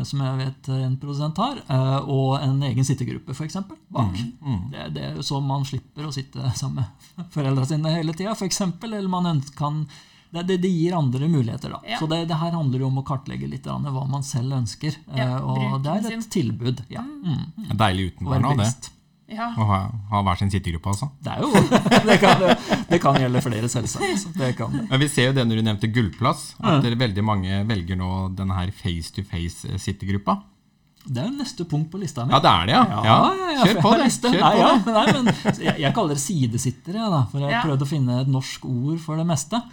som 0.08 0.22
jeg 0.26 0.38
vet 0.42 0.70
en 0.76 0.96
produsent 1.02 1.38
har, 1.42 1.60
eh, 1.68 1.98
og 2.12 2.38
en 2.42 2.62
egen 2.70 2.88
sittegruppe, 2.88 3.36
f.eks., 3.36 3.58
bak. 3.92 4.22
Mm. 4.42 4.62
Det, 4.72 4.86
det 4.96 5.04
er 5.10 5.20
jo 5.20 5.26
så 5.28 5.42
man 5.44 5.66
slipper 5.68 6.08
å 6.08 6.14
sitte 6.16 6.54
sammen 6.60 6.84
med 7.18 7.28
foreldra 7.36 7.68
sine 7.70 7.92
hele 7.98 8.16
tida, 8.18 8.32
f.eks., 8.38 8.62
eller 8.88 9.08
man 9.12 9.42
kan 9.58 9.84
det, 10.32 10.46
det, 10.48 10.58
det 10.64 10.70
gir 10.72 10.94
andre 10.96 11.28
muligheter, 11.28 11.74
da. 11.74 11.82
Ja. 11.84 11.98
Så 12.00 12.08
det, 12.08 12.22
det 12.30 12.38
her 12.40 12.54
handler 12.56 12.80
jo 12.80 12.88
om 12.88 13.02
å 13.02 13.04
kartlegge 13.04 13.50
litt 13.52 13.66
grann 13.68 13.84
hva 13.84 14.06
man 14.08 14.24
selv 14.24 14.56
ønsker. 14.62 14.96
eh, 15.12 15.20
Ja, 15.20 15.42
og 15.44 15.82
det 15.84 15.92
er 15.92 16.06
sin. 16.08 16.24
et 16.24 16.30
tilbud. 16.32 16.84
Ja. 16.94 17.04
Mm. 17.04 17.42
Det 17.58 17.74
er 17.76 17.80
deilig 17.82 18.06
utenfor 18.14 18.46
nå, 18.46 18.54
det. 18.62 18.70
Ja, 19.32 19.48
Å 19.56 19.66
ha, 19.70 19.78
ha 20.12 20.22
hver 20.28 20.40
sin 20.42 20.50
sittegruppe, 20.52 20.92
altså. 20.92 21.08
Det 21.24 21.32
er 21.32 21.40
jo 21.46 21.52
det 22.10 22.18
kan, 22.20 22.42
det 22.90 23.00
kan 23.02 23.16
gjelde 23.22 23.42
flere, 23.46 23.70
selvsagt. 23.72 24.20
så 24.26 24.32
Det 24.36 24.50
kan. 24.58 24.74
Men 24.90 25.00
vi 25.00 25.08
ser 25.08 25.30
jo 25.30 25.36
det 25.38 25.46
når 25.48 25.62
du 25.62 25.66
nevnte 25.70 25.90
gullplass, 25.96 26.42
at 26.60 26.84
dere 26.84 27.00
veldig 27.00 27.24
mange 27.24 27.62
velger 27.70 27.96
nå 28.00 28.10
denne 28.36 28.58
her 28.60 28.72
face-to-face-sittegruppa. 28.76 30.36
Det 31.02 31.18
er 31.24 31.30
jo 31.32 31.34
neste 31.40 31.66
punkt 31.66 31.90
på 31.90 31.98
lista 31.98 32.28
mi. 32.28 32.34
Ja, 32.36 32.40
det 32.44 32.50
er 32.52 32.68
det, 32.70 32.74
ja. 32.76 33.04
ja. 33.08 33.64
Kjør 33.66 33.80
på 33.82 33.94
det. 33.98 34.10
Kjør 34.22 34.36
Nei, 34.36 34.52
på 34.52 34.60
ja, 34.62 34.68
det. 34.86 34.92
nei, 34.94 35.06
men, 35.16 35.32
jeg, 35.66 35.78
jeg 35.82 35.94
kaller 35.98 36.14
det 36.20 36.22
sidesittere, 36.22 37.08
da, 37.10 37.22
for 37.32 37.42
jeg 37.42 37.56
Ja. 37.56 37.62
prøvd 37.66 37.86
å 37.88 37.90
finne 37.90 38.20
et 38.22 38.30
norsk 38.30 38.68
ord 38.70 39.00
for 39.02 39.18
det 39.18 39.26
meste. 39.32 39.64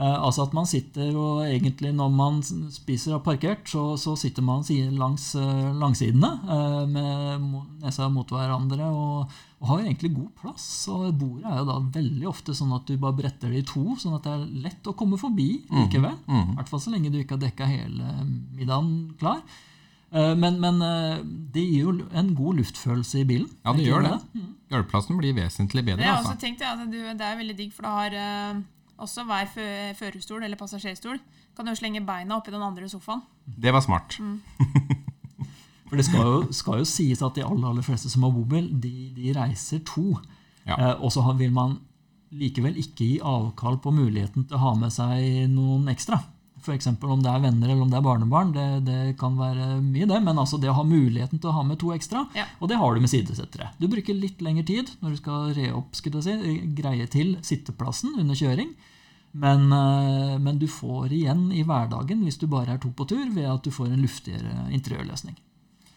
Eh, 0.00 0.18
altså 0.24 0.46
at 0.46 0.54
man 0.56 0.64
sitter 0.64 1.10
og 1.20 1.42
egentlig 1.44 1.90
når 1.92 2.12
man 2.16 2.38
spiser 2.72 3.18
og 3.18 3.24
parkert, 3.26 3.66
så, 3.68 3.92
så 4.00 4.14
sitter 4.16 4.44
man 4.44 4.64
langs 4.96 5.34
eh, 5.36 5.66
langsidene 5.76 6.30
eh, 6.48 6.78
med 6.88 7.82
nesa 7.82 8.08
mot 8.08 8.30
hverandre 8.32 8.88
og, 8.88 9.34
og 9.60 9.68
har 9.68 9.82
egentlig 9.84 10.14
god 10.16 10.30
plass. 10.40 10.64
Og 10.88 11.10
bordet 11.20 11.44
er 11.44 11.60
jo 11.60 11.66
da 11.68 11.76
veldig 11.98 12.30
ofte 12.30 12.56
sånn 12.56 12.72
at 12.72 12.88
du 12.88 12.96
bare 12.96 13.18
bretter 13.20 13.52
det 13.52 13.60
i 13.60 13.68
to, 13.68 13.84
sånn 14.00 14.16
at 14.16 14.24
det 14.24 14.32
er 14.32 14.48
lett 14.70 14.88
å 14.88 14.96
komme 14.96 15.20
forbi 15.20 15.50
likevel. 15.68 16.16
I 16.24 16.56
hvert 16.56 16.72
fall 16.72 16.82
så 16.88 16.94
lenge 16.96 17.12
du 17.12 17.20
ikke 17.20 17.36
har 17.36 17.44
dekka 17.44 17.68
hele 17.68 18.16
middagen 18.56 19.12
klar. 19.20 19.44
Eh, 20.08 20.32
Men, 20.40 20.56
men 20.60 20.80
det 21.52 21.68
gir 21.68 21.84
jo 21.84 21.98
en 22.16 22.32
god 22.34 22.64
luftfølelse 22.64 23.20
i 23.20 23.28
bilen. 23.28 23.52
Ja, 23.60 23.76
det 23.76 23.84
gjør 23.92 24.08
det. 24.08 24.18
Mm. 24.32 24.50
Gulvplassen 24.72 25.20
blir 25.20 25.36
vesentlig 25.36 25.84
bedre, 25.84 26.00
jeg 26.00 26.08
har 26.08 26.22
også 26.24 26.32
altså. 26.32 26.46
tenkt 26.48 26.64
ja, 26.64 26.72
at 26.72 26.88
du, 26.88 26.96
det 26.96 27.26
er 27.28 27.36
veldig 27.44 27.56
digg, 27.60 27.74
for 27.76 27.84
du 27.84 27.92
har 27.92 28.14
også 29.04 29.24
hver 29.28 29.48
fø- 29.54 29.94
førerstol 29.98 30.42
eller 30.46 30.58
passasjerstol 30.60 31.18
kan 31.56 31.68
jo 31.68 31.74
slenge 31.76 32.00
beina 32.06 32.38
oppi 32.38 32.50
den 32.54 32.62
andre 32.64 32.88
sofaen. 32.88 33.20
Det 33.46 33.72
var 33.74 33.82
smart. 33.84 34.16
For 35.88 36.00
det 36.00 36.06
skal 36.08 36.24
jo, 36.24 36.36
skal 36.56 36.78
jo 36.80 36.86
sies 36.88 37.20
at 37.24 37.36
de 37.36 37.42
aller, 37.44 37.68
aller 37.68 37.84
fleste 37.84 38.08
som 38.08 38.24
har 38.24 38.32
bobil, 38.32 38.70
de, 38.80 38.92
de 39.16 39.32
reiser 39.36 39.82
to. 39.84 40.14
Ja. 40.64 40.78
Eh, 40.78 40.94
og 41.04 41.12
så 41.12 41.24
vil 41.36 41.52
man 41.52 41.74
likevel 42.32 42.78
ikke 42.80 43.04
gi 43.04 43.18
avkall 43.20 43.76
på 43.84 43.92
muligheten 43.92 44.46
til 44.48 44.56
å 44.56 44.62
ha 44.62 44.70
med 44.80 44.94
seg 44.94 45.50
noen 45.52 45.90
ekstra. 45.92 46.22
F.eks. 46.62 46.86
om 46.94 47.20
det 47.24 47.26
er 47.28 47.42
venner 47.42 47.72
eller 47.72 47.82
om 47.84 47.90
det 47.90 47.98
er 47.98 48.04
barnebarn. 48.06 48.52
Det, 48.54 48.64
det 48.86 48.98
kan 49.20 49.34
være 49.36 49.80
mye, 49.82 50.06
det. 50.08 50.20
Men 50.24 50.38
altså 50.40 50.56
det 50.62 50.70
å 50.70 50.76
ha 50.78 50.84
muligheten 50.86 51.42
til 51.42 51.50
å 51.50 51.56
ha 51.58 51.64
med 51.66 51.80
to 51.82 51.90
ekstra, 51.92 52.22
Ja. 52.38 52.46
og 52.62 52.70
det 52.70 52.78
har 52.80 52.94
du 52.96 53.02
med 53.02 53.10
sidesettere. 53.12 53.72
Du 53.82 53.84
bruker 53.90 54.16
litt 54.16 54.40
lengre 54.46 54.64
tid 54.64 54.94
når 55.02 55.12
du 55.12 55.20
skal 55.20 55.52
re 55.58 55.68
opp, 55.76 55.92
si, 55.98 56.54
greie 56.78 57.08
til 57.12 57.34
sitteplassen 57.44 58.14
under 58.22 58.38
kjøring. 58.38 58.72
Men, 59.32 59.72
eh, 59.72 60.38
men 60.38 60.58
du 60.60 60.66
får 60.68 61.12
igjen 61.16 61.46
i 61.56 61.62
hverdagen 61.64 62.20
hvis 62.26 62.36
du 62.40 62.46
bare 62.52 62.74
er 62.74 62.78
to 62.82 62.90
på 62.92 63.06
tur, 63.08 63.24
ved 63.32 63.48
at 63.48 63.64
du 63.64 63.70
får 63.72 63.88
en 63.88 64.02
luftigere 64.04 64.66
interiørløsning. 64.76 65.38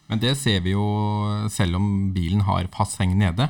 Men 0.07 0.21
det 0.21 0.36
ser 0.38 0.61
vi 0.61 0.75
jo, 0.75 0.86
selv 1.49 1.75
om 1.79 2.13
bilen 2.13 2.45
har 2.47 2.67
fast 2.71 2.99
seng 2.99 3.15
nede, 3.17 3.49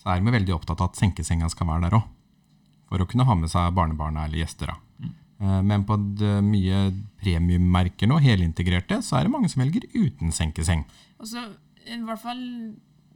så 0.00 0.14
er 0.14 0.22
vi 0.22 0.32
veldig 0.32 0.54
opptatt 0.54 0.80
av 0.80 0.92
at 0.92 1.00
senkesenga 1.00 1.50
skal 1.50 1.66
være 1.66 1.88
der 1.88 1.98
òg. 1.98 2.06
For 2.86 3.02
å 3.02 3.08
kunne 3.10 3.26
ha 3.26 3.34
med 3.34 3.50
seg 3.50 3.74
barnebarna 3.74 4.24
eller 4.24 4.44
gjester. 4.44 4.70
da. 4.72 5.10
Eh, 5.40 5.62
Men 5.62 5.84
på 5.84 5.98
det 6.16 6.38
mye 6.46 6.92
premiummerker 7.20 8.08
nå, 8.08 8.20
helintegrerte, 8.22 9.02
så 9.02 9.18
er 9.18 9.26
det 9.26 9.34
mange 9.34 9.50
som 9.52 9.62
velger 9.64 9.84
uten 9.92 10.32
senkeseng. 10.32 10.86
Og 11.20 11.26
så, 11.26 11.42
i 11.84 11.98
hvert 11.98 12.22
fall, 12.22 12.40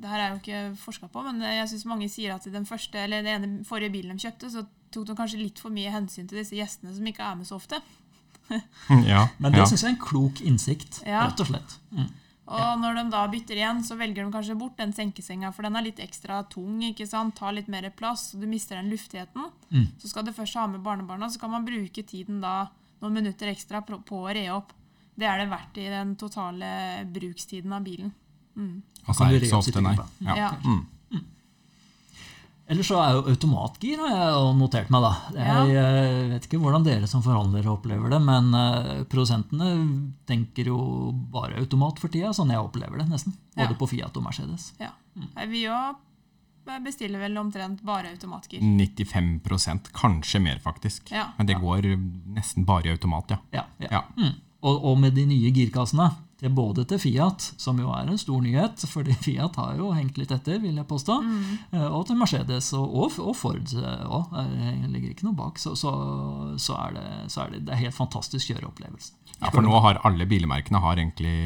det 0.00 0.08
her 0.10 0.20
er 0.20 0.34
jo 0.34 0.40
ikke 0.42 0.76
forska 0.82 1.08
på, 1.12 1.22
men 1.24 1.40
jeg 1.40 1.68
syns 1.70 1.86
mange 1.86 2.08
sier 2.10 2.34
at 2.34 2.46
i 2.46 2.50
den 2.52 2.66
første, 2.66 2.98
eller 2.98 3.22
den 3.22 3.42
ene 3.44 3.64
forrige 3.64 3.92
bilen 3.94 4.18
de 4.18 4.26
kjøpte, 4.26 4.50
så 4.50 4.66
tok 4.90 5.06
de 5.06 5.16
kanskje 5.18 5.38
litt 5.40 5.58
for 5.62 5.70
mye 5.74 5.90
hensyn 5.94 6.28
til 6.28 6.40
disse 6.40 6.56
gjestene 6.58 6.94
som 6.96 7.06
ikke 7.06 7.22
er 7.26 7.36
med 7.40 7.46
så 7.48 7.58
ofte. 7.60 7.80
Ja, 9.06 9.28
Men 9.38 9.52
det 9.54 9.60
ja. 9.62 9.66
syns 9.70 9.84
jeg 9.84 9.92
er 9.92 9.94
en 9.94 10.00
klok 10.02 10.40
innsikt, 10.42 11.02
Ja. 11.06 11.20
rett 11.28 11.38
og 11.44 11.46
slett. 11.52 11.76
Mm. 11.94 12.08
Og 12.50 12.80
når 12.82 12.96
de 12.98 13.02
da 13.12 13.20
bytter 13.30 13.54
igjen, 13.60 13.82
så 13.86 13.94
velger 13.94 14.24
de 14.26 14.32
kanskje 14.34 14.56
bort 14.58 14.74
den 14.80 14.90
senkesenga, 14.92 15.52
for 15.54 15.62
den 15.62 15.76
er 15.78 15.84
litt 15.86 16.00
ekstra 16.02 16.40
tung, 16.50 16.80
ikke 16.82 17.06
sant? 17.06 17.36
tar 17.38 17.52
litt 17.54 17.68
mer 17.70 17.86
plass, 17.94 18.32
og 18.34 18.42
du 18.42 18.48
mister 18.50 18.74
den 18.80 18.90
luftigheten. 18.90 19.44
Mm. 19.70 19.84
Så 20.02 20.10
skal 20.10 20.26
du 20.26 20.32
først 20.34 20.58
ha 20.58 20.66
med 20.66 20.82
barnebarna, 20.82 21.28
så 21.30 21.38
kan 21.38 21.52
man 21.54 21.64
bruke 21.68 22.02
tiden 22.02 22.40
da 22.42 22.64
noen 23.00 23.14
minutter 23.20 23.52
ekstra 23.52 23.84
på 23.86 24.02
å 24.02 24.34
re 24.34 24.48
opp. 24.50 24.72
Det 25.14 25.28
er 25.30 25.38
det 25.44 25.50
verdt 25.52 25.78
i 25.78 25.86
den 25.92 26.16
totale 26.18 27.04
brukstiden 27.06 27.72
av 27.76 27.86
bilen. 27.86 28.10
Mm. 28.56 28.82
Altså, 29.06 29.14
så 29.14 29.18
Kan 29.22 29.28
er 29.28 29.30
du 29.30 29.38
det 29.38 29.46
ikke 29.46 29.54
så 29.54 29.62
ofte, 29.62 29.82
nei. 29.86 29.94
Ja. 30.26 30.36
Ja. 30.36 30.50
Mm. 30.64 30.82
Ellers 32.70 32.86
så 32.86 33.00
er 33.02 33.16
jo 33.16 33.22
automatgir, 33.32 33.98
har 33.98 34.12
jeg 34.14 34.50
notert 34.60 34.90
meg. 34.94 35.02
da. 35.02 35.12
Jeg 35.34 35.72
ja. 35.74 35.86
vet 36.30 36.44
ikke 36.46 36.60
hvordan 36.62 36.84
dere 36.86 37.08
som 37.10 37.22
forhandlere 37.24 37.72
opplever 37.72 38.12
det, 38.12 38.20
men 38.22 38.52
eh, 38.54 39.00
produsentene 39.10 39.70
tenker 40.30 40.70
jo 40.70 40.78
bare 41.34 41.58
automat 41.58 41.98
for 41.98 42.12
tida, 42.14 42.30
sånn 42.36 42.52
jeg 42.54 42.62
opplever 42.62 43.02
det 43.02 43.08
nesten. 43.10 43.34
Både 43.58 43.74
Ja. 43.74 43.78
på 43.80 43.88
Fiat 43.90 44.16
og 44.16 44.22
Mercedes. 44.28 44.68
Ja. 44.78 44.92
Mm. 45.18 45.50
Vi 45.50 45.64
òg 45.66 45.98
bestiller 46.84 47.18
vel 47.18 47.34
omtrent 47.40 47.82
bare 47.82 48.12
automatgir. 48.14 48.60
95% 48.62 49.90
kanskje 49.96 50.40
mer, 50.40 50.60
faktisk. 50.62 51.10
Ja. 51.10 51.32
Men 51.38 51.46
det 51.50 51.58
går 51.58 51.88
nesten 52.36 52.64
bare 52.68 52.86
i 52.86 52.94
automat, 52.94 53.34
ja. 53.34 53.38
Ja, 53.52 53.64
ja. 53.82 53.88
Ja. 53.98 54.04
Mm. 54.16 54.36
Og, 54.62 54.84
og 54.92 54.98
med 55.00 55.14
de 55.16 55.24
nye 55.26 55.50
girkassene, 55.56 56.10
til 56.40 56.52
både 56.56 56.86
til 56.88 57.00
Fiat, 57.02 57.46
som 57.60 57.78
jo 57.80 57.90
er 57.92 58.08
en 58.08 58.20
stor 58.20 58.40
nyhet, 58.44 58.84
fordi 58.88 59.16
Fiat 59.26 59.58
har 59.60 59.78
jo 59.80 59.90
hengt 59.96 60.18
litt 60.20 60.32
etter, 60.34 60.60
vil 60.62 60.78
jeg 60.80 60.88
påstå, 60.88 61.18
mm. 61.24 61.48
og 61.90 62.04
til 62.08 62.20
Mercedes 62.20 62.72
og, 62.78 62.86
og, 62.88 63.18
og 63.22 63.36
Ford 63.36 63.74
òg. 63.76 64.32
Det 64.32 64.92
ligger 64.92 65.12
ikke 65.12 65.28
noe 65.28 65.38
bak. 65.38 65.60
Så, 65.60 65.74
så, 65.78 65.92
så, 66.56 66.78
er 66.86 66.96
det, 66.96 67.06
så 67.32 67.44
er 67.44 67.54
det, 67.54 67.64
det 67.68 67.76
er 67.76 67.84
helt 67.84 67.96
fantastisk 67.96 68.52
kjøreopplevelse. 68.52 69.12
ja. 69.36 69.50
For 69.50 69.64
nå 69.64 69.82
har 69.84 70.00
alle 70.08 70.28
bilmerkene 70.28 70.80
har 70.82 71.00
egentlig 71.00 71.36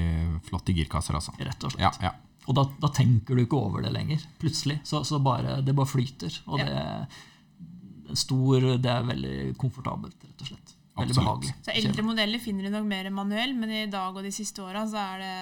flotte 0.47 0.77
girkasser, 0.77 1.19
altså. 1.19 1.35
Rett 1.41 1.67
og 1.67 1.75
slett. 1.75 1.85
Ja, 1.85 2.11
ja. 2.11 2.15
Og 2.45 2.57
da, 2.59 2.67
da 2.77 2.91
tenker 2.93 3.37
du 3.37 3.45
ikke 3.45 3.57
over 3.57 3.85
det 3.85 3.93
lenger. 3.95 4.25
Plutselig. 4.41 4.83
Så, 4.85 5.01
så 5.09 5.19
bare, 5.25 5.63
det 5.65 5.75
bare 5.77 5.89
flyter. 5.89 6.35
Og 6.45 6.61
det, 6.61 6.69
er 6.69 8.19
stor, 8.21 8.67
det 8.77 8.91
er 8.91 9.07
veldig 9.09 9.37
komfortabelt, 9.61 10.19
rett 10.27 10.45
og 10.45 10.51
slett. 10.53 10.74
Veldig 10.95 11.11
Absolutt. 11.11 11.27
behagelig. 11.27 11.55
Så 11.67 11.73
eldre 11.75 12.03
modeller 12.07 12.43
finner 12.43 12.67
du 12.67 12.71
nok 12.71 12.85
mer 12.87 13.09
manuell, 13.11 13.55
men 13.59 13.71
i 13.75 13.87
dag 13.91 14.15
og 14.15 14.23
de 14.23 14.31
siste 14.35 14.63
åra 14.63 14.85
så 14.87 15.01
er 15.03 15.25
det, 15.25 15.33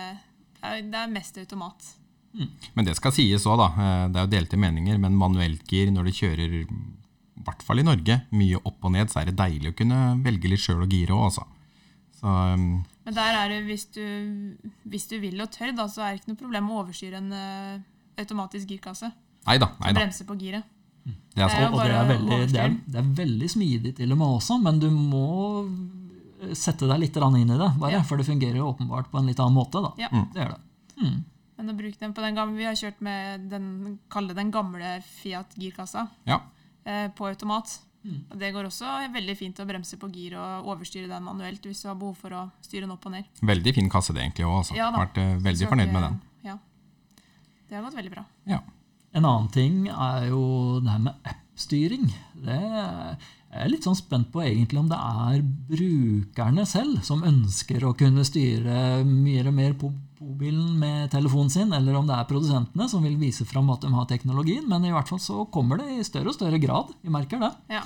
det 0.88 1.00
er 1.02 1.12
mest 1.12 1.36
automat. 1.42 1.90
Men 2.72 2.86
det 2.88 2.94
skal 2.96 3.12
sies 3.12 3.44
òg, 3.44 3.58
da. 3.60 3.68
eh, 3.76 4.04
Det 4.08 4.20
er 4.20 4.26
jo 4.26 4.32
delte 4.32 4.60
meninger, 4.60 4.98
men 4.98 5.18
manuelt 5.18 5.66
gir 5.68 5.90
når 5.92 6.08
du 6.08 6.12
kjører, 6.16 6.54
i 6.62 7.44
hvert 7.44 7.64
fall 7.66 7.82
i 7.82 7.84
Norge, 7.84 8.22
mye 8.32 8.60
opp 8.64 8.88
og 8.88 8.94
ned, 8.94 9.12
så 9.12 9.20
er 9.20 9.28
det 9.28 9.36
deilig 9.36 9.74
å 9.74 9.76
kunne 9.82 10.00
velge 10.24 10.48
litt 10.48 10.62
sjøl 10.64 10.86
og 10.86 10.88
gire 10.88 11.12
òg, 11.12 11.26
altså. 11.28 11.44
Så 12.16 12.32
um, 12.32 12.84
Men 13.04 13.16
der 13.18 13.36
er 13.42 13.52
det, 13.52 13.62
hvis 13.66 13.88
du, 13.92 14.04
hvis 14.88 15.08
du 15.10 15.18
vil 15.20 15.40
og 15.42 15.50
tør, 15.52 15.74
da, 15.76 15.88
så 15.90 16.06
er 16.06 16.14
det 16.14 16.22
ikke 16.22 16.32
noe 16.32 16.42
problem 16.44 16.70
å 16.70 16.80
overstyre 16.84 17.20
en 17.20 17.32
uh, 17.34 17.82
automatisk 18.22 18.72
girkasse. 18.72 19.10
nei 19.44 19.58
neida. 19.58 19.72
Og 19.76 19.84
da. 19.84 19.98
bremse 20.00 20.24
på 20.24 20.38
giret. 20.40 20.64
Det 21.04 21.42
er. 21.42 21.68
Og, 21.68 21.74
og 21.78 21.84
det, 21.86 21.94
er 21.96 22.08
veldig, 22.10 22.38
det, 22.52 22.60
er, 22.60 22.74
det 22.86 22.98
er 23.00 23.12
veldig 23.22 23.48
smidig 23.50 23.94
til 23.96 24.12
og 24.12 24.18
med 24.20 24.34
også, 24.36 24.58
men 24.62 24.78
du 24.82 24.88
må 24.92 25.22
sette 26.58 26.88
deg 26.90 27.00
litt 27.00 27.16
inn 27.16 27.50
i 27.50 27.58
det, 27.58 27.70
bare, 27.78 27.92
Ja. 27.92 28.02
for 28.02 28.16
det 28.18 28.26
fungerer 28.26 28.56
jo 28.58 28.68
åpenbart 28.72 29.10
på 29.10 29.18
en 29.18 29.26
litt 29.30 29.40
annen 29.40 29.54
måte. 29.54 29.80
Da. 29.82 29.92
Ja. 29.98 30.08
Det 30.12 30.42
gjør 30.42 30.52
det. 30.56 30.60
Mm. 31.02 31.24
Men 31.56 31.70
å 31.70 31.76
bruke 31.78 31.98
den 32.00 32.12
på 32.14 32.22
den 32.24 32.34
gamle, 32.34 32.56
vi 32.58 32.64
har 32.66 32.74
kjørt 32.74 33.00
med 33.00 33.48
den, 33.50 33.98
den 34.10 34.50
gamle 34.50 35.00
Fiat-girkassa 35.22 36.08
Ja. 36.26 36.40
eh, 36.84 37.08
på 37.08 37.26
automat. 37.28 37.78
Mm. 38.04 38.24
Og 38.32 38.38
det 38.38 38.52
går 38.52 38.66
også 38.66 39.12
veldig 39.14 39.36
fint 39.38 39.60
å 39.62 39.66
bremse 39.66 39.96
på 39.96 40.10
gir 40.10 40.34
og 40.34 40.66
overstyre 40.66 41.06
den 41.06 41.22
manuelt 41.22 41.62
hvis 41.62 41.82
du 41.84 41.88
har 41.88 41.94
behov 41.94 42.16
for 42.18 42.34
å 42.34 42.50
styre 42.60 42.82
den 42.82 42.90
opp 42.90 43.06
og 43.06 43.12
ned. 43.14 43.24
Veldig 43.40 43.74
fin 43.74 43.88
kasse, 43.88 44.12
det 44.12 44.24
egentlig 44.24 44.44
òg. 44.48 44.56
Altså. 44.64 44.74
Ja 44.74 44.90
da. 44.90 45.04
Vært 45.04 45.18
eh, 45.22 45.36
veldig 45.38 45.68
fornøyd 45.70 45.92
med 45.94 46.02
den. 46.02 46.20
Ja. 46.42 46.58
Det 47.68 47.76
har 47.78 47.84
gått 47.86 47.94
veldig 48.00 48.10
bra. 48.10 48.24
Ja. 48.50 48.58
En 49.12 49.24
annen 49.28 49.52
ting 49.52 49.86
er 49.92 50.28
jo 50.30 50.42
det 50.82 50.92
her 50.92 51.06
med 51.08 51.30
app-styring. 51.34 52.10
Det 52.46 52.60
jeg 53.52 53.66
er 53.66 53.68
litt 53.68 53.84
sånn 53.84 53.98
spent 53.98 54.30
på 54.32 54.40
egentlig 54.40 54.80
om 54.80 54.86
det 54.88 54.96
er 54.96 55.42
brukerne 55.68 56.62
selv 56.64 57.02
som 57.04 57.20
ønsker 57.28 57.84
å 57.84 57.92
kunne 57.92 58.24
styre 58.24 59.02
og 59.02 59.10
mer 59.52 59.74
på 59.76 59.90
mobilen 60.22 60.78
med 60.80 61.10
telefonen 61.12 61.50
sin, 61.52 61.74
eller 61.76 61.98
om 61.98 62.08
det 62.08 62.16
er 62.16 62.30
produsentene 62.30 62.86
som 62.88 63.04
vil 63.04 63.18
vise 63.20 63.44
fram 63.44 63.68
at 63.74 63.84
de 63.84 63.90
har 63.92 64.08
teknologien. 64.08 64.64
Men 64.70 64.86
i 64.88 64.94
hvert 64.94 65.10
fall 65.10 65.20
så 65.20 65.44
kommer 65.52 65.82
det 65.82 65.98
i 65.98 66.06
større 66.06 66.32
og 66.32 66.38
større 66.38 66.62
grad. 66.62 66.94
Vi 67.04 67.12
merker 67.12 67.42
det. 67.42 67.50
Ja. 67.74 67.82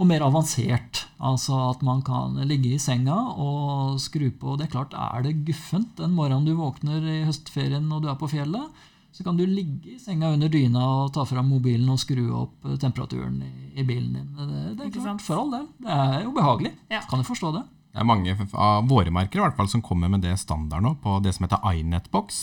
Og 0.00 0.08
mer 0.08 0.24
avansert. 0.24 1.04
Altså 1.20 1.58
at 1.66 1.84
man 1.84 2.00
kan 2.06 2.40
ligge 2.48 2.72
i 2.72 2.80
senga 2.80 3.18
og 3.36 3.98
skru 4.00 4.30
på 4.32 4.56
Det 4.56 4.70
er 4.70 4.72
klart, 4.72 4.96
er 4.96 5.26
det 5.26 5.42
guffent 5.44 5.98
den 6.00 6.16
morgenen 6.16 6.48
du 6.48 6.54
våkner 6.56 7.04
i 7.04 7.24
høstferien 7.28 7.92
og 7.92 8.06
du 8.06 8.08
er 8.08 8.16
på 8.16 8.30
fjellet, 8.32 8.86
så 9.20 9.24
kan 9.26 9.36
du 9.36 9.42
ligge 9.44 9.94
i 9.94 9.98
senga 10.00 10.30
under 10.32 10.48
dyna 10.48 10.80
og 11.04 11.10
ta 11.12 11.26
fram 11.28 11.50
mobilen 11.52 11.90
og 11.92 11.98
skru 12.00 12.22
opp 12.38 12.64
eh, 12.64 12.78
temperaturen 12.80 13.34
i, 13.44 13.50
i 13.76 13.84
bilen 13.84 14.14
din. 14.16 14.30
Det, 14.38 14.62
det 14.78 14.86
er 14.86 14.94
klart, 14.94 15.20
for 15.20 15.42
all 15.42 15.50
del. 15.52 15.66
Det 15.84 15.92
er 15.92 16.22
jo 16.24 16.32
behagelig. 16.38 16.70
Ja. 16.88 17.02
Kan 17.10 17.20
du 17.20 17.28
forstå 17.28 17.50
det? 17.58 17.66
Det 17.90 18.00
er 18.00 18.06
mange 18.08 18.32
av 18.54 18.88
våre 18.88 19.12
merker 19.12 19.42
i 19.42 19.44
hvert 19.44 19.58
fall 19.58 19.68
som 19.68 19.82
kommer 19.84 20.08
med 20.08 20.22
det 20.24 20.32
standard 20.40 20.86
nå, 20.86 20.94
på 21.04 21.18
det 21.20 21.34
som 21.36 21.44
heter 21.44 21.60
iNetbox. 21.82 22.40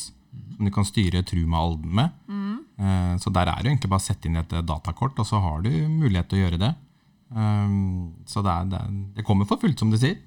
Som 0.57 0.67
du 0.67 0.71
kan 0.75 0.86
styre 0.86 1.23
Truma-Alden 1.25 1.93
med. 1.97 2.13
Eh, 2.78 3.13
Så 3.17 3.34
der 3.34 3.49
er 3.49 3.63
det 3.63 3.71
egentlig 3.71 3.89
bare 3.89 4.03
å 4.03 4.05
sette 4.05 4.30
inn 4.30 4.38
et 4.38 4.53
eh, 4.53 4.61
datakort, 4.61 5.17
og 5.17 5.25
så 5.25 5.41
har 5.41 5.65
du 5.65 5.71
mulighet 5.89 6.30
til 6.30 6.38
å 6.38 6.43
gjøre 6.45 6.61
det. 6.61 6.73
Um, 7.34 8.13
Så 8.30 8.43
det, 8.45 8.53
er, 8.53 8.69
det, 8.69 8.82
er, 8.84 8.99
det 9.17 9.25
kommer 9.25 9.49
for 9.49 9.57
fullt, 9.57 9.80
som 9.82 9.89
du 9.89 9.97
sier. 9.97 10.19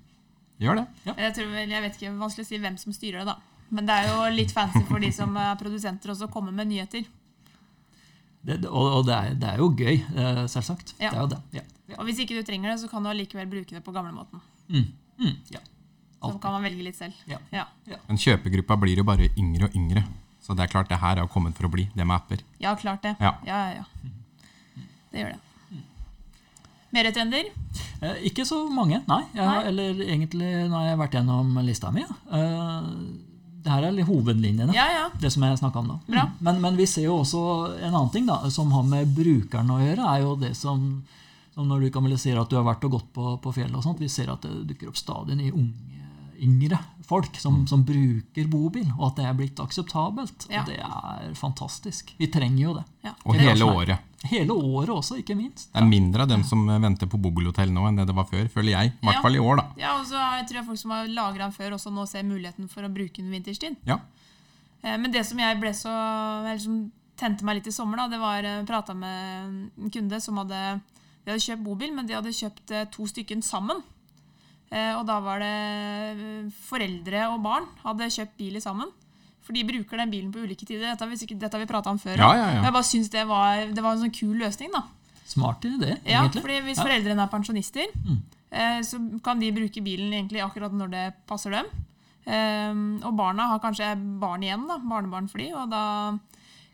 Gjør 0.60 0.82
det. 0.82 0.86
Jeg, 1.06 1.32
tror 1.38 1.54
jeg 1.56 1.84
vet 1.86 1.94
ikke, 1.96 2.16
vanskelig 2.18 2.44
å 2.44 2.50
si 2.50 2.58
hvem 2.60 2.74
som 2.80 2.92
styrer 2.96 3.22
det, 3.22 3.32
da. 3.32 3.38
Men 3.70 3.86
det 3.86 3.94
er 3.94 4.08
jo 4.10 4.28
litt 4.34 4.52
fancy 4.54 4.82
for 4.88 4.98
de 5.02 5.10
som 5.14 5.34
er 5.38 5.56
produsenter 5.60 6.10
også, 6.12 6.26
å 6.26 6.32
komme 6.32 6.50
med 6.54 6.66
nyheter. 6.70 7.04
det 8.42 8.56
og 8.66 8.86
og 8.98 9.06
det, 9.06 9.14
er, 9.14 9.34
det 9.38 9.48
er 9.52 9.58
jo 9.62 9.68
gøy, 9.76 9.96
eh, 10.16 10.46
selvsagt. 10.50 10.94
Ja. 10.98 11.10
Det 11.10 11.16
er 11.18 11.20
jo 11.22 11.30
det. 11.34 11.40
Ja. 11.58 11.62
Ja. 11.90 11.98
Og 11.98 12.06
hvis 12.08 12.18
ikke 12.22 12.38
du 12.38 12.42
trenger 12.46 12.70
det, 12.72 12.78
så 12.82 12.88
kan 12.90 13.02
du 13.02 13.10
allikevel 13.10 13.46
bruke 13.50 13.74
det 13.74 13.82
på 13.84 13.92
gamlemåten. 13.94 14.40
Mm. 14.68 14.86
Mm. 15.20 15.36
ja. 15.50 15.60
Så 16.20 16.36
kan 16.38 16.52
man 16.52 16.62
velge 16.66 16.84
litt 16.84 16.96
selv. 16.98 17.16
Ja. 17.26 17.38
Ja, 17.54 17.64
Men 18.06 18.18
kjøpegruppa 18.20 18.76
blir 18.76 18.98
jo 19.00 19.04
bare 19.08 19.30
yngre 19.40 19.70
og 19.70 19.76
yngre. 19.76 20.02
Så 20.44 20.54
det 20.56 20.66
er 20.66 20.72
klart 20.72 20.88
det 20.90 20.98
her 21.00 21.16
er 21.16 21.24
jo 21.24 21.30
kommet 21.32 21.56
for 21.56 21.68
å 21.68 21.70
bli, 21.72 21.86
det 21.94 22.04
med 22.04 22.16
apper. 22.16 22.42
ja 22.60 22.74
klart 22.76 23.02
det. 23.06 23.14
Ja. 23.20 23.34
Ja, 23.46 23.60
ja, 23.70 23.80
ja. 23.80 24.84
Det 25.12 25.22
gjør 25.22 25.32
det. 25.36 25.40
Mer 26.90 27.06
trender? 27.14 27.48
Eh, 28.02 28.16
ikke 28.26 28.44
så 28.46 28.64
mange, 28.68 28.98
nei. 29.06 29.20
Jeg, 29.34 29.46
Nei. 29.46 29.58
Eller 29.70 30.00
egentlig 30.08 30.48
nå 30.68 30.74
har 30.74 30.88
jeg 30.88 30.98
vært 30.98 31.16
gjennom 31.20 31.58
lista 31.62 31.90
mi. 31.94 32.02
Ja. 32.02 32.16
Eh, 32.38 32.88
det 33.60 33.70
her 33.70 33.86
er 33.86 34.06
hovedlinjene. 34.08 34.72
Ja, 34.74 34.86
ja. 34.94 35.06
Det 35.20 35.30
som 35.32 35.44
jeg 35.44 35.58
snakka 35.60 35.82
om 35.82 35.90
nå. 35.90 35.98
Mm. 36.08 36.36
Men, 36.38 36.60
men 36.64 36.78
vi 36.80 36.86
ser 36.88 37.04
jo 37.08 37.18
også 37.20 37.40
en 37.76 37.92
annen 37.92 38.12
ting 38.14 38.28
da, 38.28 38.38
som 38.52 38.72
har 38.72 38.86
med 38.88 39.12
brukeren 39.16 39.72
å 39.74 39.80
gjøre, 39.82 40.06
er 40.14 40.24
jo 40.24 40.34
det 40.40 40.54
som, 40.56 40.86
som 41.54 41.68
når 41.68 41.84
du 41.84 41.90
kan 41.92 42.06
vel 42.06 42.16
si 42.20 42.32
at 42.32 42.50
du 42.50 42.56
har 42.56 42.66
vært 42.66 42.86
og 42.88 42.96
gått 42.96 43.10
på, 43.16 43.34
på 43.44 43.54
fjellet 43.56 43.76
og 43.76 43.84
sånt, 43.84 44.00
vi 44.00 44.08
ser 44.08 44.32
at 44.32 44.46
det 44.46 44.64
dukker 44.72 44.92
opp 44.92 45.00
stadig 45.00 45.36
nye 45.36 45.52
unge, 45.52 45.99
yngre 46.42 46.78
folk 47.06 47.36
som, 47.42 47.66
som 47.66 47.82
bruker 47.84 48.46
bobil, 48.48 48.86
og 48.98 49.08
at 49.10 49.16
det 49.16 49.24
er 49.26 49.34
blitt 49.34 49.60
akseptabelt. 49.62 50.46
Ja. 50.50 50.62
Det 50.64 50.76
er 50.78 51.34
fantastisk. 51.34 52.14
Vi 52.18 52.28
trenger 52.30 52.62
jo 52.62 52.74
det. 52.78 52.84
ja. 53.04 53.12
Og 53.24 53.34
Det 53.34 53.40
hele 53.48 53.66
året. 53.66 53.98
Hele 54.30 54.52
året 54.52 54.90
også, 54.92 55.16
ikke 55.22 55.34
minst. 55.34 55.70
Det 55.72 55.80
er 55.80 55.86
mindre 55.88 56.22
av 56.22 56.28
dem 56.28 56.42
som 56.44 56.66
venter 56.68 57.08
på 57.08 57.16
bobilhotell 57.20 57.70
nå 57.72 57.86
enn 57.88 57.96
det 57.96 58.06
det 58.10 58.14
var 58.16 58.26
før, 58.28 58.46
føler 58.52 58.72
jeg. 58.76 58.92
I 59.00 59.06
hvert 59.06 59.16
Ja. 59.16 59.22
fall 59.24 59.36
i 59.36 59.38
år, 59.40 59.56
da. 59.56 59.64
Ja, 59.80 59.94
og 59.98 60.06
så 60.06 60.16
er- 60.20 60.44
tror 60.46 60.58
jeg 60.60 60.66
folk 60.66 60.78
som 60.78 60.90
har 60.90 61.06
lagra 61.08 61.38
den 61.48 61.52
før, 61.52 61.72
også 61.78 61.90
nå 61.92 62.06
ser 62.08 62.22
muligheten 62.22 62.68
for 62.68 62.82
å 62.82 62.92
bruke 62.92 63.16
den 63.16 63.30
vinterstid. 63.30 63.76
Ja. 63.86 63.98
Eh, 64.84 64.96
Men 64.98 65.10
det 65.10 65.24
som 65.26 65.38
jeg 65.38 65.60
ble 65.60 65.70
så 65.72 65.88
eller 66.44 66.58
som 66.58 66.92
tente 67.16 67.42
meg 67.44 67.56
litt 67.56 67.66
i 67.66 67.70
sommer, 67.70 67.96
da, 67.96 68.08
det 68.08 68.18
var 68.20 68.42
å 68.42 68.66
prata 68.66 68.94
med 68.94 69.70
en 69.78 69.90
kunde 69.90 70.20
som 70.20 70.36
hadde 70.36 70.80
De 71.24 71.32
hadde 71.32 71.40
kjøpt 71.44 71.64
bobil, 71.64 71.92
men 71.94 72.06
de 72.06 72.14
hadde 72.14 72.32
kjøpt 72.32 72.70
eh, 72.72 72.84
to 72.86 73.04
stykker 73.06 73.42
sammen. 73.42 73.82
Eh, 74.70 74.92
og 74.94 75.04
da 75.08 75.16
var 75.20 75.40
det 75.42 75.50
eh, 75.50 76.50
foreldre 76.68 77.24
og 77.32 77.40
barn 77.42 77.64
hadde 77.82 78.06
kjøpt 78.14 78.36
bil 78.38 78.60
sammen. 78.62 78.90
For 79.42 79.56
de 79.56 79.64
bruker 79.66 79.98
den 79.98 80.10
bilen 80.12 80.30
på 80.32 80.44
ulike 80.44 80.62
tider. 80.68 80.84
Dette 80.92 81.02
har 81.02 81.10
vi, 81.10 81.16
sikkert- 81.18 81.40
dette 81.40 81.56
har 81.58 81.64
vi 81.64 81.70
prata 81.72 81.90
om 81.90 81.98
før. 81.98 82.16
Ja, 82.20 82.28
ja, 82.38 82.48
ja. 82.54 82.62
Jeg 82.62 82.72
bare 82.76 82.86
syns 82.86 83.08
det 83.10 83.26
var, 83.26 83.66
det 83.74 83.82
var 83.82 83.96
en 83.96 84.04
sånn 84.04 84.14
kul 84.14 84.36
løsning, 84.38 84.70
da. 84.72 84.84
Smart 85.26 85.60
idé, 85.66 85.96
egentlig. 85.98 86.10
Ja, 86.12 86.22
fordi 86.28 86.60
Hvis 86.66 86.76
Ja. 86.78 86.84
foreldrene 86.84 87.22
er 87.22 87.30
pensjonister, 87.32 87.86
Mm. 88.06 88.20
eh, 88.52 88.80
så 88.82 89.22
kan 89.22 89.38
de 89.40 89.50
bruke 89.52 89.82
bilen 89.82 90.12
egentlig 90.12 90.40
akkurat 90.42 90.72
når 90.72 90.90
det 90.90 91.14
passer 91.26 91.50
dem. 91.50 91.66
Eh, 92.26 93.06
og 93.06 93.16
barna 93.16 93.48
har 93.48 93.58
kanskje 93.58 93.94
barn 94.20 94.42
igjen, 94.42 94.66
da, 94.68 94.78
barnebarn 94.78 95.28
for 95.28 95.38
de, 95.38 95.52
og 95.52 95.68
da 95.70 96.18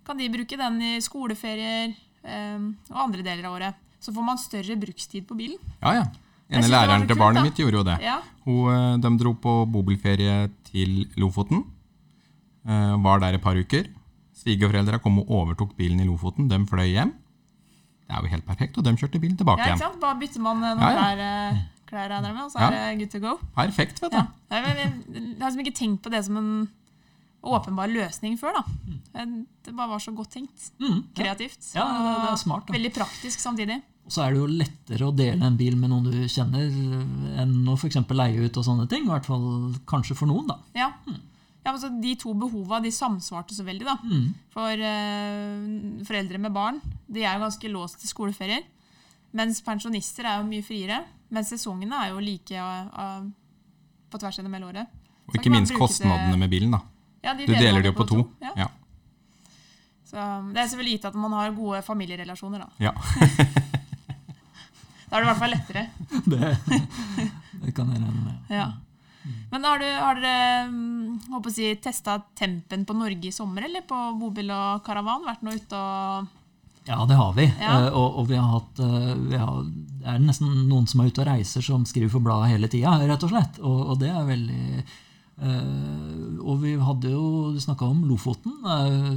kan 0.05 0.17
de 0.19 0.29
bruke 0.29 0.57
den 0.57 0.83
i 0.83 0.99
skoleferier 1.01 1.95
eh, 2.25 2.59
og 2.91 2.97
andre 3.09 3.23
deler 3.23 3.45
av 3.47 3.55
året. 3.57 3.75
Så 4.01 4.13
får 4.13 4.25
man 4.25 4.37
større 4.37 4.77
brukstid 4.79 5.27
på 5.27 5.37
bilen. 5.37 5.59
Ja, 5.81 5.93
ja. 5.95 6.05
Ene 6.51 6.63
det 6.63 6.71
var 6.71 6.87
læreren 6.87 7.07
til 7.09 7.17
barnet 7.19 7.41
da. 7.41 7.43
mitt 7.43 7.57
gjorde 7.59 7.79
jo 7.81 7.83
det. 7.83 7.97
Ja, 8.05 8.19
Hun, 8.47 8.73
eh, 8.73 8.97
de 9.03 9.11
dro 9.19 9.33
på 9.35 9.53
bobilferie 9.73 10.51
til 10.71 11.07
Lofoten. 11.17 11.65
eh, 12.67 12.97
Var 13.03 13.19
der 13.21 13.35
et 13.35 13.43
par 13.43 13.57
uker. 13.57 13.87
Svigerforeldra 14.37 15.01
kom 15.03 15.19
og 15.19 15.29
overtok 15.29 15.77
bilen 15.77 16.01
i 16.01 16.05
Lofoten. 16.07 16.49
De 16.49 16.59
fløy 16.67 16.93
hjem. 16.93 17.13
Det 18.07 18.15
er 18.15 18.23
jo 18.23 18.29
helt 18.31 18.47
perfekt, 18.47 18.79
og 18.79 18.85
de 18.85 18.93
kjørte 18.95 19.19
bilen 19.21 19.37
tilbake 19.37 19.59
ja 19.67 19.73
ikke 19.75 19.79
sant? 19.83 20.01
Bare 20.01 20.19
bytter 20.21 20.41
man 20.41 20.63
eh, 20.63 20.75
noen 20.77 20.81
Ja, 20.81 20.91
ja. 20.93 21.01
klær, 21.03 21.19
eh, 21.19 21.63
klær 21.87 22.23
med, 22.23 22.43
og 22.45 22.51
så 22.53 22.59
er 22.61 22.71
det 22.71 22.99
good 23.01 23.11
to 23.11 23.19
go. 23.19 23.39
Perfekt, 23.57 24.01
vet 24.03 24.13
du. 24.13 24.17
Ja. 24.17 24.27
Jeg, 24.51 24.63
har 25.41 25.51
liksom 25.51 25.61
ikke 25.65 25.75
tenkt 25.75 26.03
på 26.03 26.11
det 26.11 26.25
som 26.25 26.37
en 26.37 26.69
åpenbar 27.43 27.89
løsning 27.91 28.39
før. 28.39 28.55
da. 28.61 28.63
Det 29.65 29.75
bare 29.75 29.89
var 29.89 29.99
så 29.99 30.15
godt 30.15 30.31
tenkt. 30.31 30.71
Mm. 30.79 31.03
Kreativt. 31.15 31.75
Ja, 31.75 31.83
det- 31.87 32.23
det 32.23 32.31
er 32.31 32.37
smart, 32.37 32.67
da. 32.67 32.73
Veldig 32.75 32.93
praktisk 32.95 33.41
samtidig. 33.41 33.83
Og 34.07 34.13
så 34.15 34.23
er 34.23 34.33
det 34.35 34.39
jo 34.39 34.47
lettere 34.47 35.07
å 35.09 35.15
dele 35.19 35.43
en 35.49 35.57
bil 35.59 35.75
med 35.77 35.91
noen 35.91 36.05
du 36.07 36.29
kjenner, 36.31 36.69
enn 37.43 37.57
å 37.67 37.75
f.eks. 37.75 37.97
leie 38.15 38.45
ut 38.47 38.57
og 38.61 38.65
sånne 38.69 38.87
ting. 38.91 39.03
I 39.05 39.11
hvert 39.11 39.27
fall 39.27 39.75
kanskje 39.91 40.15
for 40.15 40.31
noen, 40.31 40.47
da. 40.47 40.61
Ja. 40.79 40.93
ja 41.67 41.73
men 41.73 41.81
så 41.83 41.91
De 42.03 42.15
to 42.23 42.35
behova 42.39 42.79
de 42.85 42.93
samsvarte 42.95 43.57
så 43.57 43.67
veldig. 43.67 43.85
da. 43.89 43.97
Mm. 44.07 44.29
For 44.55 44.71
uh, 44.87 46.05
foreldre 46.07 46.39
med 46.39 46.55
barn 46.55 46.79
de 47.11 47.25
er 47.27 47.35
jo 47.35 47.43
ganske 47.49 47.73
låst 47.75 47.99
til 48.01 48.13
skoleferier. 48.15 48.63
Mens 49.37 49.59
pensjonister 49.67 50.25
er 50.31 50.39
jo 50.41 50.47
mye 50.49 50.63
friere. 50.65 51.03
Men 51.35 51.43
sesongene 51.45 51.99
er 52.05 52.13
jo 52.15 52.21
like 52.23 52.55
eh, 52.55 53.23
på 54.11 54.19
tvers 54.23 54.37
gjennom 54.39 54.55
hele 54.55 54.69
året. 54.71 54.87
Og 55.27 55.35
Så 55.35 55.41
ikke 55.41 55.51
minst 55.51 55.75
kostnadene 55.75 56.31
det- 56.31 56.39
med 56.39 56.51
bilen. 56.51 56.71
da. 56.71 56.81
Ja, 57.25 57.35
de 57.35 57.47
Du 57.47 57.53
deler 57.53 57.83
det 57.83 57.91
jo 57.91 57.97
på 57.99 58.07
to. 58.07 58.21
Ja. 58.41 58.53
Ja. 58.57 58.69
Så 60.07 60.15
Det 60.55 60.63
er 60.63 60.69
selvfølgelig 60.71 60.95
gitt 61.01 61.05
at 61.11 61.15
man 61.19 61.33
har 61.33 61.51
gode 61.51 61.83
familierelasjoner. 61.83 62.59
Da 62.63 62.69
Ja. 62.79 62.93
Da 65.07 65.17
er 65.17 65.23
det 65.23 65.27
i 65.27 65.31
hvert 65.31 65.43
fall 65.43 65.55
lettere. 65.55 65.87
Det, 66.33 66.57
det 67.63 67.73
kan 67.75 67.89
jeg 67.93 68.03
regne 68.03 68.25
med. 68.25 68.51
Ja. 68.53 68.67
Men 69.51 69.65
har, 69.65 69.79
du, 69.79 69.87
har 69.87 70.19
dere 70.21 71.39
å 71.39 71.53
si, 71.53 71.69
testa 71.83 72.19
tempen 72.39 72.85
på 72.87 72.97
Norge 72.97 73.31
i 73.31 73.35
sommer, 73.35 73.67
eller 73.67 73.87
på 73.87 73.99
bobil 74.21 74.51
og 74.55 74.83
karavan? 74.87 75.25
Vært 75.27 75.47
noe 75.47 75.57
ute 75.59 75.81
og 75.81 76.35
Ja, 76.87 77.01
det 77.09 77.19
har 77.19 77.33
vi. 77.39 77.47
Ja. 77.61 77.73
Uh, 77.87 77.89
og, 77.91 78.21
og 78.21 78.29
vi 78.31 78.39
har 78.39 78.53
hatt 78.53 78.83
uh, 78.83 79.15
vi 79.17 79.41
har, 79.41 79.65
Det 80.03 80.13
er 80.13 80.23
nesten 80.23 80.53
noen 80.71 80.87
som 80.91 81.03
er 81.03 81.11
ute 81.11 81.25
og 81.25 81.31
reiser, 81.31 81.65
som 81.65 81.87
skriver 81.89 82.13
for 82.13 82.27
bladet 82.27 82.53
hele 82.55 82.71
tida, 82.71 82.95
rett 83.03 83.27
og 83.27 83.35
slett. 83.35 83.59
Og, 83.63 83.83
og 83.95 83.99
det 84.03 84.13
er 84.13 84.29
veldig 84.29 84.85
uh, 84.85 86.39
Og 86.45 86.63
vi 86.63 86.77
hadde 86.91 87.17
jo 87.17 87.27
Du 87.57 87.61
snakka 87.63 87.91
om 87.91 88.07
Lofoten. 88.07 88.61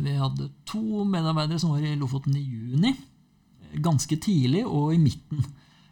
Vi 0.05 0.17
hadde 0.17 0.51
to 0.69 1.05
medarbeidere 1.05 1.61
som 1.61 1.75
var 1.75 1.85
i 1.85 1.97
Lofoten 1.99 2.37
i 2.37 2.45
juni. 2.45 2.95
Ganske 3.77 4.17
tidlig 4.17 4.65
og 4.65 4.95
i 4.95 5.01
midten. 5.01 5.45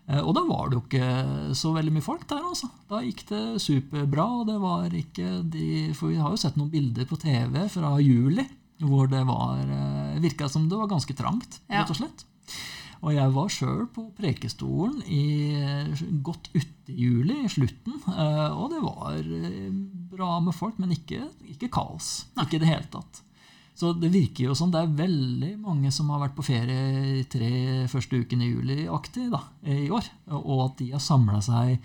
Eh, 0.08 0.22
Og 0.24 0.34
da 0.38 0.44
var 0.48 0.70
det 0.70 0.78
jo 0.78 0.84
ikke 0.86 1.56
så 1.58 1.74
veldig 1.76 1.94
mye 1.98 2.06
folk 2.06 2.28
der, 2.30 2.44
altså. 2.48 2.70
Da 2.90 3.02
gikk 3.04 3.26
det 3.30 3.42
superbra. 3.62 4.26
og 4.42 4.48
det 4.48 4.60
var 4.64 4.90
ikke 4.96 5.44
de, 5.52 5.94
For 5.94 6.08
vi 6.14 6.16
har 6.22 6.30
jo 6.32 6.38
sett 6.38 6.56
noen 6.58 6.72
bilder 6.72 7.06
på 7.10 7.20
TV 7.20 7.68
fra 7.70 7.98
juli 8.00 8.48
hvor 8.80 9.08
det 9.10 9.24
var 9.26 9.58
eh, 9.66 10.20
virka 10.22 10.46
som 10.48 10.68
det 10.70 10.78
var 10.78 10.88
ganske 10.92 11.16
trangt, 11.18 11.60
Ja. 11.68 11.82
rett 11.82 11.90
og 11.90 11.98
slett. 11.98 12.26
Og 13.02 13.12
jeg 13.14 13.30
var 13.34 13.48
sjøl 13.50 13.88
på 13.94 14.04
Prekestolen 14.18 15.02
i 15.10 15.54
eh, 15.58 16.04
godt 16.22 16.50
uti 16.54 16.94
juli, 16.94 17.40
i 17.46 17.50
slutten. 17.50 17.98
Og 18.08 18.70
det 18.72 18.80
var 18.82 19.18
bra 20.14 20.40
med 20.40 20.54
folk, 20.56 20.78
men 20.80 20.94
ikke, 20.94 21.24
ikke 21.50 21.70
kaos. 21.74 22.28
Ikke 22.40 22.58
i 22.58 22.60
det 22.64 22.70
hele 22.70 22.88
tatt. 22.94 23.24
Så 23.78 23.92
det 23.94 24.10
virker 24.10 24.48
jo 24.48 24.56
som 24.58 24.72
det 24.74 24.82
er 24.82 24.96
veldig 25.04 25.52
mange 25.62 25.92
som 25.94 26.10
har 26.10 26.24
vært 26.24 26.36
på 26.38 26.46
ferie 26.48 27.20
i 27.20 27.26
tre 27.30 27.52
første 27.92 28.24
ukene 28.24 28.48
i 28.48 28.50
juli-aktig 28.56 29.28
i 29.70 29.92
år. 29.94 30.10
Og 30.40 30.64
at 30.64 30.80
de 30.82 30.90
har 30.96 31.04
samla 31.04 31.44
seg 31.46 31.78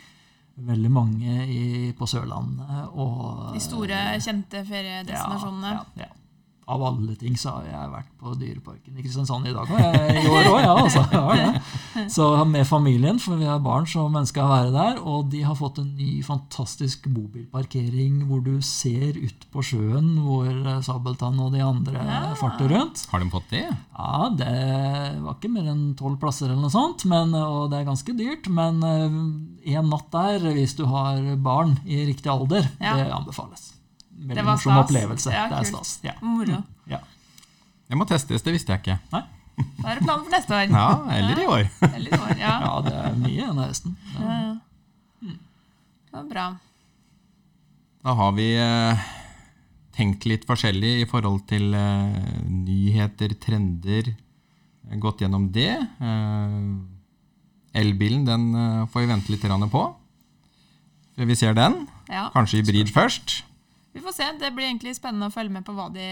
veldig 0.57 0.93
mange 0.93 1.45
i, 1.53 1.93
på 1.97 2.09
Sørlandet. 2.09 2.88
Og, 2.97 3.53
de 3.53 3.61
store, 3.61 4.01
kjente 4.24 4.64
feriedestinasjonene. 4.68 5.76
ja, 5.76 5.84
ja, 6.01 6.09
ja. 6.09 6.22
Av 6.70 6.82
alle 6.86 7.16
ting 7.18 7.34
så 7.36 7.56
har 7.56 7.64
jeg 7.66 7.88
vært 7.90 8.10
på 8.22 8.32
Dyreparken 8.38 8.94
i 8.96 9.02
Kristiansand 9.02 9.48
i 9.50 9.52
dag 9.52 9.66
òg. 9.66 9.80
I 10.14 10.28
år 10.30 10.46
òg, 10.46 10.60
ja. 10.62 10.74
Altså. 10.78 11.02
Så 12.08 12.28
med 12.46 12.66
familien, 12.68 13.18
for 13.20 13.36
vi 13.36 13.48
har 13.48 13.58
barn 13.64 13.84
som 13.90 14.14
ønsker 14.16 14.44
å 14.44 14.48
være 14.52 14.70
der. 14.72 15.00
Og 15.02 15.26
de 15.32 15.40
har 15.42 15.58
fått 15.58 15.80
en 15.82 15.90
ny, 15.98 16.20
fantastisk 16.22 17.08
bobilparkering 17.10 18.22
hvor 18.30 18.44
du 18.46 18.54
ser 18.64 19.18
ut 19.18 19.46
på 19.52 19.64
sjøen 19.66 20.12
hvor 20.22 20.48
eh, 20.48 20.78
Sabeltann 20.86 21.40
og 21.42 21.52
de 21.56 21.64
andre 21.66 21.98
Ja. 21.98 22.22
farter 22.38 22.70
rundt. 22.72 23.04
Har 23.10 23.20
de 23.24 23.30
fått 23.34 23.50
det? 23.50 23.64
Ja, 23.66 24.30
det 24.38 24.54
var 25.26 25.34
ikke 25.36 25.50
mer 25.52 25.68
enn 25.74 25.84
tolv 25.98 26.18
plasser 26.22 26.46
eller 26.48 26.62
noe 26.62 26.72
sånt, 26.72 27.04
men, 27.10 27.34
og 27.36 27.70
det 27.74 27.82
er 27.82 27.90
ganske 27.90 28.14
dyrt. 28.16 28.46
Men 28.48 28.80
én 29.66 29.90
natt 29.90 30.08
der, 30.14 30.46
hvis 30.54 30.76
du 30.78 30.86
har 30.86 31.18
barn 31.42 31.76
i 31.86 32.04
riktig 32.08 32.30
alder, 32.32 32.70
Ja. 32.80 32.96
det 33.02 33.10
anbefales. 33.12 33.72
Veldig 34.12 34.44
morsom 34.46 34.72
stas. 34.72 34.84
opplevelse. 34.84 35.30
Ja, 35.34 35.46
det 35.50 35.56
er 35.58 35.64
kult. 35.64 35.72
stas. 35.74 35.92
Ja. 36.06 36.12
Moro. 36.22 36.58
Ja. 36.90 36.98
Det 37.88 37.98
må 37.98 38.06
testes, 38.08 38.42
det 38.46 38.52
visste 38.54 38.72
jeg 38.72 38.80
ikke. 38.84 38.98
Nei? 39.12 39.22
Da 39.82 39.90
er 39.92 39.98
det 39.98 40.04
planen 40.06 40.24
for 40.24 40.32
neste 40.32 40.54
år. 40.56 40.70
Ja, 40.72 40.84
Eller 41.12 41.40
i 41.42 41.46
år. 41.46 41.64
Eller 41.96 42.14
i 42.14 42.18
år, 42.20 42.36
ja. 42.40 42.52
ja, 42.64 42.70
det 42.86 42.92
er 43.00 43.16
mye 43.20 43.48
denne 43.48 43.66
høsten. 43.68 43.96
Ja, 44.14 44.22
Ja. 44.22 44.36
ja. 45.26 45.34
Det 46.12 46.16
var 46.20 46.24
bra. 46.30 46.46
Da 48.02 48.14
har 48.18 48.32
vi 48.36 48.46
eh, 48.58 49.04
tenkt 49.96 50.24
litt 50.26 50.46
forskjellig 50.48 50.94
i 51.02 51.06
forhold 51.08 51.44
til 51.50 51.72
eh, 51.76 52.40
nyheter, 52.48 53.34
trender. 53.40 54.10
Gått 55.00 55.22
gjennom 55.22 55.46
det. 55.54 55.70
Eh, 55.78 56.56
elbilen 57.82 58.24
den 58.28 58.48
eh, 58.56 58.82
får 58.92 59.04
vi 59.04 59.12
vente 59.12 59.32
litt 59.32 59.46
på. 59.72 59.84
Vi 61.16 61.36
ser 61.36 61.54
den. 61.54 61.86
Ja. 62.08 62.30
Kanskje 62.34 62.60
hybrid 62.62 62.90
først. 62.92 63.42
Vi 63.93 64.01
får 64.01 64.14
se. 64.16 64.28
Det 64.40 64.51
blir 64.57 64.68
egentlig 64.68 64.95
spennende 64.97 65.28
å 65.28 65.34
følge 65.34 65.53
med 65.53 65.66
på 65.66 65.74
hva 65.76 65.88
de, 65.93 66.07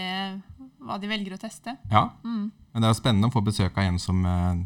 hva 0.85 0.99
de 1.01 1.09
velger 1.09 1.35
å 1.35 1.41
teste. 1.41 1.75
Ja. 1.91 2.07
Mm. 2.23 2.51
Men 2.71 2.83
det 2.83 2.87
er 2.87 2.93
jo 2.93 3.01
spennende 3.01 3.29
å 3.31 3.33
få 3.33 3.43
besøk 3.45 3.77
av 3.77 3.87
en 3.89 3.99
som 4.01 4.21
eh, 4.25 4.61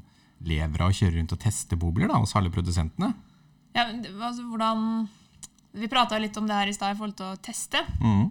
lever 0.46 0.84
av 0.84 0.92
å 0.92 0.96
kjøre 0.96 1.18
rundt 1.18 1.36
og 1.36 1.42
teste 1.42 1.80
bobler 1.80 2.12
da, 2.12 2.20
hos 2.22 2.36
alle 2.38 2.52
produsentene. 2.54 3.14
Ja, 3.76 3.88
men 3.90 4.04
altså, 4.24 4.46
hvordan 4.48 5.08
Vi 5.76 5.90
prata 5.92 6.16
litt 6.16 6.38
om 6.40 6.46
det 6.48 6.56
her 6.56 6.70
i 6.72 6.74
stad 6.76 6.94
i 6.94 6.96
forhold 6.96 7.18
til 7.20 7.34
å 7.34 7.40
teste. 7.44 7.82
Mm. 8.00 8.30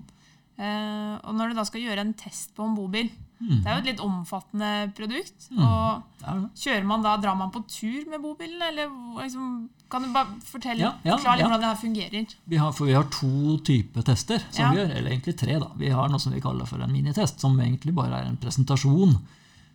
Uh, 0.56 1.18
og 1.26 1.34
når 1.36 1.50
du 1.50 1.58
da 1.58 1.64
skal 1.68 1.82
gjøre 1.82 2.04
en 2.06 2.14
test 2.16 2.54
på 2.56 2.64
en 2.64 2.76
bobil 2.78 3.10
Mm. 3.44 3.60
Det 3.60 3.68
er 3.68 3.74
jo 3.74 3.82
et 3.82 3.88
litt 3.90 4.02
omfattende 4.04 4.70
produkt. 4.96 5.46
Mm. 5.52 5.62
Og 5.66 6.24
er 6.24 6.42
kjører 6.56 6.88
man 6.88 7.04
da, 7.04 7.14
Drar 7.20 7.36
man 7.38 7.52
på 7.52 7.62
tur 7.68 8.08
med 8.10 8.22
bobilen, 8.22 8.62
eller 8.64 8.90
liksom, 9.20 9.68
kan 9.92 10.06
du 10.06 10.10
bare 10.14 10.38
fortelle, 10.48 10.80
Ja, 10.86 10.92
ja, 11.04 11.18
forklare 11.18 11.36
litt 11.36 11.44
ja. 11.44 11.50
hvordan 11.50 11.64
det 11.64 11.70
her 11.70 11.80
fungerer? 11.82 12.34
Vi 12.54 12.60
har, 12.62 12.74
for 12.76 12.88
vi 12.88 12.96
har 12.96 13.08
to 13.12 13.58
typer 13.66 14.06
tester 14.06 14.44
som 14.48 14.72
vi 14.72 14.80
gjør, 14.80 14.92
eller 14.96 15.12
egentlig 15.12 15.36
tre. 15.40 15.58
da. 15.60 15.70
Vi 15.80 15.92
har 15.92 16.12
noe 16.12 16.22
som 16.22 16.34
vi 16.34 16.42
kaller 16.44 16.68
for 16.68 16.84
en 16.84 16.92
minitest, 16.94 17.40
som 17.44 17.58
egentlig 17.60 17.94
bare 17.96 18.22
er 18.22 18.30
en 18.30 18.40
presentasjon. 18.40 19.18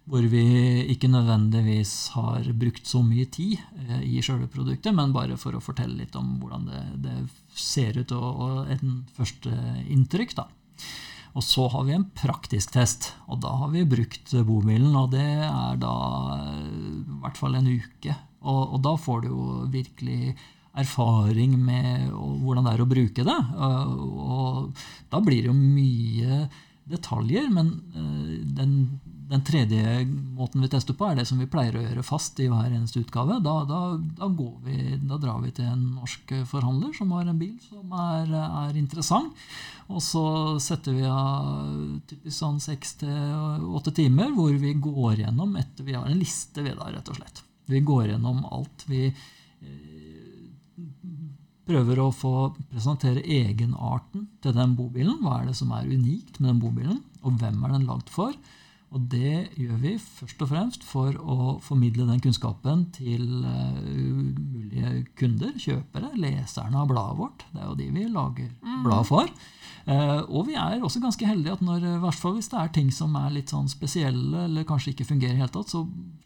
Hvor 0.10 0.26
vi 0.26 0.42
ikke 0.90 1.06
nødvendigvis 1.12 1.92
har 2.16 2.48
brukt 2.58 2.88
så 2.90 3.04
mye 3.06 3.28
tid 3.30 3.60
eh, 3.78 4.00
i 4.10 4.24
selve 4.26 4.48
produktet, 4.50 4.96
men 4.98 5.14
bare 5.14 5.38
for 5.38 5.54
å 5.54 5.62
fortelle 5.62 6.00
litt 6.00 6.16
om 6.18 6.40
hvordan 6.42 6.66
det, 6.66 6.82
det 7.04 7.18
ser 7.54 8.00
ut 8.00 8.16
og, 8.18 8.42
og 8.42 8.72
en 8.74 9.04
første 9.14 9.54
inntrykk. 9.86 10.34
Og 11.38 11.46
så 11.46 11.68
har 11.72 11.86
vi 11.88 11.96
en 11.96 12.08
praktisk 12.18 12.74
test, 12.74 13.12
og 13.30 13.42
da 13.44 13.52
har 13.62 13.74
vi 13.74 13.86
brukt 13.88 14.34
bomilen, 14.48 14.96
Og 14.96 15.12
det 15.14 15.28
er 15.46 15.82
da 15.82 15.96
eh, 16.38 17.04
i 17.04 17.20
hvert 17.22 17.38
fall 17.38 17.60
en 17.60 17.70
uke. 17.70 18.16
Og, 18.40 18.64
og 18.76 18.80
da 18.86 18.96
får 18.98 19.22
du 19.22 19.28
jo 19.30 19.44
virkelig 19.70 20.36
erfaring 20.80 21.58
med 21.60 22.10
hvordan 22.14 22.66
det 22.66 22.74
er 22.74 22.84
å 22.84 22.90
bruke 22.90 23.26
det. 23.28 23.38
Og, 23.60 24.20
og 24.24 24.84
da 25.12 25.22
blir 25.24 25.44
det 25.44 25.52
jo 25.52 25.58
mye 25.58 26.42
detaljer, 26.90 27.50
men 27.54 27.74
eh, 27.94 28.36
den, 28.58 28.76
den 29.30 29.44
tredje 29.46 30.06
måten 30.10 30.64
vi 30.64 30.68
tester 30.72 30.96
på, 30.98 31.06
er 31.06 31.20
det 31.20 31.26
som 31.30 31.38
vi 31.38 31.46
pleier 31.50 31.76
å 31.78 31.82
gjøre 31.84 32.06
fast 32.06 32.40
i 32.42 32.48
hver 32.50 32.72
eneste 32.74 33.04
utgave. 33.04 33.38
Da, 33.46 33.60
da, 33.70 33.82
da, 34.18 34.30
vi, 34.66 34.78
da 35.06 35.20
drar 35.22 35.44
vi 35.44 35.52
til 35.54 35.68
en 35.70 35.84
norsk 36.00 36.34
forhandler 36.50 36.96
som 36.98 37.14
har 37.14 37.30
en 37.30 37.38
bil 37.38 37.54
som 37.62 37.94
er, 37.94 38.32
er 38.34 38.80
interessant. 38.80 39.38
Og 39.94 40.02
så 40.02 40.24
setter 40.64 40.98
vi 40.98 41.06
av 41.06 42.02
typisk 42.10 42.40
sånn 42.40 42.58
seks 42.64 42.96
til 43.04 43.68
åtte 43.78 43.94
timer 44.00 44.34
hvor 44.34 44.56
vi 44.58 44.74
går 44.82 45.22
gjennom 45.22 45.54
etter 45.62 45.86
Vi 45.86 45.98
har 45.98 46.10
en 46.10 46.18
liste 46.18 46.66
ved 46.66 46.80
da, 46.82 46.90
rett 46.90 47.14
og 47.14 47.20
slett. 47.22 47.44
Vi 47.70 47.84
går 47.86 48.16
gjennom 48.16 48.42
alt. 48.50 48.86
Vi 48.90 49.04
eh, 49.10 50.40
prøver 51.70 52.02
å 52.02 52.10
få 52.10 52.34
presentere 52.72 53.22
egenarten 53.22 54.26
til 54.42 54.58
den 54.58 54.74
bobilen. 54.78 55.22
Hva 55.22 55.44
er 55.44 55.52
det 55.52 55.60
som 55.60 55.70
er 55.78 55.86
unikt 55.86 56.42
med 56.42 56.56
den 56.56 56.64
bobilen, 56.64 57.04
og 57.22 57.38
hvem 57.38 57.62
er 57.62 57.78
den 57.78 57.86
lagd 57.90 58.10
for? 58.10 58.34
Og 58.90 59.04
det 59.12 59.52
gjør 59.60 59.78
vi 59.84 59.92
først 60.02 60.40
og 60.42 60.50
fremst 60.50 60.86
for 60.88 61.14
å 61.22 61.58
formidle 61.62 62.08
den 62.08 62.22
kunnskapen 62.24 62.88
til 62.96 63.26
uh, 63.46 63.78
mulige 64.34 65.04
kunder, 65.20 65.54
kjøpere, 65.62 66.10
leserne 66.18 66.82
av 66.82 66.90
bladet 66.90 67.20
vårt. 67.20 67.46
Det 67.54 67.62
er 67.62 67.68
jo 67.68 67.78
de 67.78 67.90
vi 67.94 68.08
lager 68.10 68.50
blad 68.86 69.06
for. 69.06 69.30
Uh, 69.86 70.26
og 70.26 70.50
vi 70.50 70.58
er 70.58 70.82
også 70.82 71.04
ganske 71.04 71.30
heldige 71.30 71.60
at 71.60 71.62
når, 71.66 71.86
fall 72.18 72.40
hvis 72.40 72.50
det 72.50 72.58
er 72.64 72.74
ting 72.74 72.90
som 72.94 73.14
er 73.20 73.30
litt 73.38 73.54
sånn 73.54 73.70
spesielle, 73.70 74.48
eller 74.48 74.66
kanskje 74.70 74.96
ikke 74.96 75.08
fungerer 75.12 75.38
i 75.38 75.44
hele 75.44 75.54
tatt, 75.54 75.70
så 75.70 75.86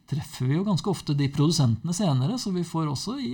treffer 0.09 0.47
vi 0.47 0.55
jo 0.55 0.65
ganske 0.67 0.89
ofte 0.91 1.15
de 1.19 1.27
produsentene 1.35 1.95
senere. 1.95 2.39
Så 2.39 2.55
vi 2.55 2.63
får 2.67 2.93
også 2.93 3.19
i, 3.19 3.33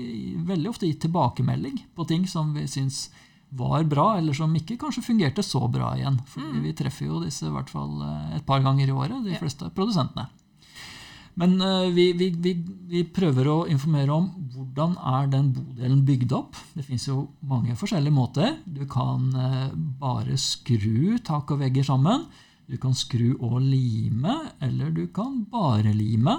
veldig 0.50 0.74
ofte 0.74 0.90
gitt 0.90 1.04
tilbakemelding 1.06 1.84
på 1.94 2.10
ting 2.10 2.26
som 2.30 2.50
vi 2.58 2.66
syns 2.70 3.08
var 3.50 3.84
bra, 3.90 4.12
eller 4.18 4.36
som 4.38 4.54
ikke 4.56 4.78
kanskje 4.78 5.06
fungerte 5.06 5.44
så 5.46 5.64
bra 5.72 5.94
igjen. 5.98 6.20
For 6.30 6.44
mm. 6.44 6.60
vi 6.66 6.76
treffer 6.78 7.10
jo 7.10 7.24
disse 7.24 7.48
i 7.48 7.54
hvert 7.54 7.72
fall 7.72 7.96
eh, 8.06 8.36
et 8.38 8.46
par 8.46 8.62
ganger 8.66 8.90
i 8.90 8.96
året, 8.96 9.24
de 9.26 9.40
fleste 9.40 9.72
produsentene. 9.76 10.28
Men 11.40 11.56
uh, 11.62 11.88
vi, 11.96 12.12
vi, 12.20 12.30
vi, 12.36 12.52
vi, 12.90 13.06
prøver 13.16 13.48
å 13.48 13.58
informere 13.72 14.12
om 14.12 14.26
hvordan 14.52 14.98
er 14.98 15.30
den 15.32 15.54
bodelen 15.56 16.02
bygd 16.08 16.34
opp. 16.36 16.58
Det 16.76 16.84
fins 16.84 17.06
jo 17.08 17.30
mange 17.48 17.78
forskjellige 17.80 18.16
måter. 18.16 18.58
Du 18.66 18.84
kan 18.90 19.30
uh, 19.38 19.70
bare 20.02 20.36
skru 20.42 21.16
tak 21.24 21.54
og 21.56 21.62
vegger 21.62 21.88
sammen. 21.88 22.26
Du 22.70 22.76
kan 22.82 22.98
skru 22.98 23.38
og 23.38 23.62
lime, 23.64 24.36
eller 24.62 24.92
du 24.94 25.06
kan 25.16 25.46
bare 25.50 25.94
lime. 25.96 26.36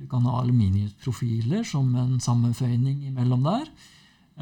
Du 0.00 0.08
kan 0.10 0.26
ha 0.26 0.40
aluminiumsprofiler 0.42 1.62
som 1.64 1.94
en 1.94 2.18
sammenføyning 2.20 3.06
imellom 3.12 3.46
der. 3.46 3.70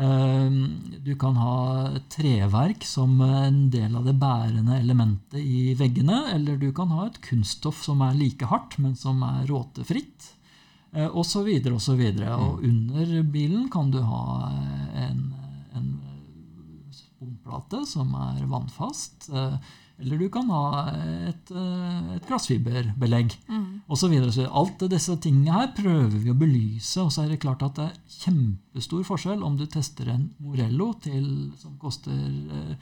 Ehm, 0.00 0.80
du 1.04 1.12
kan 1.20 1.36
ha 1.36 1.90
treverk 2.08 2.84
som 2.88 3.20
en 3.20 3.66
del 3.70 3.96
av 3.96 4.06
det 4.08 4.14
bærende 4.16 4.78
elementet 4.80 5.40
i 5.40 5.74
veggene, 5.76 6.22
eller 6.34 6.56
du 6.56 6.70
kan 6.72 6.88
ha 6.94 7.06
et 7.06 7.20
kunststoff 7.24 7.82
som 7.84 8.00
er 8.06 8.16
like 8.16 8.48
hardt, 8.48 8.78
men 8.80 8.96
som 8.96 9.22
er 9.26 9.46
råtefritt, 9.50 10.36
Og 11.14 11.22
så 11.22 11.44
videre 11.46 11.74
Og, 11.76 11.80
så 11.80 11.94
videre. 11.94 12.34
og 12.34 12.64
under 12.66 13.22
bilen 13.22 13.68
kan 13.70 13.92
du 13.92 14.00
ha 14.02 14.50
en, 14.98 15.20
en 15.72 16.00
sponplate 16.90 17.84
som 17.86 18.10
er 18.18 18.40
vannfast. 18.50 19.28
Eh, 20.00 20.06
eller 20.06 20.18
du 20.18 20.28
kan 20.32 20.50
ha 20.50 20.90
et, 21.28 21.50
eh, 21.50 22.14
et 22.16 22.26
glassfiberbelegg 22.28 23.34
mm. 23.48 23.66
osv. 23.88 24.16
Alt 24.48 24.86
disse 24.90 25.16
tingene 25.20 25.52
her 25.52 25.74
prøver 25.76 26.16
vi 26.18 26.30
å 26.30 26.38
belyse. 26.38 27.00
Og 27.02 27.12
så 27.12 27.24
er 27.24 27.34
det 27.34 27.42
klart 27.42 27.62
at 27.62 27.76
det 27.76 27.88
er 27.90 28.00
kjempestor 28.20 29.04
forskjell 29.04 29.44
om 29.44 29.56
du 29.56 29.66
tester 29.66 30.08
en 30.12 30.30
Morello 30.40 30.92
til, 31.02 31.52
som 31.60 31.76
koster 31.78 32.16
eh, 32.16 32.74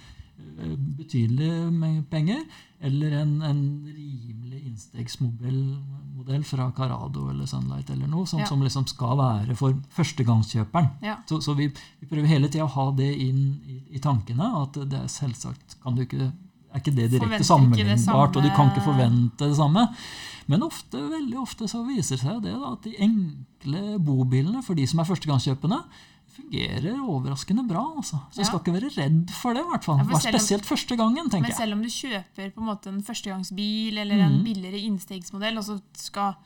med 1.70 2.04
penger, 2.10 2.40
eller 2.80 3.12
en, 3.20 3.42
en 3.42 3.62
rimelig 3.86 4.60
innstegsmodell 4.66 6.44
fra 6.44 6.70
Carado 6.76 7.28
eller 7.30 7.46
Sunlight 7.46 7.90
eller 7.90 8.06
noe, 8.06 8.26
som, 8.26 8.40
ja. 8.40 8.46
som 8.46 8.62
liksom 8.62 8.86
skal 8.86 9.16
være 9.18 9.56
for 9.58 9.74
førstegangskjøperen. 9.94 10.88
Ja. 11.02 11.16
Så, 11.28 11.40
så 11.42 11.54
vi, 11.58 11.68
vi, 12.00 12.06
prøver 12.06 12.30
hele 12.30 12.50
tida 12.50 12.66
å 12.66 12.74
ha 12.74 12.90
det 12.96 13.10
inn 13.22 13.58
i, 13.66 13.80
i 13.96 14.02
tankene, 14.02 14.50
at 14.62 14.78
det 14.90 15.02
er 15.04 15.10
selvsagt 15.10 15.78
kan 15.82 15.98
du 15.98 16.04
ikke 16.06 16.30
er 16.78 16.82
ikke 16.82 16.96
det 16.96 17.10
direkte 17.16 17.44
sammenlignbart, 17.46 18.38
og 18.38 18.44
du 18.44 18.50
kan 18.56 18.72
ikke 18.72 18.86
forvente 18.86 19.44
det 19.44 19.58
samme. 19.58 19.86
Men 20.48 20.64
ofte, 20.64 21.00
veldig 21.10 21.36
ofte 21.42 21.68
så 21.68 21.82
viser 21.84 22.20
seg 22.20 22.38
det 22.44 22.54
da, 22.54 22.72
at 22.72 22.86
de 22.86 22.94
enkle 23.04 23.98
bobilene 24.00 24.62
for 24.64 24.78
de 24.78 24.86
som 24.88 25.02
er 25.02 25.08
førstegangskjøpende, 25.10 25.82
fungerer 26.38 27.00
overraskende 27.02 27.64
bra. 27.68 27.82
Altså. 27.98 28.20
Så 28.30 28.38
ja. 28.38 28.42
jeg 28.42 28.48
skal 28.50 28.62
ikke 28.62 28.76
være 28.76 28.92
redd 28.94 29.34
for 29.34 29.58
det. 29.58 29.64
hvert 29.72 29.88
fall. 29.88 30.00
Ja, 30.00 30.20
spesielt 30.22 30.64
om, 30.64 30.70
første 30.70 30.96
gangen. 30.96 31.28
tenker 31.28 31.50
jeg. 31.50 31.56
Men 31.56 31.58
selv 31.58 31.76
om 31.76 31.82
du 31.84 31.90
kjøper 31.92 32.54
på 32.54 32.62
en 32.62 32.68
måte 32.70 32.92
en 32.92 33.02
førstegangsbil 33.04 34.00
eller 34.04 34.24
en 34.24 34.38
mm. 34.38 34.44
billigere 34.46 34.82
innstegsmodell, 34.88 35.60
og 35.60 35.66
så 35.66 35.78
skal 35.98 36.38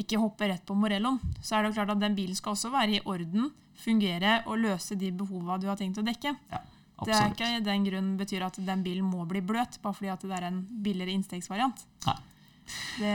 ikke 0.00 0.20
hoppe 0.22 0.48
rett 0.48 0.64
på 0.64 0.76
Morelloen, 0.78 1.18
så 1.42 1.58
er 1.58 1.64
det 1.64 1.72
jo 1.72 1.80
klart 1.80 1.94
at 1.96 2.00
den 2.00 2.16
bilen 2.16 2.38
skal 2.38 2.54
også 2.54 2.70
være 2.72 3.00
i 3.00 3.02
orden, 3.04 3.50
fungere 3.80 4.40
og 4.46 4.60
løse 4.60 4.96
de 5.00 5.10
behova 5.16 5.58
du 5.60 5.66
har 5.68 5.78
tenkt 5.80 6.00
å 6.00 6.06
dekke. 6.06 6.36
Ja. 6.52 6.62
Det 7.06 7.14
er 7.16 7.30
ikke 7.32 7.52
den 7.66 7.86
grunn 7.86 8.10
betyr 8.20 8.44
at 8.46 8.58
den 8.64 8.82
bilen 8.84 9.06
må 9.08 9.24
bli 9.28 9.42
bløt, 9.44 9.78
bare 9.82 9.96
fordi 9.96 10.12
at 10.12 10.26
det 10.26 10.36
er 10.36 10.48
en 10.50 10.60
billigere 10.84 11.14
innstegsvariant. 11.16 11.86
Nei. 12.06 12.18
Det, 13.00 13.12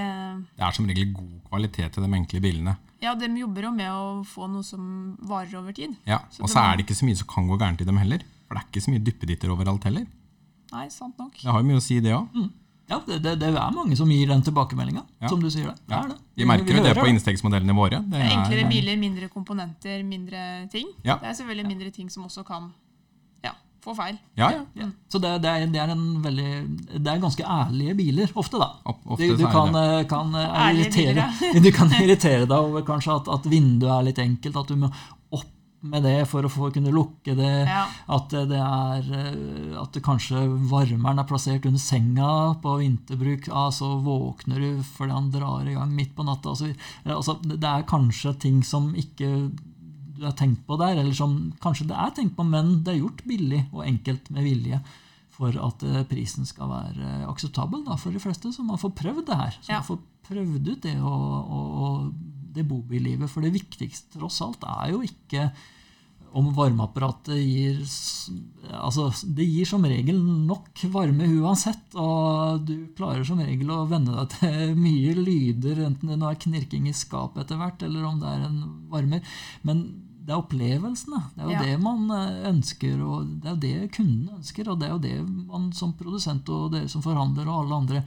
det, 0.58 0.64
er 0.68 0.74
som 0.76 0.88
regel 0.90 1.14
god 1.16 1.36
kvalitet 1.48 1.98
i 1.98 2.04
de 2.04 2.10
enkle 2.18 2.42
bilene. 2.44 2.76
Ja, 3.04 3.14
de 3.20 3.30
jobber 3.40 3.68
jo 3.70 3.72
med 3.76 3.92
å 3.92 4.06
få 4.28 4.50
noe 4.52 4.66
som 4.66 5.16
varer 5.30 5.60
over 5.60 5.76
tid. 5.76 5.96
Ja, 6.10 6.24
Og 6.42 6.50
så 6.52 6.62
er 6.64 6.76
det 6.76 6.88
ikke 6.88 6.98
så 6.98 7.08
mye 7.08 7.20
som 7.20 7.30
kan 7.30 7.48
gå 7.48 7.58
gærent 7.62 7.84
i 7.84 7.88
dem 7.88 8.00
heller. 8.02 8.24
For 8.46 8.58
det 8.58 8.64
er 8.64 8.70
ikke 8.70 8.86
så 8.86 8.94
mye 8.94 9.04
duppeditter 9.06 9.54
overalt 9.54 9.88
heller. 9.88 10.06
Nei, 10.74 10.86
sant 10.94 11.18
nok. 11.22 11.36
Det 11.40 11.52
har 11.52 11.62
jo 11.62 11.68
mye 11.70 11.82
å 11.82 11.84
si, 11.84 12.00
det 12.04 12.14
òg. 12.16 12.32
Mm. 12.36 12.54
Ja, 12.86 13.00
det, 13.02 13.18
det, 13.24 13.32
det, 13.42 13.48
er 13.50 13.74
mange 13.74 13.96
som 13.98 14.10
gir 14.14 14.30
den 14.30 14.44
tilbakemeldinga, 14.46 15.02
ja. 15.24 15.30
som 15.32 15.42
du 15.42 15.48
sier 15.50 15.72
det. 15.72 15.76
det, 15.90 16.02
det. 16.12 16.18
Vi 16.38 16.46
merker 16.46 16.78
jo 16.78 16.84
det 16.86 16.94
på 17.00 17.08
innstegsmodellene 17.10 17.74
våre. 17.74 18.02
Det 18.12 18.20
er 18.20 18.34
enklere 18.36 18.68
biler, 18.70 19.00
mindre 19.02 19.30
komponenter, 19.34 20.04
mindre 20.06 20.42
ting. 20.74 20.92
Ja. 21.02 21.18
Det 21.22 21.32
er 21.32 21.38
selvfølgelig 21.40 21.72
mindre 21.72 21.94
ting 21.96 22.12
som 22.14 22.28
også 22.28 22.46
kan 22.46 22.70
få 23.86 23.96
feil. 23.98 24.18
Ja, 24.40 24.50
ja. 24.52 24.62
ja. 24.80 24.90
Så 25.12 25.22
det, 25.22 25.32
det, 25.44 25.52
er, 25.52 25.66
det, 25.72 25.82
er, 25.82 25.94
en 25.94 26.06
veldig 26.24 26.52
Det 26.96 27.12
er 27.12 27.24
ganske 27.24 27.50
ærlige 27.58 27.98
biler, 27.98 28.32
ofte, 28.36 28.62
da. 28.62 28.72
Ofte 28.86 29.28
du, 29.32 29.36
du 29.40 29.46
kan, 29.46 29.76
eh, 29.80 30.06
kan 30.10 30.32
eh, 30.36 30.62
irritere, 30.72 31.28
du 31.66 31.72
kan 31.76 31.92
irritere 32.00 32.48
deg 32.48 32.56
over 32.58 32.86
kanskje 32.88 33.20
at, 33.20 33.30
at, 33.38 33.52
vinduet 33.52 33.92
er 34.00 34.08
litt 34.10 34.24
enkelt, 34.24 34.58
at 34.64 34.74
du 34.74 34.82
må 34.86 34.90
opp 35.36 35.52
med 35.86 36.02
det 36.02 36.16
for 36.26 36.48
å 36.48 36.50
få, 36.50 36.72
kunne 36.74 36.94
lukke 36.94 37.36
det. 37.38 37.52
Ja. 37.70 37.84
At 38.16 38.34
det 38.34 38.58
er 38.58 39.06
eh, 39.06 39.76
At 39.78 39.94
det 39.94 40.02
kanskje 40.06 40.42
varmeren 40.72 41.22
er 41.22 41.30
plassert 41.30 41.68
under 41.70 41.82
senga 41.82 42.32
på 42.64 42.80
vinterbruk. 42.82 43.52
Ja, 43.52 43.68
så 43.76 43.94
våkner 44.02 44.64
du 44.64 44.84
fordi 44.96 45.14
han 45.14 45.30
drar 45.34 45.70
i 45.70 45.78
gang 45.78 45.94
midt 45.94 46.16
på 46.18 46.26
natta. 46.26 46.56
Altså, 46.56 46.74
altså, 47.06 47.38
det 47.46 47.62
er 47.62 47.90
kanskje 47.90 48.34
ting 48.48 48.64
som 48.66 48.94
ikke 48.98 49.30
du 50.16 50.26
har 50.26 50.36
tenkt 50.38 50.64
på 50.68 50.78
der, 50.82 51.00
eller 51.02 51.16
som 51.18 51.36
kanskje 51.64 51.90
det 51.90 51.98
er 52.00 52.14
tenkt 52.16 52.36
på, 52.38 52.46
men 52.48 52.80
det 52.86 52.94
er 52.94 53.02
gjort 53.04 53.26
billig 53.28 53.66
og 53.72 53.86
enkelt 53.86 54.32
med 54.34 54.48
vilje 54.48 54.82
for 55.36 55.56
at 55.60 55.84
eh, 55.84 56.04
prisen 56.08 56.48
skal 56.48 56.72
være 56.72 57.26
akseptabel 57.28 57.84
da, 57.88 57.98
for 58.00 58.16
de 58.16 58.22
fleste, 58.24 58.54
så 58.56 58.64
man 58.64 58.80
får 58.80 58.96
prøvd 58.96 59.26
det 59.28 59.40
her. 59.40 59.58
Så 59.60 59.74
ja. 59.74 59.82
man 59.82 59.90
får 59.90 60.02
prøvd 60.30 60.70
ut 60.72 60.84
det 60.86 60.96
og, 61.02 61.26
og, 61.58 61.66
og 61.86 62.46
det 62.56 62.66
bobillivet. 62.68 63.30
For 63.32 63.44
det 63.44 63.54
viktigste 63.56 64.16
tross 64.16 64.40
alt 64.46 64.64
er 64.64 64.94
jo 64.94 65.02
ikke 65.06 65.50
om 66.36 66.52
varmeapparatet 66.56 67.38
gir 67.40 67.82
Altså, 68.66 69.08
det 69.38 69.46
gir 69.46 69.68
som 69.70 69.86
regel 69.86 70.18
nok 70.20 70.82
varme 70.92 71.28
uansett, 71.38 71.94
og 72.02 72.64
du 72.66 72.90
klarer 72.98 73.22
som 73.28 73.40
regel 73.40 73.70
å 73.72 73.84
venne 73.90 74.16
deg 74.18 74.34
til 74.34 74.74
mye 74.86 75.14
lyder, 75.20 75.84
enten 75.86 76.16
det 76.16 76.18
er 76.32 76.42
knirking 76.48 76.90
i 76.90 76.96
skapet 76.98 77.46
etter 77.46 77.62
hvert, 77.62 77.86
eller 77.86 78.08
om 78.10 78.18
det 78.20 78.32
er 78.32 78.48
en 78.48 78.58
varmer. 78.92 79.38
Men 79.68 79.86
det 80.26 80.34
er 80.34 80.42
opplevelsene. 80.42 81.22
Det 81.36 81.44
er 81.44 81.48
jo 81.48 81.54
ja. 81.54 81.64
det 81.70 81.80
man 81.86 82.10
eh, 82.18 82.50
ønsker, 82.50 82.98
og 83.06 83.32
det 83.44 83.52
er 83.52 83.54
jo 83.54 83.64
det 83.66 83.90
kundene 83.96 84.40
ønsker. 84.40 84.72
Og 84.72 84.80
det 84.82 84.88
er 84.88 84.94
jo 84.96 85.04
det 85.04 85.16
man 85.52 85.70
som 85.78 85.94
produsent 85.98 86.50
og 86.50 86.72
dere 86.74 86.90
som 86.92 87.06
forhandler 87.06 87.46
og 87.46 87.60
alle 87.62 87.82
andre 87.84 88.04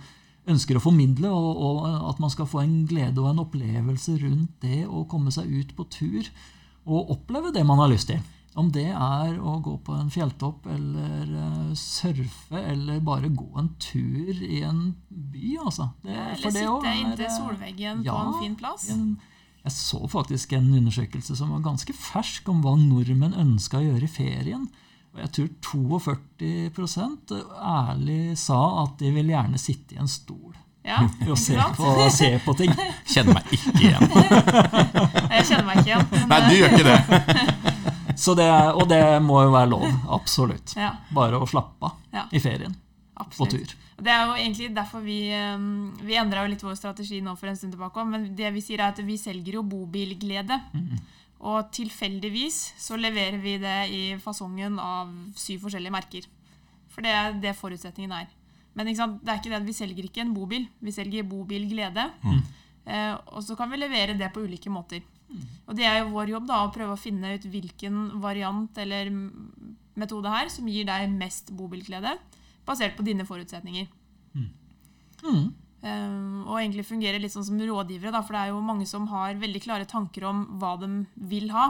ønsker 0.50 0.78
å 0.78 0.82
formidle. 0.82 1.30
Og, 1.30 1.62
og, 1.68 1.82
at 2.10 2.22
man 2.22 2.34
skal 2.34 2.50
få 2.50 2.64
en 2.64 2.80
glede 2.90 3.22
og 3.22 3.30
en 3.30 3.44
opplevelse 3.44 4.18
rundt 4.24 4.58
det 4.66 4.82
å 4.90 5.06
komme 5.10 5.32
seg 5.34 5.50
ut 5.52 5.76
på 5.78 5.86
tur 5.94 6.32
og 6.88 7.14
oppleve 7.14 7.52
det 7.54 7.64
man 7.68 7.80
har 7.82 7.92
lyst 7.92 8.10
til. 8.10 8.20
Om 8.58 8.72
det 8.74 8.88
er 8.90 9.36
å 9.38 9.58
gå 9.62 9.76
på 9.86 9.94
en 9.94 10.08
fjelltopp 10.10 10.66
eller 10.72 11.28
uh, 11.30 11.74
surfe 11.78 12.58
eller 12.58 13.02
bare 13.06 13.30
gå 13.30 13.46
en 13.60 13.68
tur 13.78 14.32
i 14.32 14.62
en 14.66 14.80
by, 15.08 15.52
altså. 15.62 15.90
Det, 16.02 16.16
eller 16.16 16.56
sitte 16.56 16.94
inntil 16.96 17.30
solveggen 17.36 18.02
ja, 18.06 18.16
på 18.16 18.24
en 18.24 18.40
fin 18.42 18.56
plass. 18.58 18.88
En, 18.94 19.12
jeg 19.62 19.74
så 19.76 20.00
faktisk 20.10 20.56
en 20.56 20.72
undersøkelse 20.80 21.36
som 21.38 21.52
var 21.54 21.62
ganske 21.68 21.94
fersk 21.94 22.48
om 22.50 22.64
hva 22.64 22.74
nordmenn 22.80 23.36
ønska 23.38 23.78
å 23.78 23.84
gjøre 23.84 24.08
i 24.08 24.12
ferien. 24.16 24.66
Og 25.14 25.22
jeg 25.22 25.52
tror 25.68 26.02
42% 26.08 27.36
ærlig 27.58 28.22
sa 28.40 28.58
at 28.84 28.98
de 29.02 29.12
vil 29.14 29.30
gjerne 29.34 29.60
sitte 29.60 29.94
i 29.94 30.02
en 30.02 30.10
stol. 30.10 30.56
Ja, 30.86 31.02
og 31.30 31.38
se 31.38 31.56
på, 31.76 32.08
se 32.14 32.30
på, 32.44 32.54
ting. 32.58 32.72
Kjenner 33.12 33.38
meg 33.38 33.52
ikke 33.56 33.74
igjen. 33.82 34.06
jeg 35.34 35.48
kjenner 35.50 35.66
meg 35.66 35.80
ikke 35.82 35.90
igjen. 35.90 36.06
Nei, 36.30 36.38
du 36.46 36.54
gjør 36.56 36.76
ikke 36.76 36.86
det. 36.88 36.98
det 38.38 38.52
og 38.74 38.86
det 38.90 39.02
må 39.24 39.42
jo 39.44 39.52
være 39.54 39.72
lov. 39.74 39.88
Absolutt. 40.18 40.76
Ja. 40.78 40.94
Bare 41.14 41.40
å 41.40 41.48
slappe 41.50 41.90
av 41.90 42.14
ja. 42.14 42.24
i 42.32 42.42
ferien. 42.42 42.76
Absolutt. 43.18 43.38
På 43.38 43.50
tur. 43.50 43.76
Det 43.98 44.14
er 44.14 44.28
jo 44.30 44.34
egentlig 44.38 44.68
derfor 44.76 45.02
vi, 45.02 45.20
um, 45.34 45.90
vi 46.06 46.14
endra 46.20 46.44
litt 46.46 46.62
vår 46.62 46.76
strategi 46.78 47.18
nå 47.24 47.34
for 47.38 47.50
en 47.50 47.58
stund 47.58 47.74
tilbake. 47.74 48.04
Men 48.06 48.28
det 48.38 48.52
vi 48.54 48.62
sier 48.62 48.82
er 48.82 48.92
at 48.92 49.02
vi 49.02 49.18
selger 49.18 49.58
jo 49.58 49.66
bobilglede. 49.66 50.60
Mm. 50.72 50.98
Og 51.48 51.70
tilfeldigvis 51.74 52.58
så 52.82 52.98
leverer 52.98 53.38
vi 53.42 53.58
det 53.62 53.78
i 53.94 54.02
fasongen 54.22 54.78
av 54.82 55.10
syv 55.38 55.66
forskjellige 55.66 55.94
merker. 55.94 56.30
For 56.94 57.06
det 57.06 57.14
er 57.14 57.36
det 57.42 57.54
forutsetningen 57.58 58.14
er. 58.22 58.30
Men 58.78 58.86
det 58.86 58.94
er 58.94 59.40
ikke 59.40 59.50
det 59.50 59.58
at 59.58 59.66
vi 59.66 59.74
selger 59.74 60.06
ikke 60.06 60.22
en 60.22 60.34
bobil. 60.36 60.68
Vi 60.78 60.94
selger 60.94 61.26
bobilglede. 61.26 62.04
Mm. 62.22 62.42
Eh, 62.86 63.14
og 63.34 63.42
så 63.42 63.58
kan 63.58 63.72
vi 63.72 63.80
levere 63.80 64.14
det 64.16 64.30
på 64.32 64.44
ulike 64.46 64.70
måter. 64.70 65.02
Og 65.68 65.76
det 65.76 65.84
er 65.84 66.00
jo 66.00 66.12
vår 66.14 66.32
jobb 66.32 66.46
da, 66.48 66.62
å 66.64 66.72
prøve 66.72 66.94
å 66.94 67.00
finne 67.00 67.34
ut 67.36 67.46
hvilken 67.52 68.20
variant 68.22 68.78
eller 68.80 69.10
metode 69.98 70.32
her 70.32 70.48
som 70.52 70.68
gir 70.70 70.86
deg 70.88 71.10
mest 71.12 71.52
bobilglede, 71.56 72.14
basert 72.68 72.96
på 72.96 73.04
dine 73.04 73.26
forutsetninger. 73.28 73.88
Mm. 74.38 75.50
Um, 75.78 76.46
og 76.46 76.56
egentlig 76.58 76.86
fungerer 76.88 77.20
litt 77.22 77.34
sånn 77.34 77.46
som 77.46 77.60
rådgivere, 77.60 78.12
da, 78.14 78.22
for 78.24 78.34
det 78.34 78.46
er 78.46 78.54
jo 78.54 78.64
mange 78.64 78.86
som 78.88 79.04
har 79.12 79.36
veldig 79.38 79.62
klare 79.62 79.88
tanker 79.90 80.26
om 80.30 80.44
hva 80.62 80.76
de 80.80 80.88
vil 81.30 81.52
ha, 81.54 81.68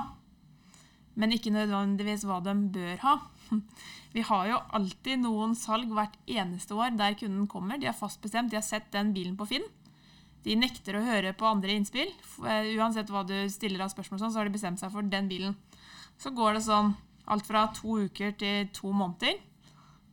men 1.19 1.35
ikke 1.35 1.53
nødvendigvis 1.53 2.25
hva 2.29 2.39
de 2.45 2.55
bør 2.77 3.03
ha. 3.03 3.17
Vi 4.15 4.25
har 4.25 4.47
jo 4.49 4.61
alltid 4.79 5.21
noen 5.23 5.55
salg 5.59 5.91
hvert 5.95 6.17
eneste 6.27 6.77
år 6.77 6.97
der 6.99 7.17
kunden 7.19 7.49
kommer. 7.51 7.79
De 7.79 7.89
har 7.91 7.97
fast 7.97 8.23
bestemt, 8.25 8.51
de 8.51 8.59
har 8.59 8.67
sett 8.67 8.91
den 8.95 9.13
bilen 9.17 9.37
på 9.39 9.49
Finn. 9.51 9.67
De 10.47 10.55
nekter 10.57 10.97
å 10.97 11.05
høre 11.05 11.35
på 11.37 11.49
andre 11.49 11.75
innspill. 11.77 12.11
Eh, 12.47 12.73
Uansett 12.79 13.11
hva 13.13 13.25
du 13.27 13.37
stiller 13.53 13.85
av 13.85 13.93
spørsmål, 13.93 14.23
sånn, 14.23 14.33
så 14.33 14.41
har 14.41 14.49
de 14.49 14.55
bestemt 14.55 14.81
seg 14.81 14.93
for 14.95 15.05
den 15.05 15.29
bilen. 15.31 15.57
Så 16.19 16.33
går 16.35 16.57
det 16.57 16.65
sånn 16.67 16.95
alt 17.29 17.47
fra 17.47 17.67
to 17.77 17.99
uker 18.07 18.33
til 18.41 18.69
to 18.75 18.93
måneder. 18.95 19.37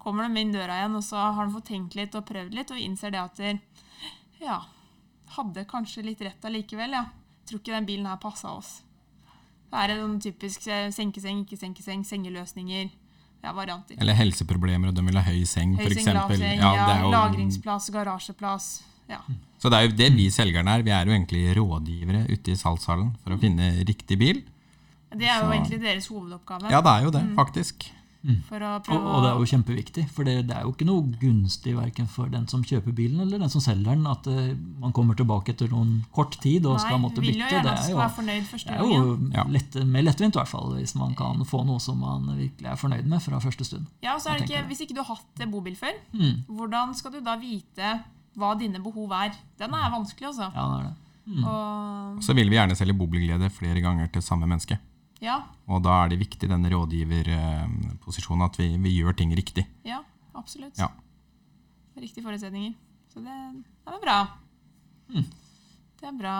Kommer 0.01 0.27
de 0.27 0.41
inn 0.41 0.53
døra 0.53 0.81
igjen, 0.81 0.97
og 0.99 1.05
så 1.05 1.21
har 1.21 1.45
de 1.47 1.55
fått 1.55 1.69
tenkt 1.71 1.95
litt 1.97 2.15
og 2.17 2.27
prøvd 2.27 2.57
litt, 2.57 2.73
og 2.73 2.81
innser 2.81 3.13
det 3.15 3.21
at 3.21 3.39
de, 3.39 3.53
ja, 4.43 4.59
hadde 5.37 5.65
kanskje 5.69 6.03
litt 6.05 6.21
rett 6.25 6.45
allikevel, 6.45 6.97
ja. 6.99 7.05
Tror 7.45 7.61
ikke 7.61 7.73
den 7.73 7.87
bilen 7.87 8.09
her 8.09 8.19
passa 8.21 8.51
oss. 8.57 8.79
Det 9.69 9.81
er 9.81 9.93
en 9.93 10.03
sånn 10.03 10.21
typisk 10.23 10.67
eh, 10.71 10.91
senkeseng, 10.93 11.41
ikke 11.45 11.57
senkeseng, 11.61 12.03
sengeløsninger, 12.05 12.91
ja, 13.45 13.53
varianter. 13.53 13.97
Eller 14.01 14.17
helseproblemer, 14.17 14.89
og 14.91 14.95
de 14.97 15.03
vil 15.05 15.19
ha 15.21 15.25
høy 15.29 15.43
seng, 15.45 15.75
Høy 15.77 15.93
seng, 15.93 16.13
lav 16.17 16.31
seng, 16.33 16.57
Ja, 16.59 17.01
jo- 17.03 17.11
lagringsplass, 17.13 17.89
garasjeplass. 17.93 18.69
Ja. 19.09 19.19
Så 19.61 19.69
det 19.69 19.77
er 19.77 19.85
jo 19.87 19.95
det 19.97 20.09
vi 20.17 20.25
selgerne 20.33 20.73
er. 20.79 20.81
Vi 20.85 20.91
er 20.91 21.05
jo 21.05 21.13
egentlig 21.13 21.43
rådgivere 21.57 22.23
ute 22.31 22.51
i 22.51 22.57
salgshallen 22.57 23.13
for 23.23 23.35
å 23.35 23.39
finne 23.39 23.69
riktig 23.85 24.17
bil. 24.17 24.41
Det 25.15 25.27
er 25.29 25.39
jo 25.39 25.45
Så- 25.45 25.53
egentlig 25.53 25.79
deres 25.81 26.07
hovedoppgave. 26.09 26.71
Ja, 26.73 26.81
det 26.81 26.91
er 26.91 27.03
jo 27.05 27.11
det, 27.11 27.23
faktisk. 27.37 27.85
For 28.47 28.57
å 28.57 28.69
Og, 28.75 28.83
prøve 28.87 29.09
og 29.11 29.21
det 29.23 29.29
er 29.29 29.37
jo 29.37 29.45
kjempeviktig, 29.51 30.03
for 30.09 30.23
det, 30.25 30.33
det 30.49 30.55
er 30.57 30.63
jo 30.65 30.71
ikke 30.73 30.87
noe 30.89 31.03
gunstig 31.21 31.75
verken 31.77 32.07
for 32.09 32.25
den 32.33 32.47
som 32.49 32.63
kjøper 32.65 32.95
bilen 32.97 33.19
eller 33.21 33.37
den 33.43 33.51
som 33.53 33.61
selger 33.61 33.91
den, 33.93 34.07
at 34.09 34.25
uh, 34.25 34.55
man 34.81 34.91
kommer 34.97 35.13
tilbake 35.19 35.53
etter 35.53 35.69
noen 35.69 35.99
kort 36.15 36.39
tid 36.41 36.65
og 36.65 36.79
skal 36.81 36.97
måtte 37.03 37.21
bytte. 37.21 37.37
Det 37.37 37.59
er 37.59 37.91
jo, 37.91 37.99
det 37.99 38.73
er 38.73 38.81
jo 38.81 39.19
Ja. 39.35 39.43
lett, 39.53 39.77
mer 39.85 40.01
lettvint, 40.07 40.33
i 40.35 40.39
hvert 40.41 40.49
fall, 40.49 40.73
hvis 40.79 40.95
man 40.97 41.13
kan 41.15 41.45
få 41.45 41.61
noe 41.67 41.79
som 41.79 41.99
man 42.01 42.25
virkelig 42.37 42.71
er 42.71 42.75
fornøyd 42.81 43.05
med 43.05 43.21
fra 43.21 43.39
første 43.39 43.63
stund. 43.67 43.85
Ja, 44.01 44.15
og 44.15 44.21
så 44.21 44.33
er 44.33 44.39
det 44.41 44.49
ikke. 44.49 44.65
Hvis 44.73 44.81
ikke 44.87 44.95
du 44.97 45.03
har 45.03 45.15
hatt 45.15 45.45
bobil 45.51 45.75
før, 45.75 45.93
Mm. 46.13 46.43
hvordan 46.49 46.95
skal 46.95 47.11
du 47.11 47.19
da 47.21 47.35
vite 47.37 47.93
hva 48.35 48.57
dine 48.57 48.81
behov 48.83 49.11
er? 49.11 49.31
Den 49.59 49.73
er 49.73 49.91
vanskelig, 49.93 50.27
altså. 50.33 50.49
Ja, 50.53 50.65
det 50.71 50.79
er 50.79 50.89
det. 50.89 50.95
Mm. 51.25 51.43
Og, 51.43 52.23
Så 52.23 52.33
vil 52.35 52.49
vi 52.49 52.55
gjerne 52.55 52.75
selge 52.77 52.93
bobilglede 52.93 53.49
flere 53.49 53.81
ganger 53.81 54.07
til 54.11 54.21
samme 54.21 54.45
menneske. 54.47 54.77
Ja, 55.25 55.39
Og 55.67 55.81
da 55.85 56.03
er 56.03 56.13
det 56.13 56.21
viktig, 56.21 56.49
denne 56.51 56.69
rådgiverposisjonen, 56.73 58.45
at 58.45 58.59
vi, 58.61 58.69
vi 58.81 58.95
gjør 58.99 59.17
ting 59.17 59.33
riktig. 59.37 59.65
ja, 59.87 60.03
absolutt. 60.37 60.77
Ja. 60.77 60.91
Riktige 61.95 62.25
forutsetninger. 62.25 62.73
Så 63.13 63.21
det, 63.23 63.35
det 63.87 63.93
er 63.95 64.01
bra. 64.03 64.17
Mm. 65.09 65.29
Det 65.95 66.09
er 66.09 66.17
bra. 66.19 66.35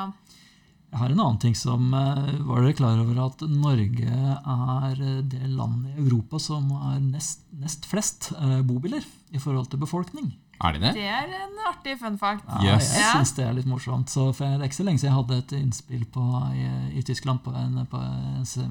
Jeg 0.95 1.01
har 1.01 1.11
en 1.11 1.19
annen 1.19 1.39
ting 1.43 1.55
som 1.57 1.89
eh, 1.91 2.35
Var 2.47 2.61
dere 2.63 2.75
klar 2.77 2.99
over 3.01 3.17
at 3.25 3.41
Norge 3.51 4.05
er 4.07 5.01
eh, 5.03 5.21
det 5.27 5.49
landet 5.51 5.95
i 5.95 6.03
Europa 6.05 6.39
som 6.39 6.69
har 6.71 7.01
nest, 7.03 7.41
nest 7.59 7.87
flest 7.89 8.29
eh, 8.37 8.61
bobiler 8.63 9.03
i 9.35 9.41
forhold 9.41 9.71
til 9.71 9.81
befolkning? 9.81 10.29
Er 10.63 10.71
de 10.71 10.79
det? 10.79 10.93
Det 10.95 11.03
er 11.03 11.25
en 11.35 11.57
artig 11.67 11.97
fun 11.99 12.17
fact. 12.17 12.45
Ja, 12.63 12.75
Yes. 12.77 12.93
Jeg 12.95 13.09
syns 13.11 13.33
det 13.35 13.43
er 13.45 13.53
litt 13.57 13.65
morsomt. 13.67 14.07
Så 14.09 14.29
for 14.33 14.45
Det 14.45 14.61
er 14.61 14.69
ikke 14.69 14.77
så 14.79 14.85
lenge 14.87 14.99
siden 15.01 15.11
jeg 15.11 15.17
hadde 15.19 15.37
et 15.41 15.51
innspill 15.57 16.05
på, 16.15 16.23
i, 16.55 16.67
i 16.99 17.03
Tyskland 17.03 17.41
på 17.43 17.51
en, 17.59 17.81
på 17.91 17.99
en 17.99 18.45
se- 18.47 18.63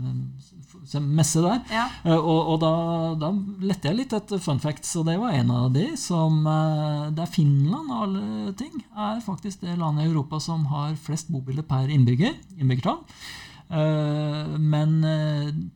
se- 0.89 1.01
messe 1.05 1.43
der. 1.45 1.61
Ja. 1.71 1.85
Eh, 2.05 2.17
Og, 2.17 2.49
og 2.55 2.61
da, 2.65 2.73
da 3.21 3.31
lette 3.61 3.89
jeg 3.91 3.97
litt 4.01 4.13
etter 4.17 4.41
fun 4.41 4.59
facts, 4.65 4.97
og 4.97 5.05
det 5.11 5.19
var 5.21 5.37
en 5.37 5.51
av 5.51 5.69
de 5.77 5.91
som 6.01 6.41
eh, 6.47 7.11
Det 7.13 7.23
er 7.27 7.33
Finland 7.37 7.91
og 7.93 8.03
alle 8.09 8.53
ting. 8.57 8.81
Er 8.97 9.21
faktisk 9.21 9.61
det 9.61 9.77
landet 9.79 10.07
i 10.07 10.11
Europa 10.13 10.41
som 10.41 10.65
har 10.73 10.97
flest 10.97 11.29
bobiler 11.31 11.63
per 11.69 11.89
innbygger. 11.93 12.33
innbyggertall. 12.57 13.03
Eh, 13.71 14.57
Men 14.59 15.01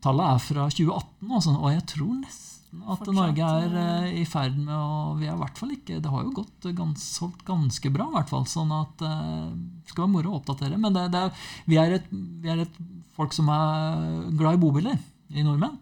tallet 0.00 0.34
er 0.34 0.38
fra 0.44 0.68
2018, 0.70 1.30
også, 1.30 1.54
og 1.59 1.72
jeg 1.72 1.86
tror 1.94 2.12
nesten 2.22 2.47
at 2.68 2.98
Fortsatt, 3.00 3.14
Norge 3.16 3.46
er 3.48 3.76
eh, 3.80 4.06
eh, 4.10 4.16
i 4.20 4.24
ferd 4.28 4.56
med 4.60 4.74
å 4.76 5.14
Vi 5.16 5.26
er 5.28 5.32
i 5.36 5.40
hvert 5.40 5.56
fall 5.60 5.70
ikke 5.72 6.00
Det 6.04 6.10
har 6.12 6.24
jo 6.26 6.32
gått 6.36 6.66
gans, 6.76 7.04
solgt 7.16 7.44
ganske 7.48 7.90
bra, 7.94 8.08
i 8.10 8.16
hvert 8.18 8.32
fall. 8.32 8.44
Sånn 8.50 8.72
at 8.76 9.04
eh, 9.08 9.46
det 9.56 9.92
skal 9.94 10.04
være 10.04 10.12
moro 10.18 10.34
å 10.34 10.40
oppdatere. 10.42 10.76
Men 10.80 10.92
det, 10.96 11.06
det 11.14 11.22
er, 11.26 11.46
vi, 11.66 11.78
er 11.80 11.94
et, 11.98 12.10
vi 12.12 12.52
er 12.52 12.64
et 12.66 12.80
folk 13.16 13.32
som 13.36 13.48
er 13.50 14.28
glad 14.38 14.58
i 14.58 14.62
bobiler, 14.62 14.98
i 15.32 15.44
nordmenn. 15.46 15.78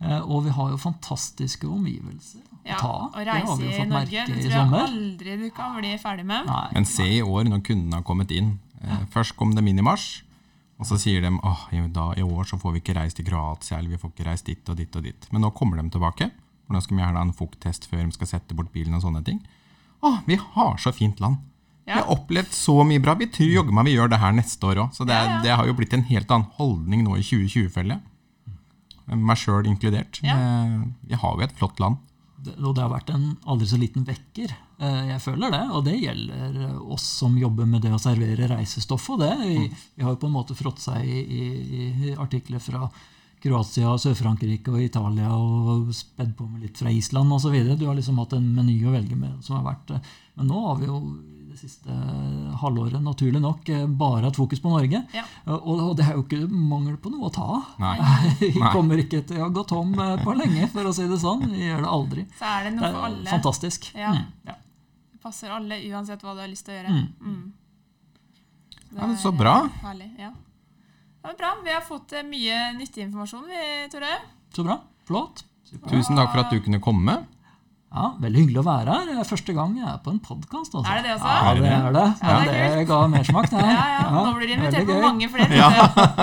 Eh, 0.00 0.20
og 0.24 0.46
vi 0.48 0.54
har 0.56 0.72
jo 0.72 0.80
fantastiske 0.80 1.68
omgivelser 1.68 2.40
å 2.40 2.58
Ja, 2.68 2.78
ta 2.80 2.94
Å 2.94 3.04
av. 3.10 3.20
Det 3.20 3.28
har 3.28 3.30
reise 3.34 3.58
vi 3.60 3.68
jo 3.68 3.76
i 3.76 3.84
merke 3.90 3.92
Norge, 3.92 4.24
sommer. 4.24 4.40
det 4.40 4.48
tror 4.48 4.56
jeg 4.56 4.88
aldri 4.88 5.36
du 5.44 5.46
kan 5.60 5.76
bli 5.76 5.92
ferdig 6.00 6.26
med. 6.32 6.48
Nei, 6.48 6.64
Men 6.78 6.88
se 6.88 7.06
i 7.18 7.22
år, 7.22 7.44
når 7.52 7.62
kundene 7.68 8.00
har 8.00 8.08
kommet 8.08 8.32
inn. 8.32 8.56
Først 9.12 9.36
kom 9.36 9.52
de 9.52 9.60
inn 9.68 9.78
i 9.80 9.84
mars, 9.84 10.22
og 10.80 10.86
så 10.88 10.96
sier 10.98 11.20
de 11.22 11.30
at 11.44 11.66
i, 11.76 11.78
i 12.20 12.24
år 12.24 12.44
så 12.48 12.56
får 12.58 12.72
vi 12.72 12.80
ikke 12.82 12.96
reist 12.96 13.16
til 13.20 13.26
Kroatia, 13.28 13.78
eller 13.78 13.90
vi 13.94 14.00
får 14.00 14.10
ikke 14.14 14.26
reist 14.30 14.46
dit 14.48 14.68
og 14.72 14.76
dit 14.80 14.96
og 14.96 15.04
dit. 15.04 15.28
Men 15.32 15.44
nå 15.44 15.50
kommer 15.54 15.76
de 15.82 15.90
tilbake. 15.92 16.30
For 16.66 16.74
nå 16.74 16.80
skal 16.82 16.96
vi 16.96 17.02
gjerne 17.04 17.20
ha 17.20 17.26
en 17.28 17.32
fukttest 17.36 17.86
før 17.90 18.04
de 18.06 18.12
skal 18.16 18.26
sette 18.30 18.56
bort 18.56 18.72
bilen 18.72 18.94
og 18.96 19.02
sånne 19.04 19.22
ting. 19.26 19.40
Åh, 20.02 20.20
vi 20.26 20.36
har 20.40 20.76
så 20.80 20.92
fint 20.96 21.20
land. 21.20 21.36
Vi 21.90 21.92
har 21.96 22.06
opplevd 22.12 22.52
så 22.54 22.76
mye 22.86 23.00
bra. 23.02 23.14
Vi 23.18 23.26
tror 23.34 23.48
jogge 23.50 23.74
meg 23.74 23.84
vi 23.88 23.96
gjør 23.96 24.08
det 24.12 24.20
her 24.22 24.32
neste 24.36 24.62
år 24.70 24.78
òg. 24.84 24.92
Så 24.94 25.04
det, 25.08 25.16
er, 25.16 25.40
det 25.42 25.50
har 25.58 25.66
jo 25.66 25.74
blitt 25.74 25.92
en 25.96 26.04
helt 26.06 26.30
annen 26.30 26.46
holdning 26.56 27.02
nå 27.04 27.16
i 27.18 27.24
2020-følget. 27.26 28.00
Meg 29.10 29.40
sjøl 29.40 29.66
inkludert. 29.66 30.20
Eh, 30.22 30.76
Vi 31.10 31.18
har 31.18 31.34
jo 31.34 31.42
et 31.42 31.56
flott 31.58 31.80
land. 31.82 31.96
Det- 32.40 32.54
Og 32.62 32.74
det 32.76 32.82
har 32.84 32.90
vært 32.92 33.10
en 33.12 33.36
aldri 33.44 33.66
så 33.66 33.76
liten 33.80 34.04
vekker. 34.06 34.54
Eh, 34.80 35.08
Jeg 35.12 35.20
føler 35.20 35.50
det, 35.52 35.62
og 35.76 35.84
det 35.84 35.96
gjelder 36.00 36.54
eh, 36.66 36.76
oss 36.94 37.04
som 37.20 37.36
jobber 37.38 37.66
med 37.68 37.82
det 37.84 37.92
å 37.92 38.00
servere 38.00 38.48
reisestoff. 38.54 39.10
og 39.10 39.20
det. 39.20 39.32
Vi, 39.44 39.70
vi 39.96 40.02
har 40.06 40.14
jo 40.14 40.20
på 40.22 40.26
en 40.30 40.36
måte 40.38 40.56
frått 40.56 40.80
seg 40.80 41.04
i, 41.04 41.20
i, 41.20 41.48
i 42.10 42.14
artikler 42.16 42.58
fra 42.64 42.86
Kroatia, 43.40 43.94
Sør-Frankrike 43.96 44.68
og 44.68 44.82
Italia 44.84 45.30
og 45.32 45.92
spedd 45.96 46.34
på 46.36 46.44
med 46.48 46.60
litt 46.66 46.76
fra 46.80 46.90
Island 46.92 47.32
osv. 47.32 47.54
Du 47.80 47.86
har 47.88 47.96
liksom 47.96 48.18
hatt 48.20 48.34
en 48.36 48.50
meny 48.56 48.78
å 48.84 48.92
velge 48.92 49.16
med 49.16 49.38
som 49.44 49.56
har 49.56 49.64
vært 49.70 49.94
eh, 49.96 50.10
Men 50.36 50.50
nå 50.52 50.64
har 50.66 50.80
vi 50.80 50.88
jo 50.90 50.98
det 51.50 51.58
siste 51.58 51.90
halvåret 52.60 53.00
naturlig 53.02 53.40
nok 53.42 53.66
bare 53.98 54.28
hatt 54.28 54.36
fokus 54.38 54.60
på 54.62 54.70
Norge. 54.70 55.00
Ja. 55.12 55.24
Og, 55.50 55.64
og 55.90 55.96
det 55.98 56.04
er 56.06 56.14
jo 56.14 56.22
ikke 56.22 56.44
mangel 56.46 56.94
på 57.02 57.10
noe 57.10 57.26
å 57.26 57.32
ta 57.34 57.42
av. 57.56 57.96
Vi 58.38 58.52
kommer 58.70 59.00
ikke 59.02 59.24
til 59.26 59.42
å 59.42 59.48
gå 59.50 59.64
tom 59.66 59.90
på 59.98 60.34
lenge, 60.38 60.68
for 60.70 60.86
å 60.86 60.92
si 60.94 61.08
det 61.10 61.18
sånn. 61.20 61.42
Vi 61.50 61.64
gjør 61.66 61.82
det 61.82 61.90
aldri. 61.90 62.24
Så 62.38 62.46
er 62.46 62.68
det 62.68 62.70
Det 62.70 62.76
noe 62.78 62.86
er 62.86 62.94
for 62.94 63.08
alle. 63.08 63.26
fantastisk. 63.32 63.90
Ja. 63.98 64.12
Mm, 64.14 64.28
ja. 64.46 64.54
Det 65.20 65.26
passer 65.28 65.50
alle 65.52 65.76
uansett 65.92 66.22
hva 66.24 66.32
du 66.32 66.38
har 66.40 66.48
lyst 66.48 66.64
til 66.64 66.72
å 66.72 66.76
gjøre. 66.78 66.92
Mm. 66.96 67.08
Mm. 67.20 67.40
Ja, 68.96 69.02
men 69.02 69.18
så 69.20 69.28
er, 69.28 69.34
bra. 69.36 69.52
Herlig. 69.82 70.06
Ja. 70.16 70.30
Det 70.32 71.26
var 71.28 71.34
bra. 71.42 71.50
Vi 71.66 71.74
har 71.74 71.82
fått 71.84 72.14
eh, 72.16 72.24
mye 72.24 72.60
nyttig 72.78 73.02
informasjon, 73.04 73.42
vi, 73.50 73.66
Tore. 73.92 74.14
Så 74.56 74.64
bra. 74.64 74.78
Flott. 75.04 75.42
Super. 75.68 75.92
Tusen 75.92 76.16
takk 76.16 76.32
for 76.32 76.40
at 76.40 76.54
du 76.54 76.56
kunne 76.64 76.80
komme. 76.80 77.18
Ja, 77.90 78.06
Veldig 78.22 78.46
hyggelig 78.46 78.62
å 78.62 78.64
være 78.70 78.94
her. 78.96 79.10
Det 79.10 79.18
er 79.20 79.28
første 79.28 79.56
gang 79.60 79.76
jeg 79.76 79.90
er 79.92 80.00
på 80.06 80.14
en 80.14 80.22
podkast. 80.24 80.78
Altså. 80.78 80.88
Er 80.88 81.02
det 81.02 81.04
det 81.10 81.12
også? 81.18 81.36
Ja, 81.36 81.52
det 81.60 81.68
er 81.74 81.92
det. 81.98 82.06
Ja, 82.22 82.38
det 82.40 82.56
er 82.64 82.74
det 82.80 82.88
ga 82.88 83.02
mersmak. 83.18 83.50
det. 83.52 83.66
Ja, 83.76 83.86
ja. 83.98 84.08
Nå 84.24 84.32
blir 84.40 84.48
du 84.48 84.56
invitert 84.56 84.88
på 84.88 84.98
mange 85.04 85.30
flere. 85.36 85.60
Ja. 85.60 85.70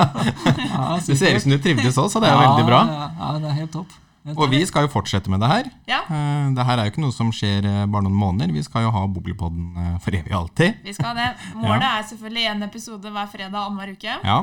Ja, 0.73 0.89
Det 1.05 1.21
ser 1.21 1.37
ut 1.37 1.45
som 1.45 1.53
du 1.53 1.61
trivdes 1.61 2.01
òg, 2.01 2.09
så 2.09 2.25
det 2.25 2.33
er 2.33 2.39
Ja, 2.39 2.43
veldig 2.47 2.65
bra. 2.73 2.81
Ja, 2.97 3.07
ja, 3.21 3.31
det 3.45 3.53
er 3.53 3.57
helt 3.61 3.75
topp. 3.77 3.93
Og 4.35 4.49
vi 4.51 4.59
skal 4.67 4.83
jo 4.87 4.89
fortsette 4.91 5.29
med 5.31 5.39
det 5.39 5.47
her. 5.51 5.69
Ja, 5.87 6.01
Eh, 6.09 6.49
Det 6.57 6.65
her 6.65 6.77
er 6.79 6.85
jo 6.87 6.91
ikke 6.91 7.01
noe 7.03 7.13
som 7.15 7.29
skjer 7.31 7.63
eh, 7.65 7.85
bare 7.85 8.03
noen 8.03 8.15
måneder. 8.17 8.51
Vi 8.53 8.63
skal 8.63 8.83
jo 8.83 8.91
ha 8.91 9.05
Bobilpodden 9.07 9.69
eh, 9.77 9.97
for 10.03 10.11
evig 10.17 10.31
og 10.33 10.39
alltid. 10.49 10.81
vi 10.83 10.93
skal 10.93 11.15
det. 11.15 11.27
Målet 11.55 11.83
er 11.87 12.03
selvfølgelig 12.09 12.47
én 12.51 12.63
episode 12.67 13.11
hver 13.11 13.27
fredag 13.31 13.55
annenhver 13.61 13.93
uke. 13.95 14.17
Ja, 14.23 14.39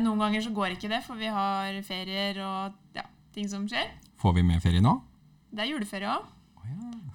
Noen 0.00 0.18
ganger 0.18 0.40
så 0.40 0.50
går 0.54 0.72
ikke 0.78 0.88
det, 0.88 1.02
for 1.04 1.14
vi 1.20 1.26
har 1.28 1.74
ferier 1.84 2.38
og 2.40 2.72
ja, 2.96 3.02
ting 3.34 3.48
som 3.50 3.66
skjer. 3.68 3.90
Får 4.16 4.32
vi 4.38 4.42
med 4.42 4.62
ferie 4.62 4.80
nå? 4.80 4.94
Det 5.52 5.60
er 5.66 5.68
juleferie 5.74 6.08
òg. 6.08 6.24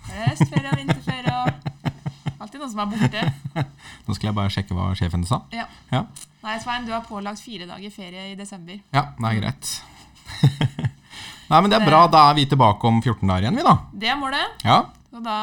Høstferie 0.09 0.69
og 0.71 0.77
vinterferie 0.77 1.33
og 1.33 1.49
Alltid 2.39 2.61
noen 2.61 2.69
som 2.71 2.79
er 2.79 2.91
borte. 2.93 3.23
Nå 4.07 4.13
skal 4.15 4.29
jeg 4.29 4.35
bare 4.37 4.51
sjekke 4.53 4.75
hva 4.77 4.91
sjefen 4.95 5.25
sa. 5.27 5.41
Ja. 5.51 5.65
Ja, 5.91 6.05
Nei, 6.43 6.53
Svein, 6.63 6.85
du 6.87 6.93
har 6.93 7.01
pålagt 7.03 7.41
fire 7.43 7.65
dager 7.67 7.91
ferie 7.91 8.29
i 8.31 8.35
desember. 8.39 8.77
ja 8.95 9.07
det 9.17 9.27
er 9.27 9.41
greit. 9.41 9.73
Nei, 11.49 11.61
men 11.61 11.71
det 11.71 11.79
er 11.81 11.85
bra. 11.87 12.03
Da 12.11 12.27
er 12.29 12.35
vi 12.37 12.45
tilbake 12.45 12.85
om 12.87 12.99
14 13.01 13.25
dager 13.27 13.47
igjen, 13.47 13.55
vi, 13.57 13.63
da. 13.65 13.75
Det 13.93 14.09
er 14.11 14.15
målet. 14.19 14.61
Ja, 14.65 14.83
Og 15.13 15.23
da 15.25 15.37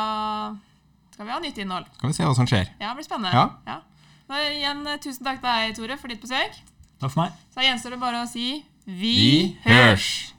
skal 1.12 1.26
vi 1.26 1.32
ha 1.32 1.38
nytt 1.42 1.58
innhold. 1.58 1.86
skal 1.96 2.08
vi 2.12 2.14
se 2.14 2.22
hva 2.28 2.34
som 2.36 2.46
skjer. 2.46 2.68
Ja, 2.78 2.92
det 2.92 2.96
blir 3.00 3.08
spennende. 3.08 3.48
Ja. 3.66 3.80
Da 4.28 4.34
igjen, 4.50 4.86
eh, 4.86 4.98
tusen 5.02 5.24
takk 5.26 5.40
til 5.42 5.50
deg, 5.50 5.74
Tore, 5.76 5.96
for 5.98 6.08
ditt 6.08 6.20
besøk. 6.22 6.54
Takk 7.00 7.10
for 7.12 7.22
meg. 7.24 7.32
Så 7.54 7.62
gjenstår 7.66 7.90
det 7.96 8.00
bare 8.00 8.22
å 8.22 8.28
si 8.30 8.64
Vi 8.86 9.56
hørs! 9.64 10.32